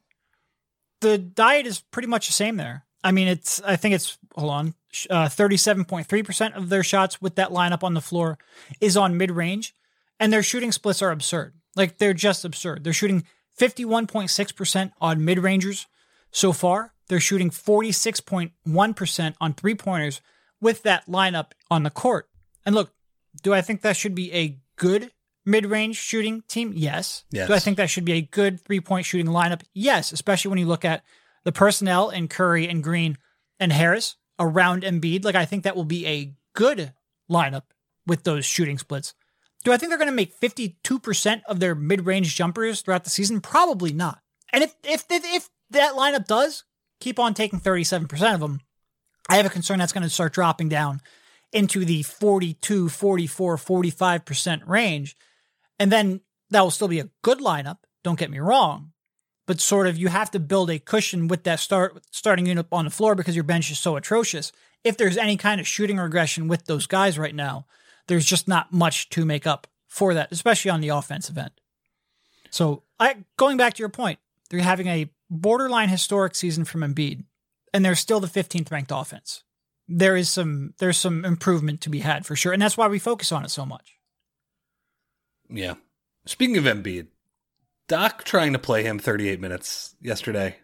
The 1.00 1.18
diet 1.18 1.66
is 1.66 1.80
pretty 1.80 2.08
much 2.08 2.26
the 2.26 2.32
same 2.32 2.56
there. 2.56 2.84
I 3.04 3.12
mean, 3.12 3.28
it's 3.28 3.62
I 3.62 3.76
think 3.76 3.94
it's 3.94 4.18
hold 4.34 4.50
on, 4.50 4.74
uh, 5.10 5.26
37.3% 5.26 6.56
of 6.56 6.68
their 6.68 6.82
shots 6.82 7.22
with 7.22 7.36
that 7.36 7.50
lineup 7.50 7.84
on 7.84 7.94
the 7.94 8.00
floor 8.00 8.38
is 8.80 8.96
on 8.96 9.16
mid 9.16 9.30
range, 9.30 9.74
and 10.18 10.32
their 10.32 10.42
shooting 10.42 10.72
splits 10.72 11.02
are 11.02 11.12
absurd. 11.12 11.54
Like 11.76 11.98
they're 11.98 12.14
just 12.14 12.44
absurd. 12.44 12.82
They're 12.82 12.92
shooting 12.92 13.24
51.6% 13.58 14.92
on 15.00 15.24
mid 15.24 15.38
rangers 15.38 15.86
so 16.30 16.52
far. 16.52 16.92
They're 17.08 17.20
shooting 17.20 17.50
46.1% 17.50 19.34
on 19.40 19.54
three 19.54 19.74
pointers 19.74 20.20
with 20.60 20.82
that 20.82 21.06
lineup 21.06 21.52
on 21.70 21.82
the 21.82 21.90
court. 21.90 22.28
And 22.64 22.74
look, 22.74 22.92
do 23.42 23.54
I 23.54 23.62
think 23.62 23.82
that 23.82 23.96
should 23.96 24.14
be 24.14 24.32
a 24.32 24.58
good 24.76 25.12
mid 25.44 25.66
range 25.66 25.96
shooting 25.96 26.42
team? 26.48 26.72
Yes. 26.74 27.24
Yes. 27.30 27.48
Do 27.48 27.54
I 27.54 27.58
think 27.58 27.76
that 27.76 27.90
should 27.90 28.04
be 28.04 28.14
a 28.14 28.22
good 28.22 28.60
three 28.60 28.80
point 28.80 29.06
shooting 29.06 29.32
lineup? 29.32 29.62
Yes, 29.72 30.12
especially 30.12 30.48
when 30.50 30.58
you 30.58 30.66
look 30.66 30.84
at 30.84 31.04
the 31.44 31.52
personnel 31.52 32.10
in 32.10 32.28
Curry 32.28 32.68
and 32.68 32.82
Green 32.82 33.16
and 33.60 33.72
Harris 33.72 34.16
around 34.38 34.82
Embiid. 34.82 35.24
Like, 35.24 35.36
I 35.36 35.44
think 35.44 35.64
that 35.64 35.76
will 35.76 35.84
be 35.84 36.06
a 36.06 36.34
good 36.54 36.92
lineup 37.30 37.62
with 38.06 38.24
those 38.24 38.44
shooting 38.44 38.78
splits. 38.78 39.14
Do 39.66 39.72
I 39.72 39.78
think 39.78 39.90
they're 39.90 39.98
going 39.98 40.06
to 40.06 40.14
make 40.14 40.38
52% 40.38 41.42
of 41.48 41.58
their 41.58 41.74
mid-range 41.74 42.36
jumpers 42.36 42.82
throughout 42.82 43.02
the 43.02 43.10
season? 43.10 43.40
Probably 43.40 43.92
not. 43.92 44.20
And 44.52 44.62
if 44.62 44.76
if 44.84 45.04
if, 45.10 45.50
that 45.70 45.94
lineup 45.94 46.28
does 46.28 46.62
keep 47.00 47.18
on 47.18 47.34
taking 47.34 47.58
37% 47.58 48.32
of 48.32 48.38
them, 48.38 48.60
I 49.28 49.38
have 49.38 49.46
a 49.46 49.50
concern 49.50 49.80
that's 49.80 49.92
going 49.92 50.04
to 50.04 50.08
start 50.08 50.34
dropping 50.34 50.68
down 50.68 51.00
into 51.52 51.84
the 51.84 52.04
42, 52.04 52.88
44, 52.88 53.56
45% 53.56 54.68
range. 54.68 55.16
And 55.80 55.90
then 55.90 56.20
that 56.50 56.60
will 56.60 56.70
still 56.70 56.86
be 56.86 57.00
a 57.00 57.10
good 57.22 57.40
lineup, 57.40 57.78
don't 58.04 58.20
get 58.20 58.30
me 58.30 58.38
wrong. 58.38 58.92
But 59.48 59.60
sort 59.60 59.88
of 59.88 59.98
you 59.98 60.06
have 60.06 60.30
to 60.30 60.38
build 60.38 60.70
a 60.70 60.78
cushion 60.78 61.26
with 61.26 61.42
that 61.42 61.58
start 61.58 62.04
starting 62.12 62.46
unit 62.46 62.68
on 62.70 62.84
the 62.84 62.90
floor 62.92 63.16
because 63.16 63.34
your 63.34 63.42
bench 63.42 63.72
is 63.72 63.80
so 63.80 63.96
atrocious. 63.96 64.52
If 64.84 64.96
there's 64.96 65.16
any 65.16 65.36
kind 65.36 65.60
of 65.60 65.66
shooting 65.66 65.96
regression 65.96 66.46
with 66.46 66.66
those 66.66 66.86
guys 66.86 67.18
right 67.18 67.34
now, 67.34 67.66
there's 68.08 68.24
just 68.24 68.48
not 68.48 68.72
much 68.72 69.08
to 69.10 69.24
make 69.24 69.46
up 69.46 69.66
for 69.86 70.14
that, 70.14 70.30
especially 70.30 70.70
on 70.70 70.80
the 70.80 70.88
offensive 70.88 71.38
end. 71.38 71.52
So, 72.50 72.82
I 72.98 73.24
going 73.36 73.56
back 73.56 73.74
to 73.74 73.80
your 73.80 73.88
point, 73.88 74.18
they're 74.50 74.60
having 74.60 74.86
a 74.86 75.10
borderline 75.30 75.88
historic 75.88 76.34
season 76.34 76.64
from 76.64 76.82
Embiid, 76.82 77.24
and 77.72 77.84
they're 77.84 77.94
still 77.94 78.20
the 78.20 78.26
15th 78.26 78.70
ranked 78.70 78.92
offense. 78.94 79.42
There 79.88 80.16
is 80.16 80.30
some 80.30 80.74
there's 80.78 80.96
some 80.96 81.24
improvement 81.24 81.80
to 81.82 81.90
be 81.90 82.00
had 82.00 82.26
for 82.26 82.36
sure, 82.36 82.52
and 82.52 82.60
that's 82.60 82.76
why 82.76 82.88
we 82.88 82.98
focus 82.98 83.32
on 83.32 83.44
it 83.44 83.50
so 83.50 83.64
much. 83.64 83.96
Yeah. 85.48 85.74
Speaking 86.26 86.56
of 86.56 86.64
Embiid, 86.64 87.06
Doc 87.88 88.24
trying 88.24 88.52
to 88.52 88.58
play 88.58 88.82
him 88.82 88.98
38 88.98 89.40
minutes 89.40 89.94
yesterday. 90.00 90.56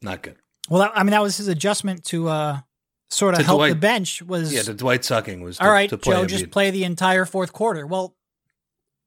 Not 0.00 0.22
good. 0.22 0.36
Well, 0.70 0.90
I 0.94 1.02
mean 1.02 1.10
that 1.10 1.22
was 1.22 1.36
his 1.36 1.48
adjustment 1.48 2.04
to 2.06 2.28
uh 2.28 2.60
sort 3.10 3.34
of 3.34 3.40
To 3.40 3.46
help 3.46 3.58
Dwight- 3.58 3.70
the 3.72 3.78
bench 3.78 4.22
was 4.22 4.52
Yeah, 4.52 4.62
the 4.62 4.74
Dwight 4.74 5.04
sucking 5.04 5.40
was 5.40 5.58
to, 5.58 5.64
all 5.64 5.70
right, 5.70 5.88
to 5.90 5.98
play 5.98 6.14
Joe, 6.14 6.24
Embiid. 6.24 6.28
just 6.28 6.50
play 6.50 6.70
the 6.70 6.84
entire 6.84 7.24
fourth 7.24 7.52
quarter. 7.52 7.86
Well, 7.86 8.16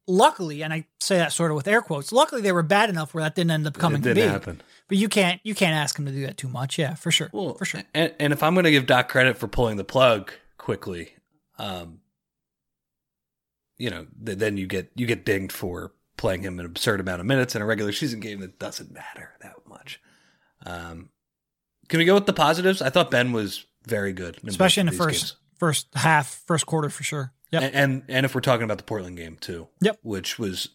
luckily, 0.08 0.64
and 0.64 0.74
I 0.74 0.88
say 1.00 1.18
that 1.18 1.32
sort 1.32 1.52
of 1.52 1.56
with 1.56 1.68
air 1.68 1.82
quotes, 1.82 2.12
luckily 2.12 2.42
they 2.42 2.52
were 2.52 2.64
bad 2.64 2.90
enough 2.90 3.14
where 3.14 3.24
that 3.24 3.36
didn't 3.36 3.52
end 3.52 3.68
up 3.68 3.78
coming 3.78 4.02
it 4.02 4.04
to 4.06 4.14
didn't 4.14 4.28
be. 4.28 4.32
happen. 4.32 4.62
But 4.88 4.98
you 4.98 5.08
can't 5.08 5.40
you 5.44 5.56
can't 5.56 5.74
ask 5.76 5.98
him 5.98 6.06
to 6.06 6.12
do 6.12 6.26
that 6.26 6.38
too 6.38 6.50
much. 6.50 6.78
Yeah, 6.78 6.96
for 6.96 7.12
sure. 7.12 7.30
Well, 7.32 7.54
for 7.54 7.66
sure. 7.66 7.84
And, 7.94 8.14
and 8.20 8.34
if 8.34 8.44
I'm 8.44 8.54
going 8.56 8.66
to 8.66 8.72
give 8.72 8.86
Doc 8.88 9.08
credit 9.08 9.38
for 9.38 9.48
pulling 9.48 9.78
the 9.78 9.84
plug 9.86 10.32
quickly, 10.58 11.14
um, 11.58 12.00
you 13.78 13.90
know, 13.90 14.08
th- 14.26 14.38
then 14.38 14.58
you 14.58 14.68
get 14.68 14.92
you 14.96 15.06
get 15.06 15.26
dinged 15.26 15.52
for 15.54 15.94
playing 16.18 16.42
him 16.44 16.60
an 16.60 16.66
absurd 16.66 17.00
amount 17.00 17.20
of 17.22 17.26
minutes 17.26 17.56
in 17.56 17.62
a 17.62 17.66
regular 17.66 17.92
season 17.92 18.20
game 18.20 18.42
that 18.42 18.60
doesn't 18.60 18.92
matter 18.92 19.32
that 19.42 19.54
much. 19.68 20.00
Um, 20.66 21.10
can 21.88 21.98
we 22.00 22.06
go 22.06 22.14
with 22.16 22.26
the 22.26 22.34
positives? 22.34 22.82
I 22.82 22.90
thought 22.90 23.10
Ben 23.12 23.32
was 23.32 23.66
very 23.88 24.14
good, 24.14 24.38
in 24.44 24.50
Especially 24.50 24.82
in 24.82 24.86
the 24.88 24.92
both 24.94 25.02
of 25.02 25.08
these 25.08 25.20
first 25.22 25.34
games. 25.34 25.40
first 25.60 25.88
half, 25.96 26.44
first 26.48 26.66
quarter 26.66 26.90
for 26.90 27.04
sure. 27.04 27.34
Yep. 27.52 27.64
And, 27.64 27.76
and 27.76 28.04
and 28.08 28.26
if 28.26 28.34
we're 28.36 28.42
talking 28.42 28.64
about 28.64 28.78
the 28.78 28.84
Portland 28.84 29.18
game 29.18 29.38
too, 29.40 29.68
Yep. 29.82 30.00
which 30.04 30.40
was, 30.40 30.70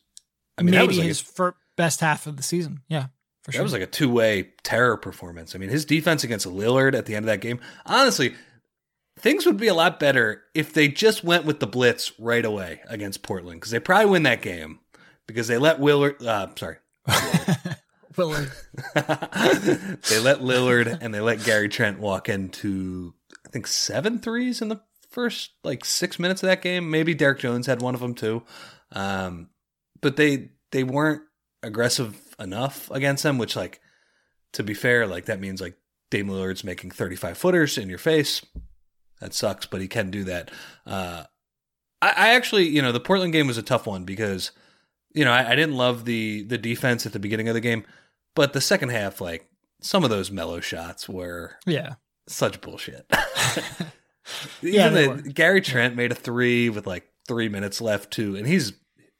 I 0.58 0.62
mean, 0.62 0.72
that 0.72 0.80
Maybe 0.80 0.88
was 0.88 0.98
like 0.98 1.06
his 1.08 1.38
a, 1.40 1.52
best 1.76 2.00
half 2.00 2.26
of 2.26 2.36
the 2.36 2.42
season. 2.42 2.82
Yeah, 2.88 3.06
for 3.42 3.52
sure. 3.52 3.58
that 3.60 3.62
was 3.62 3.72
like 3.72 3.82
a 3.82 3.86
two 3.86 4.10
way 4.10 4.50
terror 4.62 4.96
performance. 4.96 5.54
I 5.54 5.58
mean, 5.58 5.70
his 5.70 5.84
defense 5.84 6.22
against 6.24 6.46
Lillard 6.46 6.94
at 6.94 7.06
the 7.06 7.14
end 7.14 7.24
of 7.24 7.28
that 7.28 7.40
game, 7.40 7.60
honestly, 7.86 8.34
things 9.18 9.46
would 9.46 9.56
be 9.56 9.68
a 9.68 9.74
lot 9.74 9.98
better 9.98 10.42
if 10.54 10.72
they 10.74 10.88
just 10.88 11.24
went 11.24 11.46
with 11.46 11.60
the 11.60 11.66
blitz 11.66 12.12
right 12.18 12.44
away 12.44 12.80
against 12.88 13.22
Portland 13.22 13.60
because 13.60 13.70
they 13.70 13.80
probably 13.80 14.10
win 14.10 14.24
that 14.24 14.42
game 14.42 14.80
because 15.26 15.48
they 15.48 15.56
let 15.56 15.80
Willard, 15.80 16.22
uh, 16.22 16.48
sorry, 16.56 16.76
They 20.08 20.18
let 20.18 20.40
Lillard 20.40 20.98
and 21.00 21.12
they 21.12 21.20
let 21.20 21.44
Gary 21.44 21.68
Trent 21.68 21.98
walk 21.98 22.28
into 22.28 23.14
I 23.46 23.50
think 23.50 23.66
seven 23.66 24.18
threes 24.18 24.60
in 24.62 24.68
the 24.68 24.80
first 25.10 25.52
like 25.64 25.84
six 25.84 26.18
minutes 26.18 26.42
of 26.42 26.48
that 26.48 26.62
game. 26.62 26.90
Maybe 26.90 27.14
Derrick 27.14 27.38
Jones 27.38 27.66
had 27.66 27.80
one 27.80 27.94
of 27.94 28.00
them 28.00 28.14
too, 28.14 28.42
um, 28.92 29.48
but 30.00 30.16
they 30.16 30.50
they 30.72 30.84
weren't 30.84 31.22
aggressive 31.62 32.34
enough 32.38 32.90
against 32.90 33.22
them. 33.22 33.38
Which 33.38 33.56
like 33.56 33.80
to 34.52 34.62
be 34.62 34.74
fair, 34.74 35.06
like 35.06 35.26
that 35.26 35.40
means 35.40 35.60
like 35.60 35.76
Dame 36.10 36.28
Lillard's 36.28 36.64
making 36.64 36.90
thirty 36.90 37.16
five 37.16 37.38
footers 37.38 37.78
in 37.78 37.88
your 37.88 37.98
face. 37.98 38.44
That 39.20 39.32
sucks, 39.32 39.66
but 39.66 39.80
he 39.80 39.88
can 39.88 40.10
do 40.10 40.24
that. 40.24 40.50
Uh, 40.84 41.24
I, 42.02 42.08
I 42.08 42.28
actually, 42.34 42.68
you 42.68 42.82
know, 42.82 42.92
the 42.92 43.00
Portland 43.00 43.32
game 43.32 43.46
was 43.46 43.56
a 43.58 43.62
tough 43.62 43.86
one 43.86 44.04
because, 44.04 44.52
you 45.14 45.24
know, 45.24 45.32
I, 45.32 45.52
I 45.52 45.56
didn't 45.56 45.76
love 45.76 46.04
the 46.04 46.42
the 46.42 46.58
defense 46.58 47.06
at 47.06 47.12
the 47.12 47.18
beginning 47.18 47.48
of 47.48 47.54
the 47.54 47.60
game, 47.60 47.84
but 48.36 48.52
the 48.52 48.60
second 48.60 48.90
half, 48.90 49.20
like 49.20 49.48
some 49.80 50.04
of 50.04 50.10
those 50.10 50.30
Melo 50.30 50.60
shots 50.60 51.08
were 51.08 51.56
Yeah. 51.66 51.94
such 52.28 52.60
bullshit. 52.60 53.10
Yeah, 54.60 54.90
Even 54.90 55.22
the. 55.22 55.30
Gary 55.30 55.60
Trent 55.60 55.94
made 55.94 56.10
a 56.10 56.14
three 56.16 56.68
with 56.68 56.84
like 56.86 57.06
three 57.28 57.48
minutes 57.48 57.80
left 57.80 58.10
too, 58.10 58.34
and 58.34 58.44
he's 58.46 58.72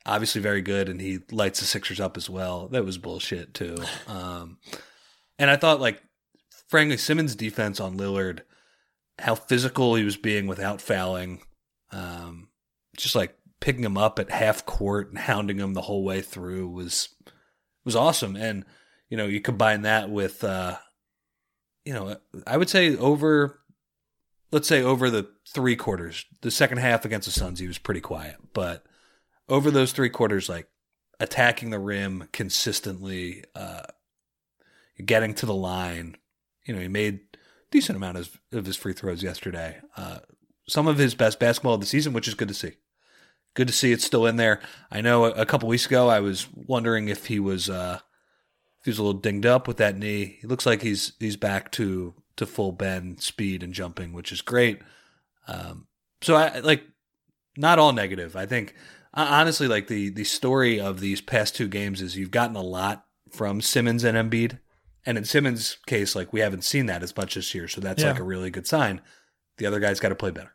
obviously 0.04 0.40
very 0.40 0.62
good, 0.62 0.88
and 0.88 1.00
he 1.00 1.20
lights 1.30 1.60
the 1.60 1.66
Sixers 1.66 2.00
up 2.00 2.16
as 2.16 2.28
well. 2.28 2.66
That 2.68 2.84
was 2.84 2.98
bullshit 2.98 3.54
too. 3.54 3.76
Um, 4.08 4.58
and 5.38 5.48
I 5.48 5.56
thought 5.56 5.80
like 5.80 6.02
frankly 6.68 6.96
Simmons' 6.96 7.36
defense 7.36 7.78
on 7.78 7.96
Lillard, 7.96 8.40
how 9.20 9.36
physical 9.36 9.94
he 9.94 10.02
was 10.02 10.16
being 10.16 10.48
without 10.48 10.80
fouling, 10.80 11.40
um, 11.92 12.48
just 12.96 13.14
like 13.14 13.36
picking 13.60 13.84
him 13.84 13.96
up 13.96 14.18
at 14.18 14.30
half 14.30 14.66
court 14.66 15.10
and 15.10 15.18
hounding 15.18 15.58
him 15.58 15.74
the 15.74 15.82
whole 15.82 16.02
way 16.02 16.20
through 16.20 16.68
was 16.68 17.10
was 17.84 17.94
awesome. 17.94 18.34
And 18.34 18.64
you 19.08 19.16
know, 19.16 19.26
you 19.26 19.40
combine 19.40 19.82
that 19.82 20.10
with 20.10 20.42
uh, 20.44 20.76
you 21.84 21.92
know, 21.92 22.16
I 22.46 22.56
would 22.56 22.68
say 22.68 22.96
over 22.96 23.60
let's 24.52 24.68
say 24.68 24.82
over 24.82 25.10
the 25.10 25.28
three 25.48 25.76
quarters, 25.76 26.24
the 26.42 26.50
second 26.50 26.78
half 26.78 27.04
against 27.04 27.26
the 27.26 27.32
Suns, 27.32 27.60
he 27.60 27.66
was 27.66 27.78
pretty 27.78 28.00
quiet. 28.00 28.36
But 28.52 28.84
over 29.48 29.70
those 29.70 29.92
three 29.92 30.10
quarters, 30.10 30.48
like 30.48 30.68
attacking 31.20 31.70
the 31.70 31.78
rim 31.78 32.28
consistently, 32.32 33.44
uh, 33.54 33.82
getting 35.04 35.34
to 35.34 35.46
the 35.46 35.54
line, 35.54 36.16
you 36.64 36.74
know, 36.74 36.80
he 36.80 36.88
made 36.88 37.20
decent 37.70 37.96
amount 37.96 38.18
of, 38.18 38.40
of 38.52 38.66
his 38.66 38.76
free 38.76 38.92
throws 38.92 39.22
yesterday. 39.22 39.78
Uh, 39.96 40.18
some 40.68 40.88
of 40.88 40.98
his 40.98 41.14
best 41.14 41.38
basketball 41.38 41.74
of 41.74 41.80
the 41.80 41.86
season, 41.86 42.12
which 42.12 42.28
is 42.28 42.34
good 42.34 42.48
to 42.48 42.54
see. 42.54 42.72
Good 43.54 43.68
to 43.68 43.72
see 43.72 43.92
it's 43.92 44.04
still 44.04 44.26
in 44.26 44.36
there. 44.36 44.60
I 44.90 45.00
know 45.00 45.26
a, 45.26 45.30
a 45.30 45.46
couple 45.46 45.68
weeks 45.68 45.86
ago 45.86 46.08
I 46.08 46.20
was 46.20 46.46
wondering 46.54 47.08
if 47.08 47.26
he 47.26 47.40
was 47.40 47.70
uh, 47.70 48.00
if 48.86 48.88
he 48.88 48.90
was 48.90 48.98
a 48.98 49.02
little 49.02 49.20
dinged 49.20 49.46
up 49.46 49.66
with 49.66 49.78
that 49.78 49.98
knee. 49.98 50.38
He 50.40 50.46
looks 50.46 50.64
like 50.66 50.82
he's 50.82 51.12
he's 51.18 51.36
back 51.36 51.72
to 51.72 52.14
to 52.36 52.46
full 52.46 52.72
bend 52.72 53.20
speed 53.20 53.62
and 53.62 53.72
jumping, 53.72 54.12
which 54.12 54.30
is 54.30 54.42
great. 54.42 54.80
Um, 55.48 55.86
so 56.22 56.36
I 56.36 56.60
like 56.60 56.84
not 57.56 57.78
all 57.78 57.92
negative. 57.92 58.36
I 58.36 58.46
think 58.46 58.74
honestly, 59.14 59.66
like 59.68 59.88
the 59.88 60.10
the 60.10 60.24
story 60.24 60.78
of 60.80 61.00
these 61.00 61.20
past 61.20 61.56
two 61.56 61.68
games 61.68 62.00
is 62.00 62.16
you've 62.16 62.30
gotten 62.30 62.56
a 62.56 62.62
lot 62.62 63.04
from 63.32 63.60
Simmons 63.60 64.04
and 64.04 64.16
Embiid, 64.16 64.60
and 65.04 65.18
in 65.18 65.24
Simmons' 65.24 65.78
case, 65.86 66.14
like 66.14 66.32
we 66.32 66.40
haven't 66.40 66.62
seen 66.64 66.86
that 66.86 67.02
as 67.02 67.16
much 67.16 67.34
this 67.34 67.54
year, 67.54 67.66
so 67.68 67.80
that's 67.80 68.02
Yeah. 68.02 68.12
like 68.12 68.20
a 68.20 68.24
really 68.24 68.50
good 68.50 68.66
sign. 68.66 69.00
The 69.58 69.66
other 69.66 69.80
guys 69.80 70.00
got 70.00 70.10
to 70.10 70.14
play 70.14 70.30
better. 70.30 70.54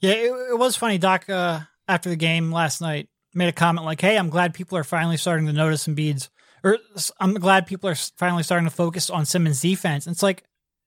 Yeah, 0.00 0.12
it, 0.12 0.32
it 0.50 0.58
was 0.58 0.76
funny. 0.76 0.98
Doc, 0.98 1.28
uh, 1.28 1.60
after 1.88 2.08
the 2.10 2.16
game 2.16 2.52
last 2.52 2.80
night, 2.80 3.08
made 3.34 3.48
a 3.48 3.52
comment 3.52 3.84
like, 3.86 4.00
"Hey, 4.00 4.16
I'm 4.18 4.30
glad 4.30 4.54
people 4.54 4.76
are 4.78 4.84
finally 4.84 5.16
starting 5.16 5.46
to 5.46 5.52
notice 5.52 5.86
Embiid's, 5.86 6.28
or 6.64 6.78
I'm 7.20 7.34
glad 7.34 7.66
people 7.66 7.88
are 7.90 7.94
finally 7.94 8.42
starting 8.42 8.66
to 8.66 8.74
focus 8.74 9.10
on 9.10 9.26
Simmons' 9.26 9.60
defense." 9.60 10.06
And 10.06 10.14
it's 10.14 10.22
like, 10.22 10.44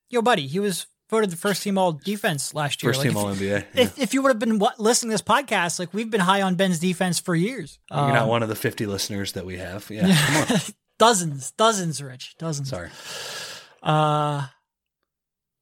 yo, 0.09 0.21
buddy, 0.21 0.47
he 0.47 0.59
was 0.59 0.87
voted 1.09 1.29
the 1.29 1.37
first 1.37 1.61
team 1.63 1.77
all 1.77 1.91
defense 1.93 2.53
last 2.53 2.81
year. 2.81 2.91
First 2.93 3.05
Like, 3.05 3.09
team 3.09 3.17
if, 3.17 3.23
All 3.23 3.33
NBA. 3.33 3.65
If, 3.75 3.99
if 3.99 4.13
you 4.13 4.21
would 4.23 4.29
have 4.29 4.39
been 4.39 4.59
listening 4.79 5.11
to 5.11 5.13
this 5.13 5.21
podcast, 5.21 5.79
like 5.79 5.93
we've 5.93 6.09
been 6.09 6.21
high 6.21 6.41
on 6.41 6.55
Ben's 6.55 6.79
defense 6.79 7.19
for 7.19 7.35
years. 7.35 7.79
You're 7.91 7.99
not 8.07 8.23
Um, 8.23 8.29
one 8.29 8.43
of 8.43 8.49
the 8.49 8.55
50 8.55 8.85
listeners 8.85 9.33
that 9.33 9.45
we 9.45 9.57
have. 9.57 9.89
Yeah, 9.89 10.07
on. 10.49 10.59
dozens, 10.99 11.51
dozens, 11.51 12.01
Rich, 12.01 12.35
dozens. 12.39 12.69
Sorry. 12.69 12.89
Uh, 13.83 14.47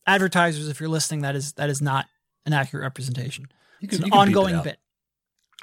advertisers, 0.08 0.70
if 0.70 0.80
you're 0.80 0.90
listening, 0.90 1.22
that 1.22 1.36
is 1.36 1.54
that 1.54 1.70
is 1.70 1.82
not 1.82 2.06
an 2.46 2.54
accurate 2.54 2.84
representation. 2.84 3.48
You 3.80 3.88
It's 3.88 3.98
can, 3.98 4.04
an 4.04 4.08
you 4.08 4.12
can 4.12 4.20
ongoing 4.20 4.62
bit. 4.64 4.80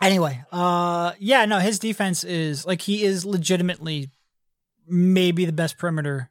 Anyway, 0.02 0.42
uh, 0.50 1.12
yeah, 1.18 1.44
no, 1.44 1.58
his 1.58 1.78
defense 1.78 2.24
is 2.24 2.66
like 2.66 2.80
he 2.82 3.04
is 3.04 3.24
legitimately 3.24 4.10
maybe 4.90 5.44
the 5.44 5.52
best 5.52 5.78
perimeter, 5.78 6.30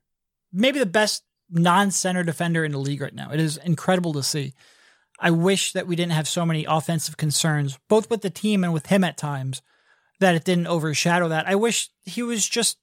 maybe 0.51 0.80
the 0.80 0.86
best 0.86 1.24
non-center 1.49 2.24
defender 2.24 2.64
in 2.64 2.72
the 2.72 2.78
league 2.78 3.01
right 3.01 3.14
now. 3.14 3.32
It 3.32 3.39
is 3.39 3.57
incredible 3.57 4.14
to 4.14 4.24
see. 4.24 4.53
I 5.20 5.32
wish 5.32 5.74
that 5.74 5.88
we 5.88 5.95
didn't 5.95 6.14
have 6.14 6.28
so 6.28 6.45
many 6.45 6.66
offensive 6.66 7.18
concerns, 7.18 7.78
both 7.89 8.10
with 8.10 8.22
the 8.22 8.30
team 8.30 8.64
and 8.64 8.74
with 8.74 8.88
him 8.88 9.03
at 9.03 9.18
times, 9.18 9.62
that 10.20 10.36
it 10.36 10.45
didn't 10.45 10.68
overshadow 10.68 11.28
that. 11.30 11.47
I 11.47 11.55
wish 11.55 11.89
he 12.03 12.22
was 12.22 12.47
just 12.47 12.78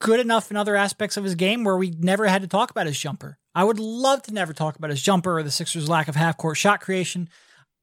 good 0.00 0.20
enough 0.20 0.50
in 0.50 0.56
other 0.56 0.76
aspects 0.76 1.16
of 1.16 1.24
his 1.24 1.34
game 1.34 1.64
where 1.64 1.76
we 1.76 1.90
never 1.98 2.26
had 2.26 2.42
to 2.42 2.48
talk 2.48 2.70
about 2.70 2.86
his 2.86 2.98
jumper. 2.98 3.38
I 3.54 3.64
would 3.64 3.78
love 3.78 4.22
to 4.22 4.34
never 4.34 4.52
talk 4.52 4.76
about 4.76 4.90
his 4.90 5.02
jumper 5.02 5.38
or 5.38 5.42
the 5.42 5.50
Sixers' 5.50 5.88
lack 5.88 6.08
of 6.08 6.16
half 6.16 6.36
court 6.36 6.56
shot 6.56 6.80
creation. 6.80 7.28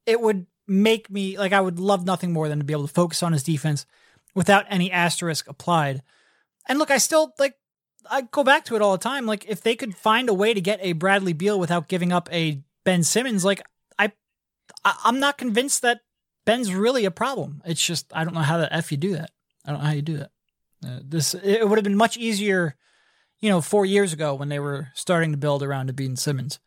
It 0.06 0.20
would 0.20 0.48
make 0.68 1.10
me 1.10 1.38
like 1.38 1.54
I 1.54 1.62
would 1.62 1.80
love 1.80 2.06
nothing 2.06 2.34
more 2.34 2.50
than 2.50 2.60
to 2.60 2.66
be 2.66 2.74
able 2.74 2.88
to 2.88 2.94
focus 2.94 3.24
on 3.24 3.34
his 3.34 3.44
defense 3.44 3.86
without 4.36 4.66
any 4.70 4.92
asterisk 4.92 5.48
applied. 5.48 6.02
And 6.68 6.80
look, 6.80 6.92
I 6.92 6.98
still 6.98 7.34
like 7.40 7.56
I 8.10 8.22
go 8.22 8.44
back 8.44 8.66
to 8.66 8.76
it 8.76 8.82
all 8.82 8.92
the 8.92 8.98
time. 8.98 9.26
Like 9.26 9.46
if 9.48 9.62
they 9.62 9.76
could 9.76 9.96
find 9.96 10.30
a 10.30 10.34
way 10.34 10.54
to 10.54 10.62
get 10.62 10.80
a 10.82 10.94
Bradley 10.94 11.34
Beal 11.34 11.60
without 11.60 11.88
giving 11.88 12.12
up 12.12 12.30
a 12.32 12.62
Ben 12.84 13.04
Simmons, 13.04 13.46
like 13.46 13.62
I, 13.98 14.12
I 14.84 14.96
I'm 15.04 15.20
not 15.20 15.38
convinced 15.38 15.82
that 15.82 16.02
Ben's 16.46 16.74
really 16.74 17.06
a 17.06 17.12
problem. 17.12 17.62
It's 17.66 17.86
just 17.86 18.08
I 18.14 18.24
don't 18.24 18.34
know 18.34 18.42
how 18.42 18.58
the 18.58 18.74
f 18.74 18.92
you 18.92 18.98
do 18.98 19.14
that. 19.14 19.32
I 19.66 19.72
don't 19.72 19.82
know 19.82 19.88
how 19.88 19.94
you 19.94 20.02
do 20.02 20.18
that. 20.18 20.32
Uh, 20.86 21.00
this 21.04 21.34
it 21.34 21.68
would 21.68 21.78
have 21.78 21.84
been 21.84 21.96
much 21.96 22.18
easier, 22.18 22.76
you 23.40 23.50
know, 23.50 23.62
four 23.62 23.86
years 23.86 24.14
ago 24.14 24.34
when 24.34 24.50
they 24.50 24.60
were 24.60 24.90
starting 24.94 25.32
to 25.32 25.38
build 25.38 25.62
around 25.62 25.94
Embiid 25.94 26.06
and 26.06 26.20
Simmons 26.20 26.60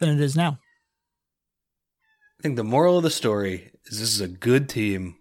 than 0.00 0.10
it 0.10 0.20
is 0.20 0.36
now. 0.36 0.58
I 2.38 2.42
think 2.42 2.56
the 2.56 2.64
moral 2.64 2.98
of 2.98 3.04
the 3.04 3.10
story 3.10 3.72
is 3.86 4.00
this 4.00 4.14
is 4.14 4.20
a 4.20 4.28
good 4.28 4.68
team, 4.68 5.16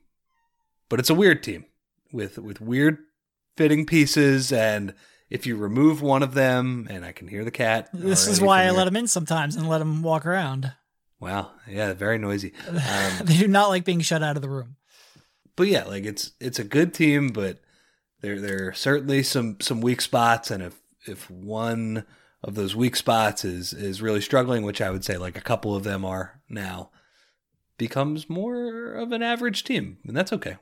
but 0.89 0.99
it's 0.99 1.09
a 1.09 1.15
weird 1.15 1.41
team 1.41 1.65
with 2.11 2.37
with 2.37 2.59
weird 2.59 2.97
fitting 3.55 3.85
pieces 3.85 4.51
and 4.51 4.93
if 5.29 5.45
you 5.47 5.55
remove 5.55 6.01
one 6.01 6.21
of 6.23 6.33
them 6.33 6.87
and 6.89 7.03
I 7.05 7.11
can 7.11 7.27
hear 7.27 7.43
the 7.43 7.51
cat. 7.51 7.89
This 7.93 8.27
is 8.27 8.39
why 8.41 8.63
I 8.65 8.71
let 8.71 8.85
them 8.85 8.95
in 8.95 9.07
sometimes 9.07 9.55
and 9.55 9.67
let 9.67 9.79
them 9.79 10.01
walk 10.03 10.25
around. 10.25 10.73
Wow. 11.19 11.51
Yeah, 11.67 11.93
very 11.93 12.17
noisy. 12.17 12.53
Um, 12.69 13.25
they 13.25 13.37
do 13.37 13.47
not 13.47 13.69
like 13.69 13.85
being 13.85 14.01
shut 14.01 14.21
out 14.23 14.35
of 14.35 14.41
the 14.41 14.49
room. 14.49 14.75
but 15.55 15.67
yeah, 15.67 15.85
like 15.85 16.03
it's 16.05 16.31
it's 16.39 16.59
a 16.59 16.63
good 16.63 16.93
team, 16.93 17.29
but 17.29 17.59
there 18.21 18.39
there 18.39 18.67
are 18.69 18.73
certainly 18.73 19.23
some 19.23 19.57
some 19.61 19.81
weak 19.81 20.01
spots, 20.01 20.51
and 20.51 20.61
if 20.63 20.81
if 21.07 21.29
one 21.31 22.05
of 22.43 22.55
those 22.55 22.75
weak 22.75 22.95
spots 22.95 23.45
is 23.45 23.71
is 23.73 24.01
really 24.01 24.21
struggling, 24.21 24.63
which 24.63 24.81
I 24.81 24.89
would 24.89 25.05
say 25.05 25.17
like 25.17 25.37
a 25.37 25.41
couple 25.41 25.75
of 25.75 25.83
them 25.83 26.03
are 26.05 26.41
now, 26.49 26.89
becomes 27.77 28.29
more 28.29 28.93
of 28.93 29.11
an 29.11 29.21
average 29.23 29.63
team, 29.63 29.97
and 30.05 30.15
that's 30.15 30.33
okay. 30.33 30.57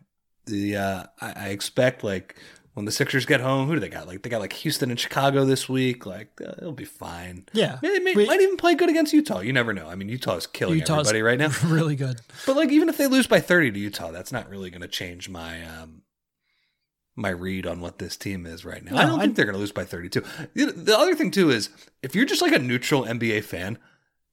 The 0.45 0.75
uh, 0.75 1.03
I, 1.19 1.33
I 1.35 1.47
expect 1.49 2.03
like 2.03 2.35
when 2.73 2.85
the 2.85 2.91
Sixers 2.91 3.25
get 3.25 3.41
home, 3.41 3.67
who 3.67 3.73
do 3.73 3.79
they 3.81 3.89
got? 3.89 4.07
Like 4.07 4.21
they 4.23 4.29
got 4.29 4.39
like 4.41 4.53
Houston 4.53 4.89
and 4.89 4.99
Chicago 4.99 5.43
this 5.45 5.67
week. 5.67 6.05
Like 6.05 6.29
uh, 6.41 6.53
it'll 6.57 6.71
be 6.71 6.85
fine. 6.85 7.45
Yeah, 7.53 7.79
They 7.81 7.99
may, 7.99 8.13
We- 8.15 8.25
might 8.27 8.39
even 8.41 8.57
play 8.57 8.75
good 8.75 8.89
against 8.89 9.11
Utah. 9.13 9.39
You 9.41 9.51
never 9.53 9.73
know. 9.73 9.87
I 9.89 9.95
mean, 9.95 10.07
Utah's 10.09 10.47
killing 10.47 10.79
Utah's 10.79 11.09
everybody 11.09 11.21
right 11.21 11.37
now. 11.39 11.51
really 11.67 11.95
good. 11.95 12.21
But 12.45 12.55
like 12.55 12.69
even 12.71 12.87
if 12.89 12.97
they 12.97 13.07
lose 13.07 13.27
by 13.27 13.39
30 13.41 13.71
to 13.71 13.79
Utah, 13.79 14.11
that's 14.11 14.31
not 14.31 14.49
really 14.49 14.69
going 14.69 14.81
to 14.81 14.87
change 14.87 15.27
my 15.29 15.63
um 15.65 16.03
my 17.15 17.29
read 17.29 17.67
on 17.67 17.81
what 17.81 17.99
this 17.99 18.15
team 18.15 18.45
is 18.45 18.63
right 18.63 18.83
now. 18.83 18.97
I 18.97 19.05
don't 19.05 19.19
I- 19.19 19.23
think 19.23 19.35
they're 19.35 19.45
going 19.45 19.55
to 19.55 19.59
lose 19.59 19.73
by 19.73 19.83
32. 19.83 20.23
You 20.55 20.71
The 20.71 20.97
other 20.97 21.13
thing 21.15 21.31
too 21.31 21.49
is 21.51 21.69
if 22.01 22.15
you're 22.15 22.25
just 22.25 22.41
like 22.41 22.53
a 22.53 22.59
neutral 22.59 23.03
NBA 23.03 23.43
fan, 23.43 23.77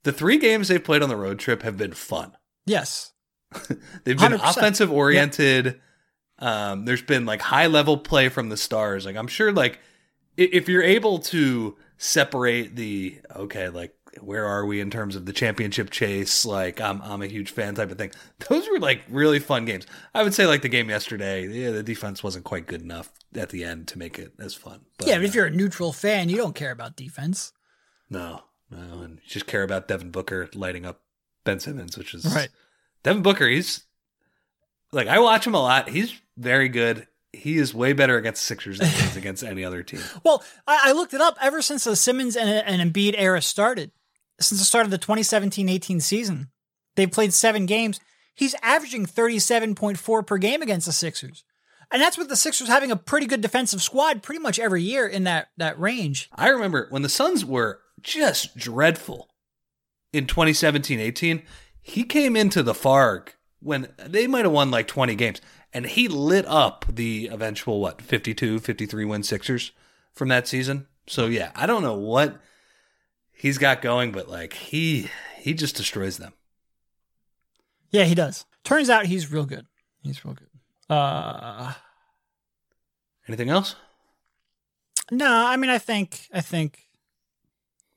the 0.05 0.12
3 0.12 0.39
games 0.39 0.68
they've 0.68 0.82
played 0.82 1.03
on 1.03 1.09
the 1.09 1.16
road 1.16 1.41
trip 1.41 1.62
have 1.62 1.76
been 1.76 1.93
fun. 1.93 2.32
Yes, 2.66 3.12
They've 4.05 4.16
been 4.18 4.32
100%. 4.32 4.51
offensive 4.51 4.93
oriented. 4.93 5.80
Um, 6.39 6.84
there's 6.84 7.03
been 7.03 7.26
like 7.26 7.41
high 7.41 7.66
level 7.66 7.97
play 7.97 8.28
from 8.28 8.49
the 8.49 8.57
stars. 8.57 9.05
Like 9.07 9.16
I'm 9.16 9.26
sure 9.28 9.53
like 9.53 9.80
if 10.36 10.68
you're 10.68 10.82
able 10.82 11.18
to 11.18 11.76
separate 11.97 12.76
the 12.76 13.20
okay, 13.34 13.68
like 13.68 13.95
where 14.20 14.47
are 14.47 14.64
we 14.64 14.80
in 14.80 14.91
terms 14.91 15.16
of 15.16 15.26
the 15.26 15.32
championship 15.32 15.91
chase? 15.91 16.45
Like 16.47 16.80
I'm 16.80 17.03
I'm 17.03 17.22
a 17.22 17.26
huge 17.26 17.51
fan 17.51 17.74
type 17.74 17.91
of 17.91 17.99
thing. 17.99 18.12
Those 18.49 18.68
were 18.68 18.78
like 18.78 19.03
really 19.09 19.39
fun 19.39 19.64
games. 19.64 19.86
I 20.14 20.22
would 20.22 20.34
say 20.34 20.47
like 20.47 20.62
the 20.62 20.68
game 20.68 20.89
yesterday, 20.89 21.47
yeah, 21.47 21.70
the 21.70 21.82
defense 21.82 22.22
wasn't 22.22 22.45
quite 22.45 22.66
good 22.66 22.82
enough 22.82 23.12
at 23.34 23.51
the 23.51 23.64
end 23.64 23.89
to 23.89 23.99
make 23.99 24.18
it 24.18 24.32
as 24.39 24.55
fun. 24.55 24.80
But, 24.97 25.09
yeah, 25.09 25.16
but 25.16 25.24
if 25.24 25.30
uh, 25.32 25.34
you're 25.34 25.47
a 25.47 25.51
neutral 25.51 25.93
fan, 25.93 26.28
you 26.28 26.36
don't 26.36 26.55
care 26.55 26.70
about 26.70 26.97
defense. 26.97 27.53
no, 28.09 28.43
no, 28.70 29.01
and 29.03 29.18
you 29.22 29.28
just 29.28 29.47
care 29.47 29.62
about 29.62 29.89
Devin 29.89 30.11
Booker 30.11 30.49
lighting 30.55 30.86
up 30.86 31.01
Ben 31.45 31.59
Simmons, 31.61 31.97
which 31.99 32.14
is 32.14 32.24
Right. 32.34 32.51
Devin 33.03 33.22
Booker, 33.22 33.49
he's 33.49 33.84
like 34.93 35.09
I 35.09 35.18
watch 35.18 35.47
him 35.47 35.55
a 35.55 35.61
lot. 35.61 35.89
He's 35.89 36.14
very 36.36 36.68
good. 36.68 37.07
He 37.32 37.59
is 37.59 37.74
way 37.74 37.93
better 37.93 38.16
against 38.16 38.45
Sixers 38.45 38.78
than 38.78 38.89
he 38.89 39.05
is 39.05 39.16
against 39.16 39.45
any 39.45 39.64
other 39.64 39.82
team. 39.82 40.01
Well, 40.24 40.43
I, 40.66 40.80
I 40.86 40.93
looked 40.93 41.14
it 41.14 41.20
up. 41.20 41.36
Ever 41.41 41.62
since 41.62 41.84
the 41.84 41.97
Simmons 41.97 42.36
and, 42.36 42.49
and 42.49 42.93
Embiid 42.93 43.14
era 43.16 43.43
started, 43.43 43.91
since 44.41 44.61
the 44.61 44.64
start 44.64 44.84
of 44.84 44.91
the 44.91 44.99
2017-18 44.99 46.01
season, 46.01 46.51
they've 46.97 47.11
played 47.11 47.32
seven 47.32 47.66
games. 47.66 48.01
He's 48.34 48.55
averaging 48.62 49.07
37.4 49.07 50.26
per 50.26 50.39
game 50.39 50.62
against 50.62 50.86
the 50.86 50.93
Sixers. 50.93 51.45
And 51.91 52.01
that's 52.01 52.18
with 52.18 52.28
the 52.28 52.36
Sixers 52.36 52.68
having 52.68 52.91
a 52.91 52.97
pretty 52.97 53.26
good 53.26 53.41
defensive 53.41 53.82
squad 53.82 54.22
pretty 54.22 54.41
much 54.41 54.59
every 54.59 54.82
year 54.82 55.07
in 55.07 55.24
that, 55.24 55.49
that 55.57 55.78
range. 55.78 56.30
I 56.34 56.49
remember 56.49 56.86
when 56.91 57.03
the 57.03 57.09
Suns 57.09 57.45
were 57.45 57.80
just 58.01 58.57
dreadful 58.57 59.28
in 60.12 60.26
2017-18, 60.26 61.43
he 61.80 62.05
came 62.05 62.36
into 62.36 62.62
the 62.62 62.74
Farg 62.74 63.30
when 63.61 63.88
they 63.98 64.26
might 64.26 64.44
have 64.44 64.52
won 64.52 64.70
like 64.70 64.86
20 64.86 65.14
games 65.14 65.40
and 65.72 65.86
he 65.86 66.09
lit 66.09 66.46
up 66.46 66.84
the 66.88 67.28
eventual 67.30 67.80
what 67.80 68.00
52 68.00 68.61
53 68.61 69.04
win 69.04 69.22
Sixers 69.22 69.72
from 70.12 70.28
that 70.28 70.48
season. 70.48 70.86
So 71.06 71.26
yeah, 71.26 71.50
I 71.54 71.66
don't 71.66 71.82
know 71.82 71.96
what 71.96 72.40
he's 73.32 73.59
got 73.59 73.82
going 73.82 74.12
but 74.12 74.28
like 74.28 74.52
he 74.54 75.09
he 75.38 75.54
just 75.54 75.76
destroys 75.76 76.18
them. 76.18 76.32
Yeah, 77.90 78.04
he 78.04 78.14
does. 78.14 78.44
Turns 78.64 78.90
out 78.90 79.06
he's 79.06 79.32
real 79.32 79.46
good. 79.46 79.66
He's 80.02 80.24
real 80.24 80.34
good. 80.34 80.48
Uh, 80.94 81.72
Anything 83.28 83.50
else? 83.50 83.76
No, 85.11 85.30
I 85.46 85.56
mean, 85.56 85.70
I 85.70 85.78
think, 85.78 86.28
I 86.32 86.40
think, 86.40 86.86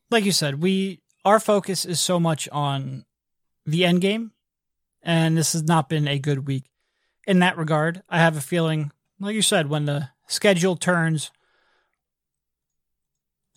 like 0.10 0.26
you 0.26 0.32
said, 0.34 0.62
we 0.62 1.00
our 1.24 1.40
focus 1.40 1.86
is 1.86 2.00
so 2.00 2.20
much 2.20 2.50
on 2.50 3.06
the 3.66 3.86
end 3.86 4.02
game, 4.02 4.32
and 5.04 5.38
this 5.38 5.54
has 5.54 5.64
not 5.64 5.90
been 5.90 6.08
a 6.08 6.20
good 6.20 6.48
week 6.48 6.66
in 7.28 7.40
that 7.40 7.58
regard. 7.58 8.04
I 8.10 8.20
have 8.20 8.38
a 8.38 8.42
feeling, 8.42 8.92
like 9.20 9.36
you 9.36 9.42
said, 9.42 9.70
when 9.70 9.86
the 9.86 10.10
schedule 10.28 10.76
turns 10.76 11.32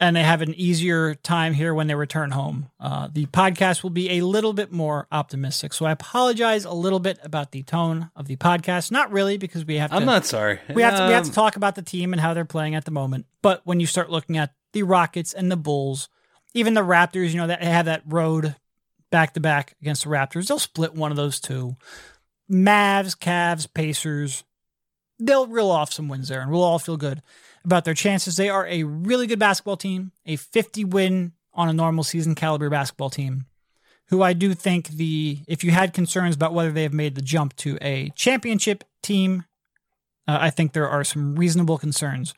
and 0.01 0.17
they 0.17 0.23
have 0.25 0.43
an 0.43 0.53
easier 0.55 1.15
time 1.15 1.55
here 1.55 1.73
when 1.73 1.87
they 1.87 1.95
return 1.95 2.33
home, 2.33 2.69
uh, 2.81 3.09
the 3.13 3.27
podcast 3.27 3.83
will 3.85 3.91
be 3.91 4.11
a 4.19 4.23
little 4.27 4.53
bit 4.53 4.73
more 4.73 5.07
optimistic. 5.13 5.73
So 5.73 5.87
I 5.87 5.93
apologize 5.93 6.65
a 6.65 6.73
little 6.73 6.99
bit 6.99 7.19
about 7.23 7.53
the 7.53 7.63
tone 7.63 8.11
of 8.17 8.27
the 8.27 8.37
podcast. 8.37 8.91
Not 8.91 9.13
really, 9.13 9.39
because 9.39 9.65
we 9.65 9.77
have 9.77 9.91
to. 9.91 9.97
I'm 9.97 10.05
not 10.05 10.27
sorry. 10.27 10.59
We 10.75 10.83
have 10.83 10.97
to 10.99 11.07
we 11.07 11.13
have 11.13 11.23
to 11.25 11.31
Um, 11.31 11.35
talk 11.35 11.55
about 11.57 11.77
the 11.77 11.83
team 11.83 12.13
and 12.13 12.21
how 12.21 12.35
they're 12.35 12.45
playing 12.45 12.75
at 12.75 12.85
the 12.85 12.91
moment. 12.91 13.27
But 13.41 13.61
when 13.65 13.79
you 13.79 13.87
start 13.87 14.11
looking 14.11 14.37
at 14.37 14.53
the 14.73 14.83
Rockets 14.83 15.33
and 15.33 15.51
the 15.51 15.57
Bulls, 15.57 16.09
even 16.55 16.75
the 16.75 16.83
Raptors, 16.83 17.31
you 17.31 17.37
know 17.37 17.47
that 17.47 17.63
have 17.63 17.87
that 17.87 18.03
road 18.07 18.57
back 19.15 19.33
to 19.33 19.39
back 19.39 19.77
against 19.81 20.03
the 20.03 20.11
Raptors. 20.11 20.49
They'll 20.49 20.59
split 20.59 20.93
one 20.93 21.13
of 21.13 21.17
those 21.17 21.39
two. 21.39 21.77
Mavs, 22.51 23.17
Cavs, 23.17 23.73
Pacers. 23.73 24.43
They'll 25.21 25.47
reel 25.47 25.71
off 25.71 25.93
some 25.93 26.09
wins 26.09 26.27
there, 26.27 26.41
and 26.41 26.51
we'll 26.51 26.65
all 26.65 26.81
feel 26.81 26.97
good 26.97 27.23
about 27.65 27.85
their 27.85 27.95
chances. 27.95 28.37
They 28.37 28.49
are 28.49 28.67
a 28.67 28.83
really 28.83 29.29
good 29.29 29.39
basketball 29.39 29.77
team, 29.77 30.11
a 30.27 30.35
50 30.35 30.87
win 30.87 31.31
on 31.53 31.69
a 31.69 31.73
normal 31.73 32.03
season 32.03 32.35
caliber 32.35 32.69
basketball 32.69 33.09
team, 33.09 33.47
who 34.09 34.21
I 34.21 34.33
do 34.33 34.53
think 34.53 34.89
the 34.89 35.39
if 35.47 35.63
you 35.63 35.71
had 35.71 35.95
concerns 35.95 36.35
about 36.35 36.53
whether 36.53 36.73
they 36.73 36.83
have 36.83 36.93
made 36.93 37.15
the 37.15 37.23
jump 37.23 37.55
to 37.59 37.79
a 37.81 38.11
championship 38.17 38.83
team, 39.01 39.45
uh, 40.27 40.39
I 40.41 40.51
think 40.51 40.73
there 40.73 40.89
are 40.89 41.05
some 41.05 41.37
reasonable 41.37 41.79
concerns 41.79 42.35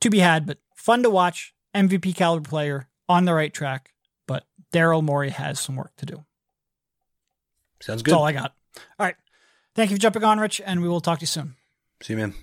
to 0.00 0.10
be 0.10 0.18
had, 0.18 0.44
but 0.44 0.58
fun 0.74 1.04
to 1.04 1.10
watch. 1.10 1.54
MVP 1.72 2.16
caliber 2.16 2.48
player 2.48 2.88
on 3.08 3.26
the 3.26 3.32
right 3.32 3.54
track, 3.54 3.92
Daryl 4.72 5.02
Morey 5.02 5.30
has 5.30 5.60
some 5.60 5.76
work 5.76 5.92
to 5.96 6.06
do. 6.06 6.24
Sounds 7.80 8.02
good. 8.02 8.12
That's 8.12 8.18
all 8.18 8.24
I 8.24 8.32
got. 8.32 8.54
All 8.98 9.06
right. 9.06 9.16
Thank 9.74 9.90
you 9.90 9.96
for 9.96 10.00
jumping 10.00 10.24
on, 10.24 10.38
Rich, 10.38 10.60
and 10.64 10.82
we 10.82 10.88
will 10.88 11.00
talk 11.00 11.18
to 11.20 11.22
you 11.22 11.28
soon. 11.28 11.54
See 12.02 12.12
you, 12.12 12.18
man. 12.18 12.34